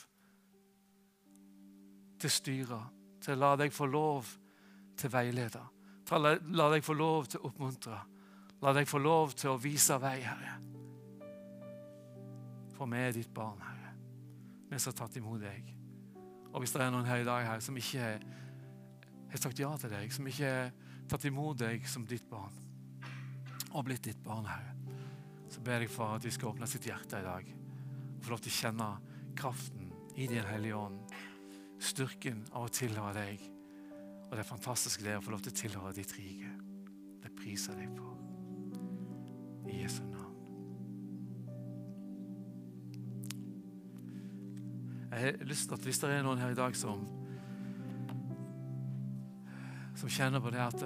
til 2.19 2.27
å 2.27 2.33
styre, 2.35 2.79
til 3.23 3.37
å 3.37 3.39
la 3.39 3.51
deg 3.61 3.71
få 3.71 3.87
lov 3.87 4.33
til 4.99 5.07
å 5.07 5.13
veilede. 5.13 5.61
Til 6.05 6.17
å 6.17 6.33
la, 6.59 6.67
deg 6.73 6.83
få 6.83 6.95
lov 6.99 7.29
til 7.31 7.39
å 7.39 7.47
oppmuntre. 7.47 8.01
La 8.65 8.75
deg 8.75 8.89
få 8.89 8.99
lov 8.99 9.31
til 9.39 9.53
å 9.53 9.61
vise 9.63 9.95
vei, 10.03 10.17
Herre. 10.25 10.57
For 12.75 12.91
vi 12.91 12.99
er 12.99 13.15
ditt 13.15 13.31
barn, 13.31 13.63
Herre. 13.63 13.95
Vi 14.67 14.79
som 14.81 14.91
har 14.91 14.99
tatt 14.99 15.15
imot 15.21 15.39
deg. 15.39 15.71
Og 16.51 16.59
hvis 16.59 16.75
det 16.75 16.83
er 16.83 16.91
noen 16.91 17.07
her 17.07 17.23
i 17.23 17.27
dag 17.27 17.47
her 17.47 17.63
som 17.63 17.79
ikke 17.79 18.11
har 19.31 19.39
sagt 19.39 19.59
ja 19.59 19.71
til 19.79 19.95
deg, 19.95 20.11
som 20.11 20.27
ikke 20.27 20.51
har 20.51 20.75
tatt 21.07 21.31
imot 21.31 21.63
deg 21.63 21.87
som 21.87 22.03
ditt 22.07 22.27
barn, 22.27 22.59
og 23.71 23.87
blitt 23.87 24.03
ditt 24.03 24.19
barn, 24.23 24.47
Herre, 24.51 24.75
så 25.55 25.61
ber 25.63 25.85
jeg 25.85 25.91
for 25.93 26.17
at 26.17 26.23
de 26.25 26.31
skal 26.33 26.49
åpne 26.51 26.67
sitt 26.67 26.83
hjerte 26.89 27.21
i 27.21 27.23
dag 27.23 27.47
og 27.47 28.25
få 28.25 28.33
lov 28.33 28.41
til 28.43 28.51
å 28.51 28.55
kjenne 28.57 28.87
kraften 29.39 29.91
i 30.19 30.25
Din 30.27 30.47
Hellige 30.47 30.75
Ånd, 30.75 31.13
styrken 31.79 32.41
av 32.51 32.65
å 32.65 32.71
tilhøre 32.73 33.13
deg, 33.15 33.43
og 34.25 34.33
det 34.35 34.45
fantastiske 34.47 35.05
det 35.05 35.13
å 35.19 35.21
få 35.23 35.35
lov 35.35 35.43
til 35.45 35.53
å 35.53 35.57
tilhøre 35.59 35.91
ditt 35.95 36.11
rike. 36.17 36.49
Det 37.23 37.31
priser 37.37 37.77
jeg 37.77 37.91
deg 37.91 37.99
for. 37.99 38.15
I 39.69 39.77
Jesu 39.83 40.01
navn. 40.09 40.33
Jeg 45.11 45.21
har 45.21 45.45
lyst 45.47 45.69
til 45.69 45.77
at 45.77 45.85
Hvis 45.87 46.01
det 46.01 46.11
er 46.11 46.25
noen 46.25 46.41
her 46.41 46.51
i 46.51 46.57
dag 46.57 46.75
som 46.75 47.05
som 49.95 50.11
kjenner 50.11 50.43
på 50.43 50.51
det 50.51 50.59
at 50.59 50.81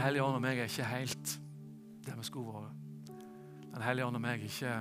Den 0.00 0.06
hellige 0.06 0.24
ånd 0.24 0.38
og 0.38 0.40
meg 0.40 0.56
er 0.56 0.64
ikke 0.70 0.84
helt 0.88 1.30
der 2.06 2.14
vi 2.16 2.22
skulle 2.24 2.54
vært. 2.54 3.10
Den 3.74 3.82
hellige 3.84 4.06
ånd 4.06 4.16
og 4.16 4.22
meg 4.24 4.40
er 4.40 4.44
ikke 4.46 4.72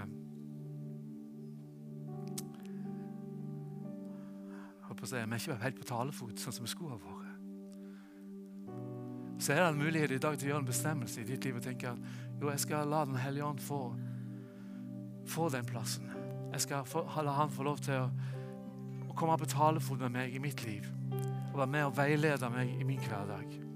Vi 5.01 5.17
er 5.17 5.35
ikke 5.35 5.59
helt 5.65 5.81
på 5.81 5.89
talefot 5.91 6.39
sånn 6.39 6.55
som 6.55 6.63
vi 6.63 6.71
skulle 6.71 6.95
ha 6.95 7.01
vært. 7.03 7.35
Så 9.43 9.51
er 9.51 9.59
det 9.59 9.67
en 9.73 9.83
mulighet 9.83 10.15
i 10.15 10.23
dag 10.23 10.39
til 10.39 10.47
å 10.47 10.53
gjøre 10.53 10.63
en 10.63 10.71
bestemmelse 10.71 11.19
i 11.19 11.27
ditt 11.27 11.43
liv 11.43 11.59
og 11.59 11.67
tenke 11.67 11.91
at 11.91 11.99
jo, 12.39 12.47
jeg 12.55 12.63
skal 12.69 12.87
la 12.87 13.03
Den 13.03 13.19
hellige 13.19 13.51
ånd 13.51 13.59
få 13.59 13.83
få 15.27 15.51
den 15.51 15.67
plassen. 15.67 16.07
Jeg 16.53 16.61
skal 16.69 16.87
få, 16.87 17.03
la 17.19 17.35
han 17.43 17.51
få 17.51 17.67
lov 17.67 17.83
til 17.83 18.07
å, 18.07 18.11
å 19.03 19.19
komme 19.19 19.35
på 19.35 19.51
talefot 19.51 19.99
med 19.99 20.15
meg 20.15 20.31
i 20.31 20.39
mitt 20.47 20.63
liv. 20.63 20.87
Og 21.51 21.57
være 21.59 21.73
med 21.75 21.91
og 21.91 21.97
veilede 21.99 22.55
meg 22.55 22.79
i 22.79 22.87
min 22.87 23.03
hverdag. 23.03 23.67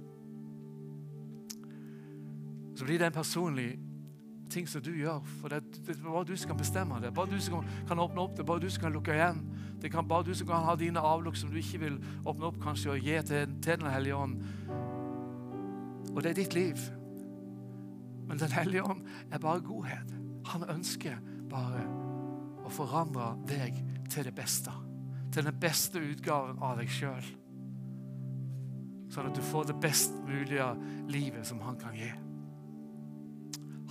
Så 2.84 2.88
blir 2.88 3.00
det 3.00 3.06
en 3.06 3.12
personlig 3.12 3.80
ting 4.52 4.66
som 4.68 4.82
du 4.84 4.90
gjør. 4.92 5.22
For 5.40 5.48
det, 5.48 5.62
er 5.88 6.00
bare 6.04 6.26
du 6.28 6.34
som 6.36 6.50
kan 6.50 6.58
bestemme 6.60 6.98
det. 7.00 7.14
Bare 7.16 7.32
du 7.32 7.40
som 7.40 7.62
kan 7.88 8.00
åpne 8.00 8.20
opp 8.20 8.34
det, 8.36 8.44
bare 8.46 8.60
du 8.60 8.66
som 8.70 8.84
kan 8.84 8.92
lukke 8.92 9.14
igjen. 9.16 9.38
Det 9.80 9.92
kan 9.92 10.08
bare 10.08 10.26
du 10.28 10.34
som 10.36 10.50
kan 10.50 10.66
ha 10.68 10.74
dine 10.76 11.00
avlukk 11.00 11.38
som 11.40 11.54
du 11.54 11.56
ikke 11.62 11.80
vil 11.80 11.96
åpne 12.28 12.50
opp 12.50 12.58
kanskje 12.60 12.92
og 12.92 13.08
gi 13.08 13.16
til, 13.30 13.54
til 13.64 13.80
Den 13.80 13.88
hellige 13.88 14.18
ånd. 14.18 14.34
Og 16.12 16.20
det 16.20 16.34
er 16.34 16.36
ditt 16.42 16.58
liv. 16.58 16.84
Men 18.28 18.44
Den 18.44 18.52
hellige 18.52 18.84
ånd 18.84 19.08
er 19.32 19.40
bare 19.40 19.64
godhet. 19.64 20.12
Han 20.52 20.68
ønsker 20.76 21.24
bare 21.48 21.86
å 22.68 22.74
forandre 22.82 23.30
deg 23.48 23.80
til 24.12 24.28
det 24.28 24.36
beste. 24.36 24.76
Til 25.32 25.48
den 25.48 25.56
beste 25.56 26.04
utgaven 26.04 26.60
av 26.60 26.84
deg 26.84 26.92
sjøl. 26.92 27.32
Sånn 29.08 29.32
at 29.32 29.40
du 29.40 29.42
får 29.54 29.72
det 29.72 29.80
best 29.80 30.20
mulige 30.28 30.68
livet 31.08 31.48
som 31.48 31.64
han 31.64 31.80
kan 31.80 31.96
gi. 31.96 32.12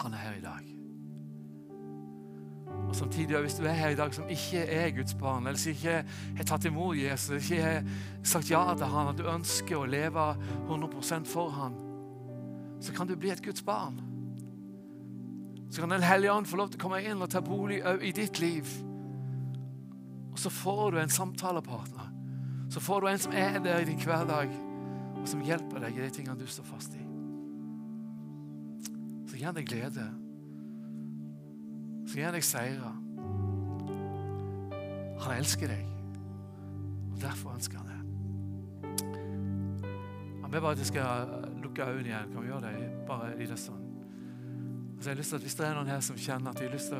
Han 0.03 0.15
er 0.15 0.23
her 0.23 0.39
i 0.39 0.45
dag. 0.45 0.69
Og 2.89 2.97
samtidig, 2.97 3.41
Hvis 3.41 3.55
du 3.55 3.65
er 3.65 3.73
her 3.73 3.89
i 3.89 3.97
dag 3.97 4.15
som 4.15 4.29
ikke 4.29 4.67
er 4.67 4.91
Guds 4.97 5.15
barn, 5.15 5.47
eller 5.47 5.59
som 5.59 5.71
ikke 5.71 6.05
har 6.37 6.45
tatt 6.45 6.65
imot 6.65 6.97
Jesus, 6.99 7.51
ikke 7.51 7.63
har 7.63 7.85
sagt 8.23 8.51
ja 8.51 8.75
til 8.75 8.87
han, 8.87 9.09
at 9.09 9.19
du 9.19 9.29
ønsker 9.29 9.79
å 9.79 9.87
leve 9.89 10.33
100% 10.69 11.29
for 11.29 11.51
han, 11.51 11.77
så 12.81 12.93
kan 12.93 13.07
du 13.07 13.17
bli 13.17 13.31
et 13.31 13.45
Guds 13.45 13.63
barn 13.63 14.13
så 15.73 15.81
kan 15.81 15.91
Den 15.91 16.03
hellige 16.03 16.33
ånd 16.33 16.47
få 16.47 16.57
lov 16.57 16.69
til 16.69 16.77
å 16.77 16.83
komme 16.83 16.99
inn 17.01 17.23
og 17.25 17.31
ta 17.33 17.41
bolig 17.41 17.79
i 18.05 18.11
ditt 18.13 18.41
liv. 18.43 18.69
Og 20.33 20.39
så 20.39 20.51
får 20.53 20.93
du 20.93 20.99
en 21.01 21.13
samtalepartner. 21.13 22.11
Så 22.69 22.81
får 22.81 23.01
du 23.01 23.09
en 23.09 23.23
som 23.23 23.33
er 23.33 23.57
der 23.65 23.81
i 23.81 23.89
din 23.89 24.01
hverdag, 24.01 24.53
og 25.17 25.25
som 25.29 25.41
hjelper 25.45 25.81
deg 25.81 25.97
i 25.97 26.05
de 26.05 26.11
tingene 26.13 26.37
du 26.37 26.45
står 26.47 26.69
fast 26.69 26.93
i. 26.97 27.02
Så 29.33 29.39
gir 29.39 29.49
han 29.49 29.57
deg 29.57 29.65
glede. 29.71 30.05
Så 32.05 32.19
gir 32.19 32.29
han 32.29 32.37
deg 32.37 32.45
seire. 32.45 32.93
Han 35.23 35.39
elsker 35.39 35.73
deg, 35.73 35.87
og 37.15 37.21
derfor 37.23 37.57
ønsker 37.57 37.81
han 37.81 37.87
det. 37.87 37.93
Ber 40.53 40.61
bare 40.61 40.73
at 40.73 40.79
jeg 40.79 40.87
skal 40.87 41.29
lukke 41.63 41.85
øynene 41.85 42.09
igjen. 42.09 42.33
Kan 42.33 42.43
vi 42.43 42.47
gjøre 42.47 42.61
det 42.61 42.91
bare 43.07 43.33
en 43.33 43.39
liten 43.39 43.57
stund? 43.57 43.85
Så 45.01 45.11
jeg 45.11 45.15
har 45.15 45.19
lyst 45.19 45.29
til 45.29 45.37
at 45.37 45.43
Hvis 45.43 45.55
det 45.55 45.67
er 45.67 45.75
noen 45.75 45.87
her 45.87 46.01
som 46.01 46.17
kjenner 46.17 46.51
at 46.51 46.59
de 46.59 46.65
har 46.65 46.73
lyst 46.73 46.89
til 46.89 46.99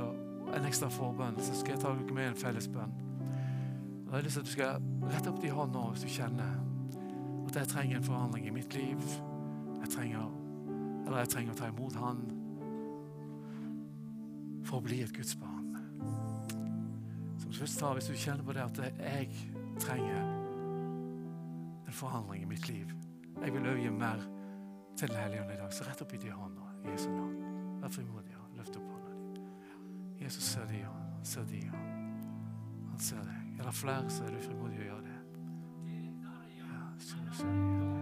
en 0.57 0.65
ekstra 0.67 0.89
forbønn, 0.89 1.37
så 1.39 1.55
skal 1.55 1.73
jeg 1.73 1.81
ta 1.81 1.89
dere 1.89 2.15
med 2.15 2.25
i 2.25 2.29
en 2.29 2.37
felles 2.37 2.69
bønn. 2.69 2.95
Og 4.07 4.07
jeg 4.07 4.15
har 4.17 4.23
lyst 4.23 4.35
til 4.35 4.41
at 4.41 4.47
Du 4.47 4.53
skal 4.53 4.83
rette 5.03 5.31
opp 5.31 5.43
de 5.43 5.51
håndene 5.51 5.91
hvis 5.91 6.03
du 6.03 6.09
kjenner 6.09 6.55
at 7.49 7.57
jeg 7.57 7.69
trenger 7.69 7.97
en 7.97 8.05
forandring 8.05 8.47
i 8.47 8.51
mitt 8.51 8.75
liv. 8.75 9.05
Jeg 9.83 9.91
trenger, 9.91 10.42
eller 11.07 11.19
jeg 11.23 11.33
trenger 11.35 11.55
å 11.55 11.59
ta 11.59 11.69
imot 11.71 11.99
Han 12.01 12.23
for 14.67 14.79
å 14.79 14.85
bli 14.85 15.01
et 15.03 15.13
Guds 15.13 15.35
barn. 15.37 15.73
Som 17.43 17.53
først 17.53 17.79
tar, 17.81 17.95
Hvis 17.95 18.09
du 18.09 18.15
kjenner 18.15 18.45
på 18.47 18.55
det 18.57 18.63
at 18.63 18.79
jeg 18.79 19.29
trenger 19.83 20.23
en 21.87 21.93
forandring 21.93 22.43
i 22.43 22.47
mitt 22.49 22.69
liv 22.69 22.93
Jeg 23.43 23.53
vil 23.53 23.67
øye 23.67 23.91
mer 23.91 24.23
til 24.97 25.09
Den 25.09 25.17
hellige 25.17 25.43
ånd 25.43 25.53
i 25.53 25.57
dag. 25.57 25.73
Så 25.73 25.85
rett 25.85 26.03
opp 26.03 26.15
i 26.15 26.21
de 26.21 26.31
håndene 26.31 26.85
i 26.85 26.91
Jesu 26.93 27.09
navn. 27.11 27.37
Vær 27.83 27.89
frimodig 27.89 28.37
og 28.39 28.57
løft 28.57 28.77
opp 28.77 28.91
hånda 28.93 29.15
di. 29.17 29.45
Jesus 30.25 30.45
ser 30.45 30.67
de, 30.71 30.83
han 30.85 31.25
ser 31.25 31.49
de. 31.51 31.63
Han 32.91 33.01
ser 33.01 33.25
deg. 33.27 33.59
Er 33.59 33.65
det 33.65 33.75
flere, 33.75 34.11
så 34.11 34.25
er 34.25 34.37
du 34.37 34.45
frimodig 34.45 34.79
å 34.85 34.89
gjøre 34.91 35.03
det. 35.09 35.19
Ja, 36.61 36.87
så, 36.99 37.17
så, 37.33 37.47
ja. 37.47 38.02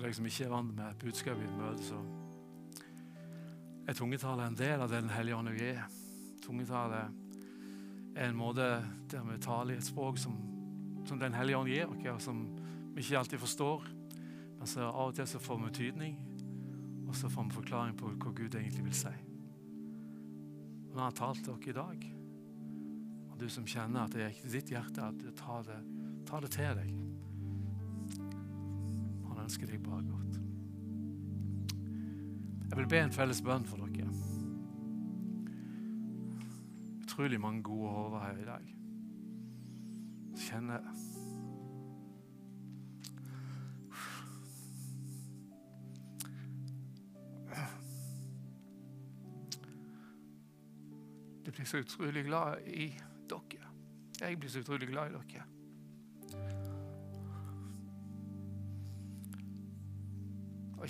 For 0.00 0.08
deg 0.08 0.14
som 0.16 0.26
ikke 0.30 0.44
er 0.46 0.52
vant 0.54 0.70
med 0.72 0.94
budskapet 0.96 1.42
i 1.44 1.46
et 1.46 1.56
møte, 1.60 1.82
så 1.84 1.98
er 3.84 3.96
tungetale 3.98 4.46
en 4.48 4.54
del 4.56 4.80
av 4.80 4.88
det 4.88 5.02
Den 5.02 5.10
hellige 5.12 5.36
ånd 5.36 5.50
er. 5.52 5.82
Tungetale 6.40 7.00
er 8.14 8.30
en 8.30 8.38
måte 8.38 8.68
der 9.12 9.26
vi 9.28 9.36
taler 9.44 9.74
i 9.74 9.76
et 9.76 9.84
språk 9.84 10.16
som, 10.22 10.38
som 11.04 11.20
Den 11.20 11.36
hellige 11.36 11.58
ånd 11.58 11.68
gir 11.68 11.84
oss, 11.84 12.06
og 12.14 12.22
som 12.30 12.40
vi 12.94 13.04
ikke 13.04 13.18
alltid 13.18 13.42
forstår. 13.44 13.84
Men 14.56 14.72
så 14.72 14.88
av 14.88 15.10
og 15.10 15.14
til 15.18 15.28
så 15.28 15.38
får 15.38 15.60
vi 15.66 15.74
tydning, 15.82 16.16
og 17.04 17.12
så 17.20 17.28
får 17.28 17.50
vi 17.50 17.58
forklaring 17.58 18.00
på 18.00 18.14
hva 18.14 18.32
Gud 18.40 18.56
egentlig 18.56 18.86
vil 18.88 18.96
si. 19.02 19.14
Og 20.88 20.96
når 20.96 21.04
han 21.10 21.20
talt 21.20 21.44
til 21.44 21.60
dere 21.60 21.74
i 21.74 21.78
dag, 21.82 22.08
og 23.28 23.36
du 23.44 23.48
som 23.52 23.68
kjenner 23.68 24.08
at 24.08 24.16
det 24.16 24.30
er 24.30 24.42
ditt 24.48 24.72
hjerte, 24.72 25.12
at 25.12 25.20
du 25.20 25.28
tar 25.36 25.68
det, 25.68 25.80
tar 26.24 26.40
det 26.40 26.54
til 26.56 26.72
deg 26.80 27.09
ønsker 29.50 29.66
deg 29.66 29.80
bare 29.82 30.02
godt. 30.06 30.36
Jeg 32.70 32.78
vil 32.78 32.88
be 32.88 32.98
en 33.02 33.12
felles 33.12 33.40
bønn 33.42 33.64
for 33.66 33.82
dere. 33.82 34.12
Utrolig 37.02 37.40
mange 37.40 37.62
gode 37.66 37.90
hoder 37.90 38.20
her 38.28 38.38
i 38.38 38.46
dag. 38.46 38.68
Kjenner 40.38 40.86
Jeg 51.44 51.52
blir 51.54 51.66
så 51.66 51.78
utrolig 51.82 52.24
glad 52.24 52.66
i 52.66 52.92
dere. 53.30 53.72
Jeg 54.20 54.38
blir 54.38 54.50
så 54.50 54.62
utrolig 54.62 54.88
glad 54.88 55.10
i 55.10 55.18
dere. 55.18 55.59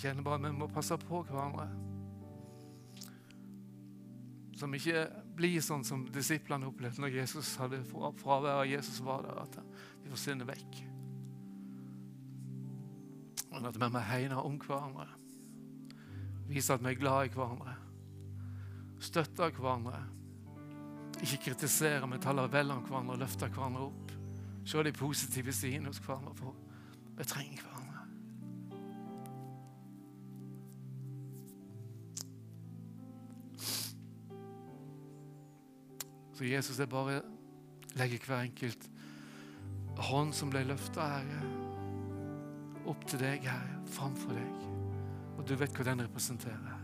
Jeg 0.00 0.14
kjenner 0.14 0.24
bare 0.24 0.40
vi 0.46 0.50
må 0.56 0.64
passe 0.72 0.96
på 0.96 1.18
hverandre. 1.28 1.66
Som 4.56 4.72
ikke 4.72 5.02
blir 5.36 5.60
sånn 5.60 5.82
som 5.84 6.06
disiplene 6.08 6.70
opplevde 6.70 7.02
når 7.04 7.18
Jesus 7.18 7.50
hadde 7.60 7.82
fravær 7.84 8.62
av 8.62 8.68
Jesus 8.68 9.02
var 9.04 9.26
der, 9.26 9.42
at 9.42 9.58
de 10.00 10.08
forsvinner 10.08 10.48
vekk. 10.48 10.78
Men 13.50 13.68
at 13.68 13.76
vi 13.76 13.90
må 13.92 14.04
hegne 14.08 14.40
om 14.40 14.56
hverandre. 14.62 15.04
Vise 16.48 16.78
at 16.78 16.80
vi 16.80 16.94
er 16.94 17.00
glad 17.02 17.28
i 17.28 17.34
hverandre. 17.34 17.74
Støtte 19.04 19.50
hverandre. 19.58 20.00
Ikke 21.20 21.50
kritisere, 21.50 22.08
men 22.08 22.24
tale 22.24 22.48
vel 22.48 22.72
om 22.72 22.80
hverandre 22.88 23.18
og 23.18 23.20
løfte 23.26 23.52
hverandre 23.52 23.84
opp. 23.90 24.16
Se 24.64 24.80
de 24.80 24.96
positive 24.96 25.52
sidene 25.52 25.92
hos 25.92 26.00
hverandre, 26.06 26.32
for 26.40 26.56
vi 27.20 27.28
trenger 27.28 27.60
hverandre. 27.60 27.79
Så 36.40 36.46
Jesus 36.48 36.78
er 36.80 36.86
bare 36.88 37.18
legger 38.00 38.22
hver 38.24 38.46
enkelt 38.46 38.86
hånd 40.08 40.30
som 40.32 40.48
ble 40.48 40.62
løfta, 40.64 41.04
Herre, 41.18 41.40
opp 42.88 43.02
til 43.10 43.20
deg, 43.20 43.44
Herre, 43.44 43.82
framfor 43.92 44.32
deg. 44.32 44.62
Og 45.34 45.42
du 45.44 45.52
vet 45.60 45.76
hva 45.76 45.84
den 45.90 46.00
representerer. 46.06 46.80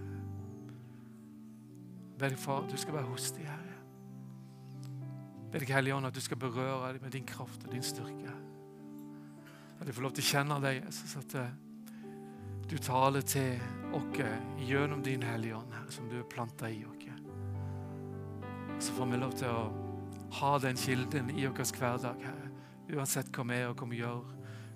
Be 2.21 2.29
deg, 2.29 2.37
far, 2.37 2.69
du 2.69 2.77
skal 2.77 2.99
være 2.99 3.09
hos 3.09 3.31
dem, 3.39 3.49
Herre. 3.49 3.81
Be 5.55 5.65
deg, 5.65 5.73
Hellige 5.73 5.97
Ånd, 5.97 6.11
at 6.11 6.21
du 6.21 6.21
skal 6.27 6.43
berøre 6.45 6.93
dem 6.99 7.09
med 7.09 7.17
din 7.17 7.25
kraft 7.33 7.65
og 7.65 7.73
din 7.73 7.89
styrke. 7.95 8.37
At 9.81 9.89
de 9.89 9.97
får 9.97 10.05
lov 10.05 10.19
til 10.19 10.27
å 10.27 10.33
kjenne 10.35 10.61
deg, 10.67 10.83
Jesus, 10.83 11.17
at 11.23 11.41
eh, 11.41 11.57
du 12.69 12.77
taler 12.77 13.25
til 13.25 13.57
oss 13.97 14.21
gjennom 14.69 15.01
din 15.01 15.25
Hellige 15.25 15.57
Ånd, 15.63 15.73
Herre, 15.81 15.97
som 15.97 16.13
du 16.13 16.21
er 16.21 16.29
planta 16.29 16.69
i 16.69 16.85
oss 16.85 16.97
så 18.79 18.93
får 18.93 19.07
vi 19.07 19.17
lov 19.17 19.33
til 19.37 19.49
å 19.49 19.87
ha 20.41 20.59
den 20.59 20.77
kilden 20.77 21.31
i 21.33 21.47
vår 21.47 21.73
hverdag, 21.79 22.21
Herre. 22.25 22.51
Uansett 22.93 23.31
hva 23.35 23.45
vi 23.49 23.57
er 23.57 23.71
og 23.71 23.81
hva 23.81 23.89
vi 23.91 24.01
gjør, 24.03 24.27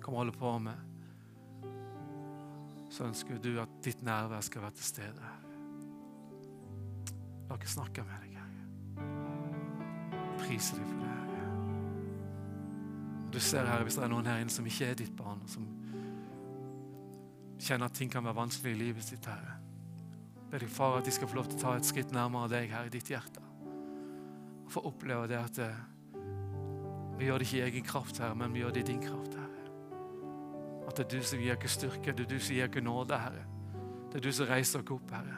hva 0.01 0.09
vi 0.09 0.17
holder 0.17 0.37
på 0.39 0.53
med, 0.65 0.87
så 2.91 3.05
ønsker 3.07 3.39
du 3.39 3.53
at 3.61 3.77
ditt 3.85 4.01
nærvær 4.03 4.41
skal 4.43 4.65
være 4.65 4.77
til 4.79 4.87
stede. 4.89 5.29
La 7.47 7.55
oss 7.55 7.75
snakke 7.75 8.03
med 8.07 8.25
deg, 8.25 8.33
Herre. 8.39 8.63
Prise 10.41 10.79
deg 10.79 10.87
for 10.87 10.97
det, 10.97 11.11
Herre. 11.11 11.45
Du 13.31 13.39
ser, 13.39 13.69
Herre, 13.69 13.85
hvis 13.87 13.99
det 13.99 14.05
er 14.07 14.11
noen 14.11 14.27
her 14.27 14.41
inne 14.43 14.51
som 14.51 14.67
ikke 14.67 14.89
er 14.91 14.99
ditt 14.99 15.15
barn, 15.15 15.45
som 15.51 15.67
kjenner 17.61 17.85
at 17.87 17.95
ting 17.95 18.11
kan 18.11 18.25
være 18.25 18.39
vanskelig 18.41 18.73
i 18.73 18.81
livet 18.81 19.05
sitt, 19.07 19.29
Herre. 19.29 19.59
Be 20.51 20.59
deg, 20.59 20.73
far, 20.73 20.97
at 20.99 21.07
de 21.07 21.13
skal 21.15 21.29
få 21.31 21.39
lov 21.39 21.47
til 21.47 21.61
å 21.61 21.63
ta 21.67 21.77
et 21.77 21.87
skritt 21.87 22.11
nærmere 22.15 22.51
deg, 22.57 22.73
Herre, 22.73 22.91
i 22.91 22.95
ditt 22.97 23.13
hjerte 23.13 23.40
få 24.71 24.85
oppleve 24.87 25.27
det 25.27 25.37
at 25.39 25.59
eh, 25.59 25.79
vi 27.19 27.25
gjør 27.25 27.37
det 27.37 27.47
ikke 27.47 27.57
i 27.57 27.61
egen 27.61 27.83
kraft, 27.85 28.17
Herre, 28.17 28.35
men 28.35 28.53
vi 28.53 28.59
gjør 28.59 28.69
det 28.69 28.79
i 28.79 28.91
din 28.91 29.01
kraft, 29.01 29.35
Herre. 29.35 29.47
At 30.87 30.97
det 30.97 31.05
er 31.05 31.09
du 31.17 31.23
som 31.23 31.39
gir 31.39 31.55
oss 31.55 31.75
styrke, 31.77 32.13
det 32.17 32.25
er 32.25 32.29
du 32.29 32.39
som 32.39 32.55
gir 32.55 32.69
oss 32.69 32.83
nåde, 32.83 33.19
Herre. 33.19 33.43
Det 34.11 34.17
er 34.19 34.23
du 34.25 34.31
som 34.31 34.47
reiser 34.49 34.81
oss 34.81 34.93
opp, 34.95 35.11
Herre. 35.11 35.37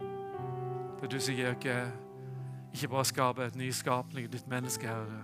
Det 0.00 1.06
er 1.06 1.12
du 1.12 1.20
som 1.20 1.38
gir 1.38 1.52
oss 1.52 1.68
ikke 2.74 2.88
bare 2.90 3.04
skaper 3.04 3.42
et 3.44 3.56
nyskapning, 3.56 4.26
et 4.26 4.34
nytt 4.34 4.48
menneske, 4.50 4.88
Herre. 4.88 5.22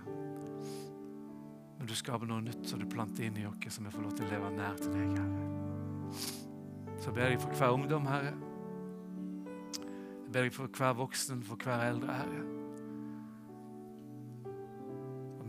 Men 1.79 1.89
du 1.89 1.95
skaper 1.97 2.29
noe 2.29 2.45
nytt 2.45 2.63
som 2.69 2.79
du 2.79 2.87
planter 2.87 3.27
inn 3.27 3.41
i 3.41 3.45
oss, 3.49 3.75
som 3.75 3.85
vi 3.85 3.91
får 3.91 4.05
lov 4.05 4.15
til 4.15 4.29
å 4.29 4.31
leve 4.31 4.53
nær 4.55 4.79
til 4.79 4.95
deg, 4.95 5.19
Herre. 5.19 6.23
Så 7.01 7.11
ber 7.11 7.33
jeg 7.33 7.41
for 7.41 7.59
hver 7.59 7.75
ungdom, 7.75 8.07
Herre. 8.07 8.31
Jeg 9.75 10.31
ber 10.31 10.47
deg 10.47 10.55
for 10.55 10.71
hver 10.79 10.95
voksen, 11.03 11.43
for 11.43 11.59
hver 11.59 11.89
eldre, 11.89 12.15
Herre 12.21 12.60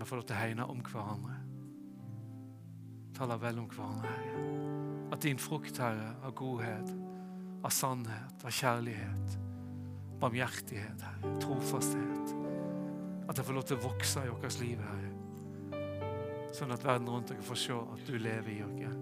vi 0.02 0.08
får 0.08 0.18
lov 0.18 0.24
til 0.26 0.34
å 0.34 0.40
hegne 0.40 0.64
om 0.66 0.80
hverandre. 0.82 1.34
Tale 3.14 3.36
vel 3.38 3.60
om 3.62 3.68
hverandre, 3.70 4.10
Herre. 4.10 4.40
At 5.14 5.22
din 5.22 5.38
frukt, 5.38 5.78
Herre, 5.78 6.08
av 6.26 6.34
godhet, 6.34 6.90
av 7.62 7.70
sannhet, 7.70 8.42
av 8.42 8.50
kjærlighet, 8.56 9.36
barmhjertighet, 10.18 11.06
Herre, 11.06 11.36
trofasthet 11.42 12.34
At 13.30 13.38
jeg 13.38 13.46
får 13.46 13.54
lov 13.54 13.68
til 13.68 13.78
å 13.78 13.84
vokse 13.84 14.26
i 14.26 14.32
vårt 14.32 14.58
liv, 14.58 14.82
Herre. 14.82 15.12
Sånn 16.52 16.74
at 16.74 16.82
verden 16.84 17.08
rundt 17.08 17.30
dere 17.30 17.46
får 17.46 17.62
se 17.62 17.78
at 17.78 18.02
du 18.08 18.18
lever 18.18 18.50
i 18.56 18.60
oss 18.66 18.98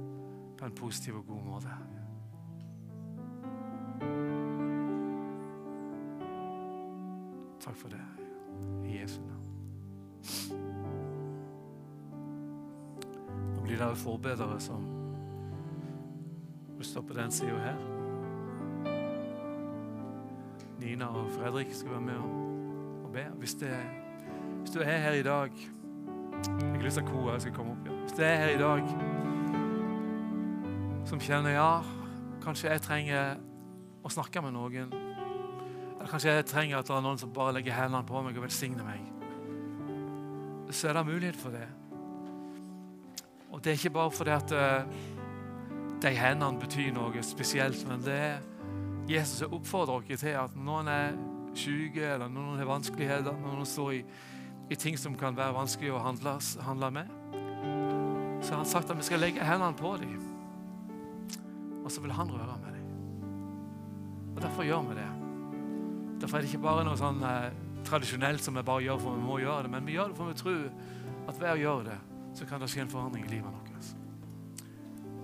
på 0.61 0.69
en 0.69 0.77
positiv 0.77 1.23
og 1.23 1.33
god 1.33 1.49
måte. 1.49 1.81
Herre. 1.81 1.99
Takk 7.65 7.77
for 7.81 7.89
det, 7.89 8.05
Herre. 8.05 8.33
I 8.85 9.01
Jesu 9.01 9.30
navn. 13.79 13.89
der 13.89 13.95
forbedere 13.95 14.61
som 14.61 15.01
står 16.75 16.83
stå 16.83 17.01
på 17.01 17.15
den 17.15 17.31
sida 17.31 17.59
her. 17.59 17.77
Nina 20.81 21.07
og 21.07 21.31
Fredrik 21.31 21.67
skal 21.73 21.91
være 21.91 22.01
med 22.01 22.15
og, 22.15 23.11
be. 23.13 23.25
Hvis, 23.39 23.55
det, 23.55 23.77
hvis, 24.61 24.71
du 24.71 24.79
er 24.79 24.99
her 24.99 25.13
i 25.13 25.23
dag 25.23 25.51
Jeg 26.47 26.71
har 26.75 26.83
lyst 26.83 26.95
til 26.95 27.03
at 27.03 27.09
koret 27.09 27.43
skal 27.43 27.55
komme 27.55 27.73
opp. 27.73 27.87
Ja. 27.87 27.93
Hvis 27.93 28.13
du 28.13 28.23
er 28.23 28.35
her 28.37 28.49
i 28.49 28.59
dag 28.59 28.83
som 31.05 31.21
kjenner 31.21 31.51
ja, 31.51 31.81
kanskje 32.45 32.71
jeg 32.71 32.81
trenger 32.85 33.41
å 34.05 34.13
snakke 34.13 34.43
med 34.45 34.55
noen. 34.55 34.93
Eller 35.99 36.11
kanskje 36.11 36.37
jeg 36.37 36.47
trenger 36.47 36.79
at 36.79 36.89
det 36.89 36.95
er 36.97 37.05
noen 37.05 37.19
som 37.19 37.33
bare 37.35 37.57
legger 37.59 37.75
hendene 37.75 38.07
på 38.07 38.23
meg 38.23 38.39
og 38.39 38.47
velsigner 38.47 38.87
meg. 38.87 39.03
Så 40.71 40.89
er 40.89 40.97
det 40.97 41.07
mulighet 41.07 41.37
for 41.37 41.51
det. 41.51 41.67
Og 43.61 43.65
Det 43.65 43.71
er 43.71 43.77
ikke 43.77 43.91
bare 43.91 44.11
fordi 44.11 44.31
at 44.31 44.53
uh, 44.53 44.85
de 46.03 46.11
hendene 46.17 46.61
betyr 46.61 46.95
noe 46.97 47.21
spesielt, 47.23 47.83
men 47.89 48.01
det 48.01 48.15
er 48.17 48.39
Jesus 49.11 49.43
oppfordrer 49.43 50.01
dere 50.09 50.17
til 50.17 50.39
at 50.41 50.55
når 50.57 50.65
noen 50.65 50.89
er 50.89 51.19
syke, 51.55 52.07
eller 52.15 52.31
når 52.33 52.47
noen 52.47 52.63
har 52.63 52.71
vanskeligheter, 52.71 53.37
når 53.37 53.59
noen 53.59 53.69
står 53.69 53.91
i, 53.99 54.01
i 54.73 54.81
ting 54.81 54.97
som 54.97 55.13
kan 55.13 55.37
være 55.37 55.53
vanskelig 55.59 55.93
å 55.93 56.01
handle, 56.01 56.39
handle 56.65 56.91
med, 57.03 57.13
så 58.41 58.55
har 58.55 58.63
han 58.63 58.73
sagt 58.73 58.95
at 58.95 58.97
vi 58.97 59.09
skal 59.11 59.21
legge 59.21 59.45
hendene 59.45 59.77
på 59.77 59.93
dem. 60.01 60.17
Og 61.85 61.93
så 61.93 62.01
vil 62.01 62.17
han 62.17 62.33
røre 62.33 62.57
med 62.65 62.79
dem. 62.79 62.91
Og 64.39 64.41
Derfor 64.41 64.65
gjør 64.71 64.89
vi 64.89 65.01
det. 65.03 65.11
Derfor 66.23 66.39
er 66.39 66.47
det 66.47 66.55
ikke 66.55 66.65
bare 66.65 66.89
noe 66.89 66.97
sånn 66.97 67.21
eh, 67.29 67.51
tradisjonelt 67.85 68.41
som 68.41 68.57
vi 68.57 68.65
bare 68.65 68.89
gjør 68.89 69.05
for 69.05 69.21
vi 69.21 69.29
må 69.29 69.43
gjøre 69.45 69.69
det, 69.69 69.77
men 69.77 69.85
vi 69.85 70.01
gjør 70.01 70.15
det 70.15 70.23
for 70.23 70.33
vi 70.33 70.41
tror 70.47 70.71
at 71.29 71.37
ved 71.45 71.53
å 71.59 71.61
gjøre 71.61 71.91
det, 71.91 72.05
så 72.41 72.47
kan 72.49 72.63
det 72.63 72.71
skje 72.73 72.87
en 72.87 72.93
forandring 72.93 73.27
i 73.27 73.35
livet 73.35 73.53
deres. 73.69 73.91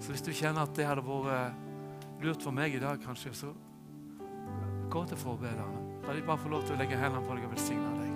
Så 0.05 0.12
hvis 0.12 0.25
du 0.27 0.35
kjenner 0.37 0.67
at 0.67 0.75
det 0.77 0.85
hadde 0.85 1.05
vært 1.07 2.21
lurt 2.21 2.45
for 2.45 2.53
meg 2.53 2.77
i 2.77 2.83
dag, 2.83 3.01
kanskje, 3.01 3.33
så 3.33 3.55
gå 4.93 5.05
til 5.09 5.17
forbederne. 5.17 5.81
La 6.05 6.14
de 6.14 6.27
bare 6.27 6.45
få 6.45 6.53
lov 6.53 6.69
til 6.69 6.77
å 6.77 6.81
legge 6.83 7.01
hendene 7.01 7.25
på 7.25 7.39
deg 7.39 7.49
og 7.49 7.57
velsigne 7.57 7.91
deg. 8.03 8.12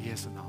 I 0.00 0.08
Jesu 0.08 0.30
navn. 0.32 0.45